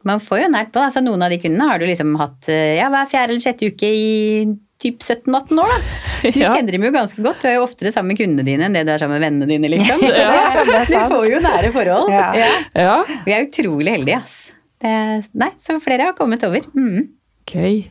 Man 0.08 0.20
får 0.22 0.40
jo 0.44 0.48
nært 0.54 0.70
på. 0.72 0.80
Altså, 0.80 1.02
noen 1.04 1.22
av 1.22 1.30
de 1.32 1.36
kundene 1.42 1.66
har 1.68 1.78
du 1.82 1.84
liksom 1.88 2.14
hatt 2.20 2.48
eh, 2.48 2.78
ja, 2.78 2.86
hver 2.92 3.08
fjerde 3.10 3.34
eller 3.34 3.44
sjette 3.44 3.68
uke 3.68 3.90
i 3.92 4.46
typ 4.80 5.02
17-18 5.04 5.58
år. 5.60 5.72
da. 5.74 5.80
Du 6.22 6.38
Ja. 6.40 6.54
kjenner 6.54 6.72
dem 6.72 6.86
jo 6.86 6.92
ganske 6.94 7.20
godt. 7.24 7.42
Du 7.44 7.48
er 7.50 7.58
jo 7.58 7.66
oftere 7.66 7.92
sammen 7.92 8.14
med 8.14 8.20
kundene 8.22 8.46
dine 8.48 8.64
enn 8.68 8.78
det 8.78 8.86
du 8.88 8.92
er 8.94 9.02
sammen 9.02 9.18
med 9.20 9.26
vennene 9.26 9.50
dine. 9.50 9.68
liksom. 9.74 10.00
Så 10.08 10.22
Ja, 10.24 10.64
du 11.10 11.14
får 11.14 11.28
jo 11.34 11.40
nære 11.44 11.72
forhold. 11.74 12.08
Ja. 12.14 12.96
Vi 13.26 13.34
er 13.36 13.44
utrolig 13.44 13.92
heldige, 13.98 14.22
ass. 14.22 14.38
Det, 14.80 14.92
nei, 15.36 15.50
så 15.60 15.76
flere 15.84 16.06
har 16.08 16.16
kommet 16.16 16.44
over. 16.48 16.64
Mm. 16.72 17.10
Gøy. 17.52 17.82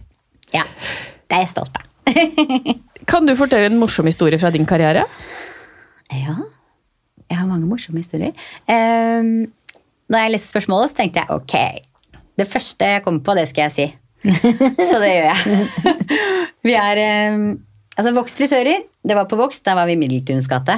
Ja, 0.55 0.63
det 1.29 1.37
er 1.37 1.43
jeg 1.45 1.51
stolt 1.53 1.77
av. 1.77 1.85
Kan 3.09 3.29
du 3.29 3.35
fortelle 3.37 3.69
en 3.69 3.77
morsom 3.77 4.07
historie 4.09 4.39
fra 4.41 4.49
din 4.53 4.65
karriere? 4.65 5.03
Ja, 6.09 6.33
jeg 7.29 7.37
har 7.37 7.45
mange 7.45 7.69
morsomme 7.69 8.01
historier. 8.01 8.33
Um, 8.65 9.45
da 10.09 10.23
jeg 10.23 10.33
leste 10.33 10.49
spørsmålet, 10.49 10.89
så 10.89 10.97
tenkte 11.03 11.21
jeg 11.21 11.29
ok, 11.37 11.53
det 12.39 12.47
første 12.49 12.87
jeg 12.95 13.03
kommer 13.05 13.23
på, 13.25 13.35
det 13.37 13.47
skal 13.51 13.67
jeg 13.67 13.75
si. 13.75 13.87
så 14.89 14.99
det 14.99 15.13
gjør 15.13 15.29
jeg. 15.29 15.61
vi 16.67 16.75
er 16.75 17.03
um, 17.35 17.45
altså 17.95 18.15
Vox 18.17 18.35
frisører. 18.39 18.83
Det 18.99 19.15
var 19.15 19.29
på 19.31 19.39
Vox, 19.39 19.61
da 19.65 19.77
var 19.79 19.87
vi 19.89 19.95
i 19.95 20.01
Middeltuns 20.01 20.49
gate. 20.51 20.75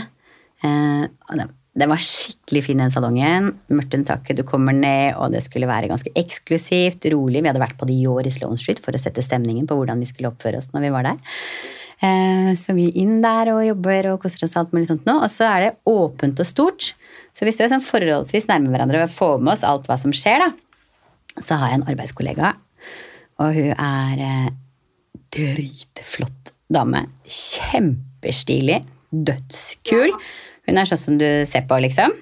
Uh, 0.62 1.08
den, 1.34 1.90
var 1.90 2.02
skikkelig 2.06 2.64
fin, 2.68 2.82
den 2.84 2.94
salongen. 2.94 3.52
Mørkt 3.74 3.98
under 3.98 4.14
taket, 4.14 4.38
du 4.42 4.46
kommer 4.48 4.76
ned, 4.78 5.18
og 5.18 5.34
det 5.34 5.44
skulle 5.46 5.70
være 5.70 5.90
ganske 5.90 6.14
eksklusivt, 6.22 7.10
rolig. 7.14 7.42
Vi 7.42 7.50
hadde 7.50 7.64
vært 7.64 7.80
på 7.80 7.90
det 7.90 7.98
i 7.98 8.10
år 8.10 8.30
i 8.30 8.34
Sloan 8.36 8.60
Street 8.62 8.82
for 8.84 8.94
å 8.94 9.02
sette 9.02 9.26
stemningen 9.26 9.70
på 9.70 9.78
hvordan 9.80 10.02
vi 10.02 10.10
skulle 10.10 10.34
oppføre 10.34 10.62
oss 10.62 10.70
når 10.76 10.86
vi 10.88 10.96
var 10.98 11.10
der. 11.10 11.38
Eh, 12.02 12.52
Så 12.58 12.74
vi 12.78 12.90
er 12.90 12.98
inn 13.02 13.22
der 13.22 13.54
og 13.54 13.64
jobber 13.66 14.12
og 14.14 14.24
koser 14.24 14.48
oss 14.48 14.58
alt 14.60 14.74
mulig 14.74 14.90
sånt 14.90 15.06
nå. 15.10 15.20
Og 15.22 15.30
så 15.32 15.48
er 15.50 15.66
det 15.66 15.76
åpent 15.90 16.42
og 16.42 16.50
stort. 16.50 16.94
Så 17.34 17.46
vi 17.48 17.54
står 17.56 17.72
sånn 17.72 17.86
forholdsvis 17.86 18.50
nærme 18.50 18.74
hverandre 18.74 19.06
og 19.06 19.14
får 19.14 19.40
med 19.42 19.54
oss 19.56 19.66
alt 19.68 19.88
hva 19.90 19.98
som 20.02 20.14
skjer, 20.16 20.44
da. 20.44 20.52
Så 21.40 21.58
har 21.60 21.72
jeg 21.72 21.80
en 21.80 21.88
arbeidskollega, 21.92 22.56
og 23.42 23.56
hun 23.56 23.72
er 23.72 24.24
eh, 24.26 24.50
dritflott 25.32 26.52
dame. 26.72 27.06
Kjempestilig. 27.28 28.82
Dødskul. 29.12 30.14
Hun 30.68 30.80
er 30.80 30.88
sånn 30.88 31.00
som 31.00 31.18
du 31.20 31.28
ser 31.48 31.66
på, 31.68 31.80
liksom. 31.84 32.14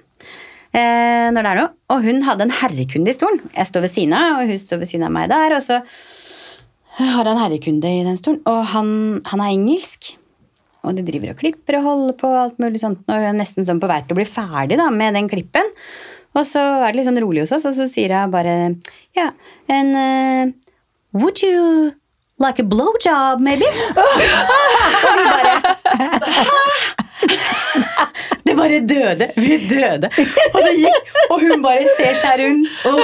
Eh, 0.70 1.28
når 1.34 1.42
det 1.42 1.52
er 1.52 1.60
noe. 1.60 1.74
Og 1.94 2.06
hun 2.06 2.24
hadde 2.26 2.48
en 2.48 2.56
herrekunde 2.62 3.12
i 3.12 3.18
stolen. 3.18 3.42
Jeg 3.56 3.70
står 3.70 3.86
ved 3.86 3.94
siden 3.94 4.16
av, 4.18 4.40
og 4.40 4.54
hun 4.54 4.62
står 4.62 4.82
ved 4.82 4.92
siden 4.92 5.08
av 5.10 5.14
meg 5.16 5.30
der. 5.32 5.58
Og 5.58 5.66
så 5.66 5.82
har 7.00 7.26
jeg 7.26 7.34
en 7.34 7.44
herrekunde 7.44 7.94
i 8.00 8.06
den 8.08 8.18
stolen, 8.20 8.42
og 8.50 8.64
han, 8.74 8.90
han 9.30 9.44
er 9.44 9.54
engelsk. 9.54 10.14
Og 10.88 10.96
de 10.96 11.04
driver 11.04 11.34
og 11.34 11.42
klipper 11.42 11.80
og 11.80 11.88
holder 11.88 12.16
på, 12.20 12.30
og 12.30 12.44
alt 12.46 12.62
mulig 12.62 12.82
sånt, 12.82 13.02
og 13.08 13.18
hun 13.18 13.34
er 13.34 13.38
nesten 13.38 13.68
sånn 13.68 13.82
på 13.82 13.90
vei 13.92 14.00
til 14.06 14.16
å 14.16 14.20
bli 14.22 14.28
ferdig 14.30 14.80
da, 14.80 14.88
med 14.94 15.18
den 15.18 15.28
klippen. 15.32 15.74
Og 16.38 16.44
så 16.46 16.60
er 16.60 16.92
det 16.92 16.98
litt 17.00 17.08
sånn 17.10 17.24
rolig 17.24 17.42
hos 17.46 17.56
oss, 17.58 17.66
og 17.70 17.74
så 17.78 17.86
sier 17.90 18.10
jeg 18.14 18.34
bare 18.34 18.56
Ja, 19.18 19.28
en 19.72 19.90
uh, 19.98 20.44
Would 21.18 21.38
you 21.42 21.92
like 22.40 22.60
a 22.62 22.66
blowjob, 22.66 23.40
maybe? 23.42 23.66
og 24.00 24.06
vi 24.20 24.26
bare 25.34 25.60
Det 28.50 28.56
bare 28.58 28.80
døde. 28.90 29.28
Vi 29.36 29.58
døde. 29.70 30.10
Og 30.54 30.60
det 30.66 30.72
gikk, 30.80 31.04
og 31.30 31.42
hun 31.42 31.62
bare 31.62 31.86
ser 31.98 32.14
seg 32.18 32.40
rundt. 32.42 32.70
Og 32.90 33.00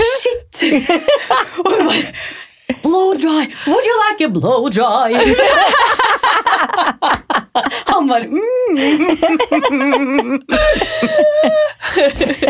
shit! 0.00 0.62
Og 1.64 1.68
hun 1.68 1.84
bare 1.90 2.06
Blow 2.82 3.14
dry! 3.14 3.46
Would 3.66 3.84
you 3.84 3.98
like 4.08 4.20
a 4.20 4.28
blow 4.28 4.68
dry? 4.68 5.12
Han 7.86 8.08
bare 8.08 8.24
mm. 8.24 8.40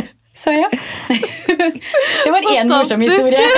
Så 0.34 0.52
ja. 0.52 0.70
Det 2.24 2.30
var 2.30 2.56
én 2.56 2.68
morsom 2.68 3.00
historie. 3.00 3.48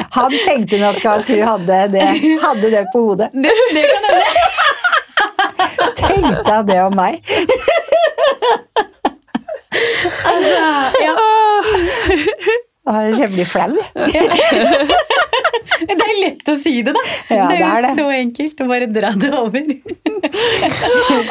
Han 0.10 0.32
tenkte 0.46 0.78
nok 0.78 1.04
at 1.04 1.28
hun 1.28 1.42
hadde 1.42 1.88
det, 1.88 2.38
hadde 2.42 2.70
det 2.70 2.84
på 2.92 2.98
hodet. 3.00 3.30
Det, 3.32 3.52
det 3.74 3.84
kan 3.92 4.04
hende. 4.04 4.24
Tenkte 5.96 6.52
han 6.52 6.66
det 6.66 6.82
om 6.82 6.96
meg? 6.96 7.20
Altså, 10.24 10.90
ja. 11.04 11.16
Jeg 12.86 13.30
blir 13.32 13.48
flau. 13.48 13.74
Det 15.76 15.92
er 15.92 16.18
lett 16.22 16.48
å 16.48 16.54
si 16.58 16.80
det, 16.86 16.92
da. 16.94 17.02
Ja, 17.28 17.46
det 17.50 17.56
er 17.58 17.58
det 17.58 17.66
er 17.66 17.76
jo 17.76 17.82
det. 17.84 17.94
så 17.98 18.04
enkelt 18.14 18.60
å 18.62 18.66
bare 18.70 18.86
dra 18.88 19.10
det 19.18 19.30
over. 19.36 19.66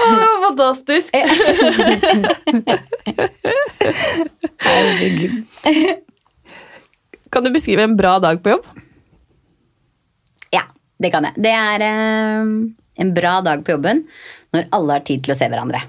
oh, 0.05 0.33
fantastisk! 0.43 1.15
Herregud. 4.65 5.35
Kan 7.33 7.47
du 7.47 7.51
beskrive 7.55 7.87
en 7.87 7.97
bra 7.97 8.17
dag 8.23 8.43
på 8.43 8.53
jobb? 8.53 8.69
Ja, 10.53 10.63
det 11.01 11.11
kan 11.15 11.25
jeg. 11.27 11.33
Det 11.47 11.55
er 11.55 11.87
um, 11.89 12.53
en 13.01 13.13
bra 13.17 13.39
dag 13.45 13.65
på 13.65 13.75
jobben 13.75 14.05
når 14.55 14.69
alle 14.75 14.99
har 14.99 15.07
tid 15.07 15.25
til 15.25 15.33
å 15.33 15.39
se 15.39 15.49
hverandre. 15.51 15.81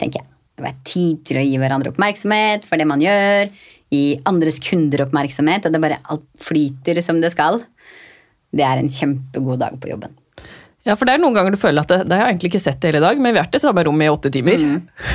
tenker 0.00 0.22
jeg. 0.22 0.28
Det 0.62 0.68
er 0.68 0.82
tid 0.86 1.22
til 1.26 1.40
å 1.40 1.44
gi 1.44 1.58
hverandre 1.58 1.90
oppmerksomhet 1.92 2.64
for 2.68 2.78
det 2.78 2.86
man 2.88 3.02
gjør. 3.02 3.50
Gi 3.92 4.16
andres 4.28 4.58
kunderoppmerksomhet, 4.64 5.68
og 5.68 5.74
det 5.74 5.82
bare 5.82 6.00
alt 6.10 6.24
flyter 6.40 7.00
som 7.04 7.20
det 7.20 7.32
skal. 7.34 7.60
Det 8.52 8.64
er 8.64 8.80
en 8.80 8.90
kjempegod 8.92 9.60
dag 9.60 9.76
på 9.80 9.92
jobben. 9.92 10.16
Ja, 10.82 10.96
for 10.98 11.06
det 11.06 11.14
er 11.14 11.20
noen 11.22 11.36
ganger 11.36 11.54
du 11.54 11.60
føler 11.60 11.84
at 11.84 11.92
det, 11.92 12.00
det 12.10 12.16
har 12.18 12.26
jeg 12.26 12.34
egentlig 12.34 12.48
ikke 12.50 12.60
sett 12.64 12.84
hele 12.88 12.98
dag, 13.04 13.20
men 13.22 13.30
vi 13.30 13.38
har 13.38 13.44
vært 13.46 13.54
i 13.54 13.62
samme 13.62 13.84
rom 13.86 14.00
i 14.02 14.08
åtte 14.10 14.32
timer. 14.34 14.64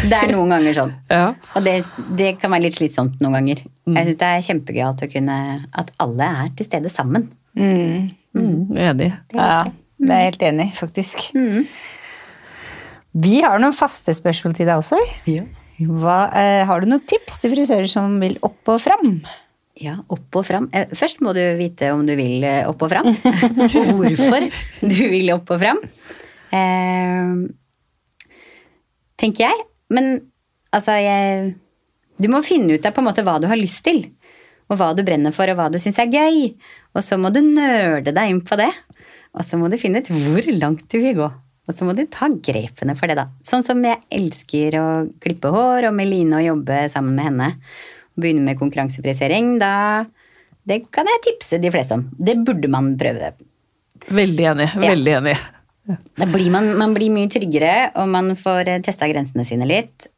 Det 0.08 0.16
er 0.16 0.32
noen 0.32 0.54
ganger 0.56 0.78
sånn. 0.78 0.94
Ja. 1.18 1.26
Og 1.58 1.66
det, 1.66 1.74
det 2.20 2.30
kan 2.40 2.54
være 2.54 2.68
litt 2.70 2.78
slitsomt 2.78 3.20
noen 3.24 3.36
ganger. 3.36 3.66
Jeg 3.90 4.08
syns 4.08 4.22
det 4.22 4.30
er 4.30 4.46
kjempegøyalt 4.48 5.04
å 5.04 5.10
kunne 5.12 5.36
At 5.82 5.92
alle 6.04 6.30
er 6.46 6.54
til 6.60 6.68
stede 6.70 6.92
sammen. 6.94 7.28
Mm. 7.58 8.08
Mm, 8.38 8.78
enig. 8.78 9.12
Ja, 9.34 9.66
det 9.98 10.14
er 10.14 10.24
jeg 10.24 10.32
helt 10.32 10.48
enig 10.52 10.70
i, 10.70 10.76
faktisk. 10.78 11.28
Vi 13.18 13.38
har 13.42 13.60
noen 13.60 13.76
faste 13.76 14.14
spørsmål 14.14 14.56
til 14.56 14.70
deg 14.70 14.80
også. 14.80 15.00
vi. 15.26 15.40
Hva, 15.78 16.20
eh, 16.34 16.64
har 16.66 16.82
du 16.82 16.90
noen 16.90 17.04
tips 17.06 17.38
til 17.42 17.54
frisører 17.54 17.90
som 17.90 18.16
vil 18.22 18.38
opp 18.46 18.72
og 18.74 18.80
fram? 18.82 19.20
Ja, 19.78 20.00
opp 20.10 20.34
og 20.40 20.46
fram. 20.48 20.70
Eh, 20.74 20.88
Først 20.98 21.22
må 21.22 21.36
du 21.38 21.42
vite 21.60 21.92
om 21.94 22.02
du 22.08 22.16
vil 22.18 22.42
eh, 22.48 22.64
opp 22.66 22.82
og 22.82 22.90
fram, 22.90 23.12
og 23.14 23.78
hvorfor 24.00 24.48
du 24.82 24.98
vil 25.12 25.30
opp 25.36 25.52
og 25.54 25.62
fram. 25.62 25.82
Eh, 26.50 27.36
tenker 29.22 29.48
jeg. 29.48 29.66
Men 29.94 30.10
altså, 30.76 30.98
jeg 31.00 31.56
Du 32.18 32.26
må 32.34 32.42
finne 32.42 32.74
ut 32.74 32.86
av 32.86 32.96
på 32.96 33.04
en 33.04 33.06
måte 33.12 33.22
hva 33.22 33.38
du 33.38 33.46
har 33.46 33.60
lyst 33.60 33.84
til. 33.86 34.02
Og 34.68 34.80
hva 34.80 34.90
du 34.98 35.04
brenner 35.06 35.32
for, 35.32 35.48
og 35.48 35.60
hva 35.60 35.68
du 35.72 35.78
syns 35.80 36.00
er 36.02 36.10
gøy. 36.10 36.56
Og 36.98 37.04
så 37.06 37.16
må 37.22 37.30
du 37.32 37.40
nerde 37.46 38.12
deg 38.16 38.32
inn 38.34 38.42
på 38.42 38.58
det. 38.58 38.72
Og 39.38 39.46
så 39.46 39.60
må 39.62 39.70
du 39.70 39.78
finne 39.78 40.02
ut 40.02 40.10
hvor 40.10 40.50
langt 40.58 40.88
du 40.90 40.98
vil 40.98 41.14
gå. 41.22 41.28
Og 41.68 41.76
så 41.76 41.84
må 41.88 41.94
du 41.96 42.06
ta 42.08 42.30
grepene 42.32 42.96
for 42.96 43.12
det, 43.12 43.18
da. 43.20 43.28
Sånn 43.46 43.66
som 43.66 43.82
jeg 43.84 44.00
elsker 44.14 44.78
å 44.80 44.88
klippe 45.24 45.52
hår, 45.52 45.90
og 45.90 45.98
med 45.98 46.08
Line 46.08 46.40
å 46.40 46.46
jobbe 46.46 46.86
sammen 46.92 47.18
med 47.18 47.28
henne. 47.28 47.50
Begynne 48.18 48.46
med 48.48 48.60
konkurransefrisering. 48.60 49.58
Da 49.62 50.06
Det 50.68 50.82
kan 50.92 51.08
jeg 51.08 51.24
tipse 51.24 51.60
de 51.64 51.72
fleste 51.72 51.96
om. 51.96 52.08
Det 52.12 52.38
burde 52.44 52.68
man 52.72 52.94
prøve. 53.00 53.34
Veldig 54.08 54.48
enig. 54.54 54.68
Ja. 54.76 54.90
Veldig 54.92 55.14
enig. 55.20 55.36
Da 56.20 56.28
blir 56.28 56.52
man, 56.52 56.74
man 56.80 56.94
blir 56.96 57.12
mye 57.14 57.30
tryggere, 57.32 57.92
og 57.96 58.10
man 58.12 58.34
får 58.36 58.74
testa 58.84 59.08
grensene 59.08 59.46
sine 59.48 59.68
litt. 59.68 60.10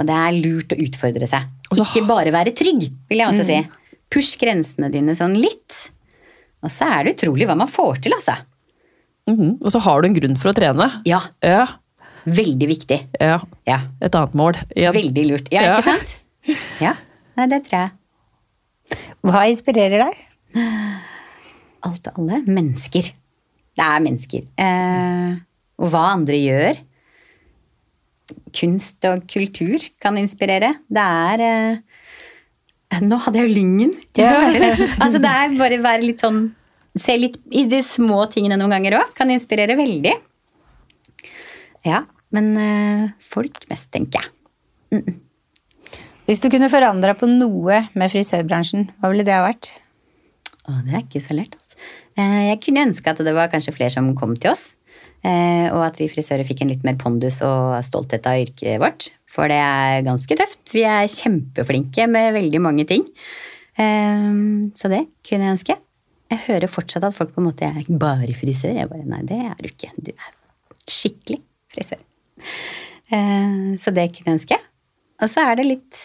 Og 0.00 0.08
det 0.08 0.14
er 0.16 0.38
lurt 0.38 0.72
å 0.74 0.80
utfordre 0.80 1.28
seg. 1.28 1.50
Ikke 1.74 2.04
bare 2.08 2.32
være 2.34 2.54
trygg, 2.56 2.86
vil 3.10 3.20
jeg 3.20 3.28
også 3.30 3.44
si. 3.46 3.58
Push 4.12 4.38
grensene 4.40 4.88
dine 4.92 5.14
sånn 5.16 5.36
litt. 5.36 5.76
Og 6.64 6.72
så 6.72 6.88
er 6.96 7.04
det 7.04 7.16
utrolig 7.18 7.48
hva 7.48 7.56
man 7.58 7.68
får 7.70 8.00
til, 8.06 8.16
altså. 8.16 8.38
Mhm. 9.30 9.56
Og 9.64 9.70
så 9.72 9.80
har 9.80 10.02
du 10.02 10.08
en 10.08 10.14
grunn 10.18 10.36
for 10.36 10.52
å 10.52 10.54
trene. 10.56 10.90
Ja, 11.08 11.20
Ja. 11.42 11.66
veldig 12.26 12.68
viktig. 12.68 12.98
ja. 13.20 13.40
Ja, 13.66 13.80
Et 14.00 14.12
annet 14.14 14.34
mål. 14.34 14.54
Igjen. 14.76 14.92
veldig 14.94 15.26
lurt. 15.30 15.48
Ja, 15.52 15.62
Ja. 15.62 15.76
ikke 15.78 15.84
sant? 15.84 16.20
Ja, 16.80 16.94
Nei, 17.36 17.46
det 17.46 17.64
tror 17.64 17.78
jeg. 17.80 17.90
Hva 19.24 19.46
inspirerer 19.48 20.04
deg? 20.04 20.14
Alt 21.82 22.06
og 22.08 22.18
alle 22.18 22.42
mennesker. 22.46 23.02
Det 23.76 23.82
er 23.84 24.00
mennesker. 24.00 24.42
Eh, 24.56 25.36
og 25.80 25.90
hva 25.90 26.12
andre 26.12 26.36
gjør. 26.36 26.76
Kunst 28.54 29.04
og 29.08 29.24
kultur 29.28 29.82
kan 30.00 30.16
inspirere. 30.20 30.76
Det 30.88 31.02
er 31.02 31.40
eh, 31.40 31.76
Nå 33.02 33.18
hadde 33.24 33.40
jeg 33.40 33.50
lyngen. 33.56 33.94
altså 35.02 35.18
det 35.18 35.30
er 35.32 35.56
bare 35.58 35.80
å 35.80 35.82
være 35.82 36.04
litt 36.06 36.20
sånn 36.22 36.52
Se 36.98 37.16
litt 37.18 37.40
i 37.50 37.64
de 37.66 37.80
små 37.82 38.24
tingene 38.30 38.58
noen 38.60 38.70
ganger 38.76 38.98
òg. 39.00 39.14
Kan 39.18 39.32
inspirere 39.34 39.74
veldig. 39.78 40.12
Ja, 41.84 42.04
men 42.34 42.52
øh, 42.56 43.08
folk 43.20 43.64
mest, 43.70 43.90
tenker 43.94 44.22
jeg. 44.22 45.14
Hvis 46.24 46.40
du 46.40 46.46
kunne 46.52 46.70
forandra 46.72 47.12
på 47.18 47.26
noe 47.28 47.82
med 47.98 48.12
frisørbransjen, 48.12 48.86
hva 49.02 49.10
ville 49.12 49.26
det 49.26 49.34
ha 49.36 49.42
vært? 49.44 49.68
Å, 50.64 50.78
det 50.86 50.94
er 50.94 51.02
ikke 51.02 51.20
så 51.20 51.34
lett, 51.36 51.58
altså. 51.58 51.76
Eh, 52.16 52.38
Jeg 52.52 52.60
kunne 52.64 52.86
ønske 52.88 53.10
at 53.12 53.20
det 53.26 53.34
var 53.36 53.50
kanskje 53.52 53.74
flere 53.76 53.92
som 53.92 54.12
kom 54.16 54.32
til 54.40 54.54
oss. 54.54 54.76
eh, 55.26 55.66
Og 55.74 55.82
at 55.84 55.98
vi 56.00 56.08
frisører 56.08 56.46
fikk 56.48 56.62
en 56.64 56.70
litt 56.72 56.86
mer 56.86 56.96
pondus 56.96 57.42
og 57.44 57.74
stolthet 57.84 58.24
av 58.30 58.40
yrket 58.46 58.80
vårt. 58.80 59.10
For 59.28 59.50
det 59.50 59.58
er 59.60 60.06
ganske 60.06 60.38
tøft. 60.40 60.62
Vi 60.72 60.86
er 60.88 61.10
kjempeflinke 61.10 62.06
med 62.08 62.32
veldig 62.38 62.60
mange 62.62 62.86
ting. 62.88 63.02
Så 63.76 64.86
det 64.92 65.00
kunne 65.26 65.48
jeg 65.48 65.56
ønske. 65.58 65.74
Jeg 66.32 66.40
hører 66.46 66.72
fortsatt 66.72 67.04
at 67.06 67.14
folk 67.16 67.34
på 67.34 67.42
en 67.42 67.48
måte 67.50 67.68
er 67.68 67.88
bare 68.00 68.32
frisør. 68.38 68.74
Jeg 68.78 68.90
bare 68.90 69.06
nei, 69.06 69.22
det 69.28 69.38
er 69.44 69.54
du 69.60 69.68
ikke. 69.68 69.92
Du 70.00 70.10
er 70.14 70.32
skikkelig 70.90 71.40
frisør. 71.74 72.02
Eh, 73.12 73.74
Så 73.80 73.92
det 73.94 74.10
kunne 74.14 74.32
jeg 74.32 74.38
ønske. 74.40 74.60
Og 75.22 75.30
så 75.30 75.44
er 75.50 75.60
det 75.60 75.66
litt 75.68 76.04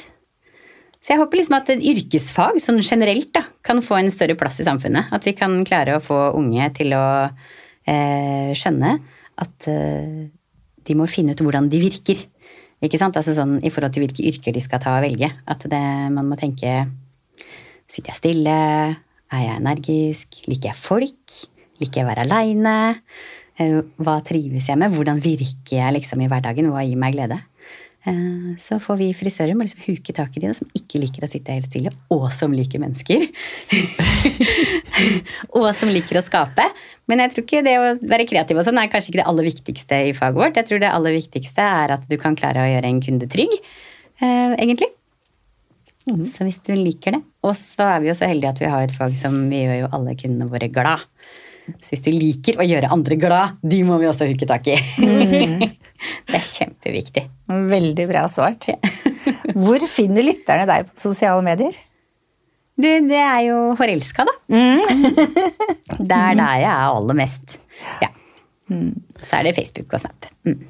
så 1.00 1.14
jeg 1.14 1.22
håper 1.22 1.40
liksom 1.40 1.56
at 1.56 1.70
yrkesfag 1.72 2.58
sånn 2.60 2.82
generelt 2.84 3.30
da, 3.32 3.46
kan 3.64 3.80
få 3.84 3.96
en 4.02 4.12
større 4.12 4.36
plass 4.36 4.60
i 4.60 4.66
samfunnet. 4.68 5.08
At 5.16 5.24
vi 5.24 5.32
kan 5.38 5.56
klare 5.68 5.96
å 5.96 6.04
få 6.04 6.18
unge 6.36 6.66
til 6.76 6.92
å 6.98 7.06
eh, 7.88 8.52
skjønne 8.52 8.98
at 9.40 9.70
eh, 9.72 10.28
de 10.90 10.98
må 11.00 11.08
finne 11.08 11.32
ut 11.32 11.44
hvordan 11.46 11.70
de 11.72 11.80
virker. 11.80 12.26
Ikke 12.84 13.00
sant? 13.00 13.16
Altså 13.20 13.32
sånn 13.36 13.58
i 13.64 13.72
forhold 13.72 13.96
til 13.96 14.04
hvilke 14.04 14.28
yrker 14.28 14.56
de 14.56 14.64
skal 14.64 14.84
ta 14.84 14.98
og 14.98 15.06
velge. 15.08 15.32
At 15.48 15.64
det, 15.72 15.84
man 16.16 16.28
må 16.28 16.40
tenke 16.40 16.82
Sitter 17.90 18.12
jeg 18.12 18.20
stille? 18.20 18.56
Er 19.30 19.46
jeg 19.46 19.60
energisk? 19.62 20.42
Liker 20.50 20.72
jeg 20.72 20.80
folk? 20.80 21.38
Liker 21.80 22.02
jeg 22.02 22.08
å 22.08 22.10
være 22.10 22.26
aleine? 22.26 22.78
Hva 24.00 24.18
trives 24.26 24.70
jeg 24.72 24.80
med? 24.80 24.94
Hvordan 24.96 25.20
virker 25.24 25.76
jeg 25.76 25.96
liksom 25.98 26.24
i 26.24 26.30
hverdagen? 26.32 26.72
Hva 26.74 26.86
gir 26.88 27.00
meg 27.00 27.18
glede? 27.18 27.42
Eh, 28.08 28.56
Så 28.58 28.78
får 28.80 28.98
vi 29.02 29.10
frisører 29.18 29.58
må 29.58 29.66
liksom 29.66 29.84
huke 29.84 30.16
tak 30.16 30.38
i 30.38 30.44
de 30.44 30.54
som 30.56 30.70
ikke 30.78 31.02
liker 31.04 31.26
å 31.26 31.30
sitte 31.30 31.52
helt 31.56 31.68
stille, 31.68 31.92
og 32.16 32.30
som 32.36 32.56
liker 32.56 32.80
mennesker. 32.82 33.28
og 35.60 35.68
som 35.76 35.92
liker 35.92 36.20
å 36.20 36.24
skape. 36.26 36.66
Men 37.12 37.24
jeg 37.26 37.34
tror 37.34 37.46
ikke 37.46 37.66
det 37.68 37.76
å 37.80 37.92
være 38.00 38.28
kreativ 38.30 38.62
og 38.62 38.68
sånn 38.68 38.80
er 38.80 38.92
kanskje 38.92 39.12
ikke 39.14 39.22
det 39.22 39.30
aller 39.32 39.50
viktigste 39.50 40.02
i 40.10 40.16
faget 40.18 40.40
vårt. 40.40 40.60
Jeg 40.62 40.70
tror 40.70 40.84
det 40.84 40.94
aller 40.94 41.18
viktigste 41.20 41.68
er 41.84 41.96
at 41.98 42.08
du 42.10 42.16
kan 42.22 42.40
klare 42.40 42.64
å 42.64 42.72
gjøre 42.72 42.94
en 42.94 43.04
kunde 43.04 43.30
trygg, 43.32 43.60
eh, 44.24 44.56
egentlig. 46.10 46.32
Så 46.34 46.48
hvis 46.48 46.62
du 46.66 46.74
liker 46.76 47.18
det. 47.18 47.22
Og 47.46 47.54
så 47.58 47.88
er 47.96 48.02
vi 48.04 48.10
jo 48.12 48.18
så 48.18 48.30
heldige 48.30 48.54
at 48.54 48.64
vi 48.64 48.72
har 48.72 48.86
et 48.86 48.96
fag 48.96 49.16
som 49.20 49.38
vi 49.52 49.64
gjør 49.64 49.84
jo 49.84 49.92
alle 49.98 50.16
kundene 50.20 50.50
våre 50.52 50.72
glad. 50.74 51.06
Så 51.78 51.94
hvis 51.94 52.06
du 52.08 52.10
liker 52.14 52.58
å 52.60 52.66
gjøre 52.66 52.90
andre 52.94 53.18
glad, 53.20 53.60
de 53.62 53.84
må 53.86 54.00
vi 54.02 54.10
også 54.10 54.28
huke 54.30 54.48
tak 54.50 54.72
i. 54.72 54.78
det 56.30 56.40
er 56.40 56.48
kjempeviktig. 56.48 57.26
Veldig 57.70 58.08
bra 58.10 58.26
svart. 58.32 58.72
Hvor 59.62 59.86
finner 59.92 60.26
lytterne 60.26 60.66
deg 60.70 60.90
på 60.90 61.04
sosiale 61.10 61.46
medier? 61.46 61.78
Du, 62.80 62.88
det 62.88 63.20
er 63.20 63.42
jo 63.50 63.60
forelska, 63.78 64.24
da. 64.26 64.36
det 66.10 66.16
er 66.16 66.38
der 66.40 66.62
jeg 66.64 66.70
er 66.72 66.84
aller 66.88 67.18
mest. 67.20 67.60
Ja. 68.00 68.10
Så 68.70 69.40
er 69.40 69.50
det 69.50 69.58
Facebook 69.58 69.98
og 69.98 70.06
Snap. 70.06 70.30
Mm. 70.48 70.62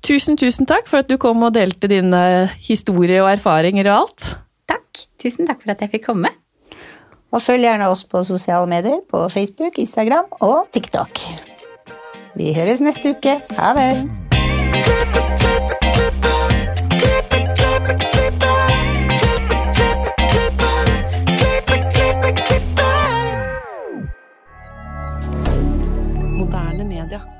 Tusen, 0.00 0.36
tusen 0.40 0.64
takk 0.64 0.88
for 0.88 1.04
at 1.04 1.10
du 1.10 1.18
kom 1.20 1.42
og 1.44 1.52
delte 1.54 1.88
dine 1.90 2.48
historier 2.64 3.20
og 3.20 3.34
erfaringer 3.34 3.90
og 3.90 3.96
alt. 3.98 4.28
Takk. 4.70 5.04
Tusen 5.20 5.48
takk 5.48 5.60
for 5.60 5.74
at 5.74 5.82
jeg 5.84 5.92
fikk 5.92 6.06
komme. 6.08 6.30
Og 7.30 7.42
følg 7.44 7.66
gjerne 7.68 7.90
oss 7.92 8.06
på 8.08 8.22
sosiale 8.26 8.66
medier 8.66 9.02
på 9.10 9.28
Facebook, 9.28 9.78
Instagram 9.78 10.32
og 10.40 10.66
TikTok. 10.72 11.20
Vi 12.34 12.54
høres 12.56 12.80
neste 12.80 13.12
uke. 13.12 13.36
Ha 13.58 13.74
det! 13.76 13.90
Moderne 26.40 26.88
media. 26.88 27.39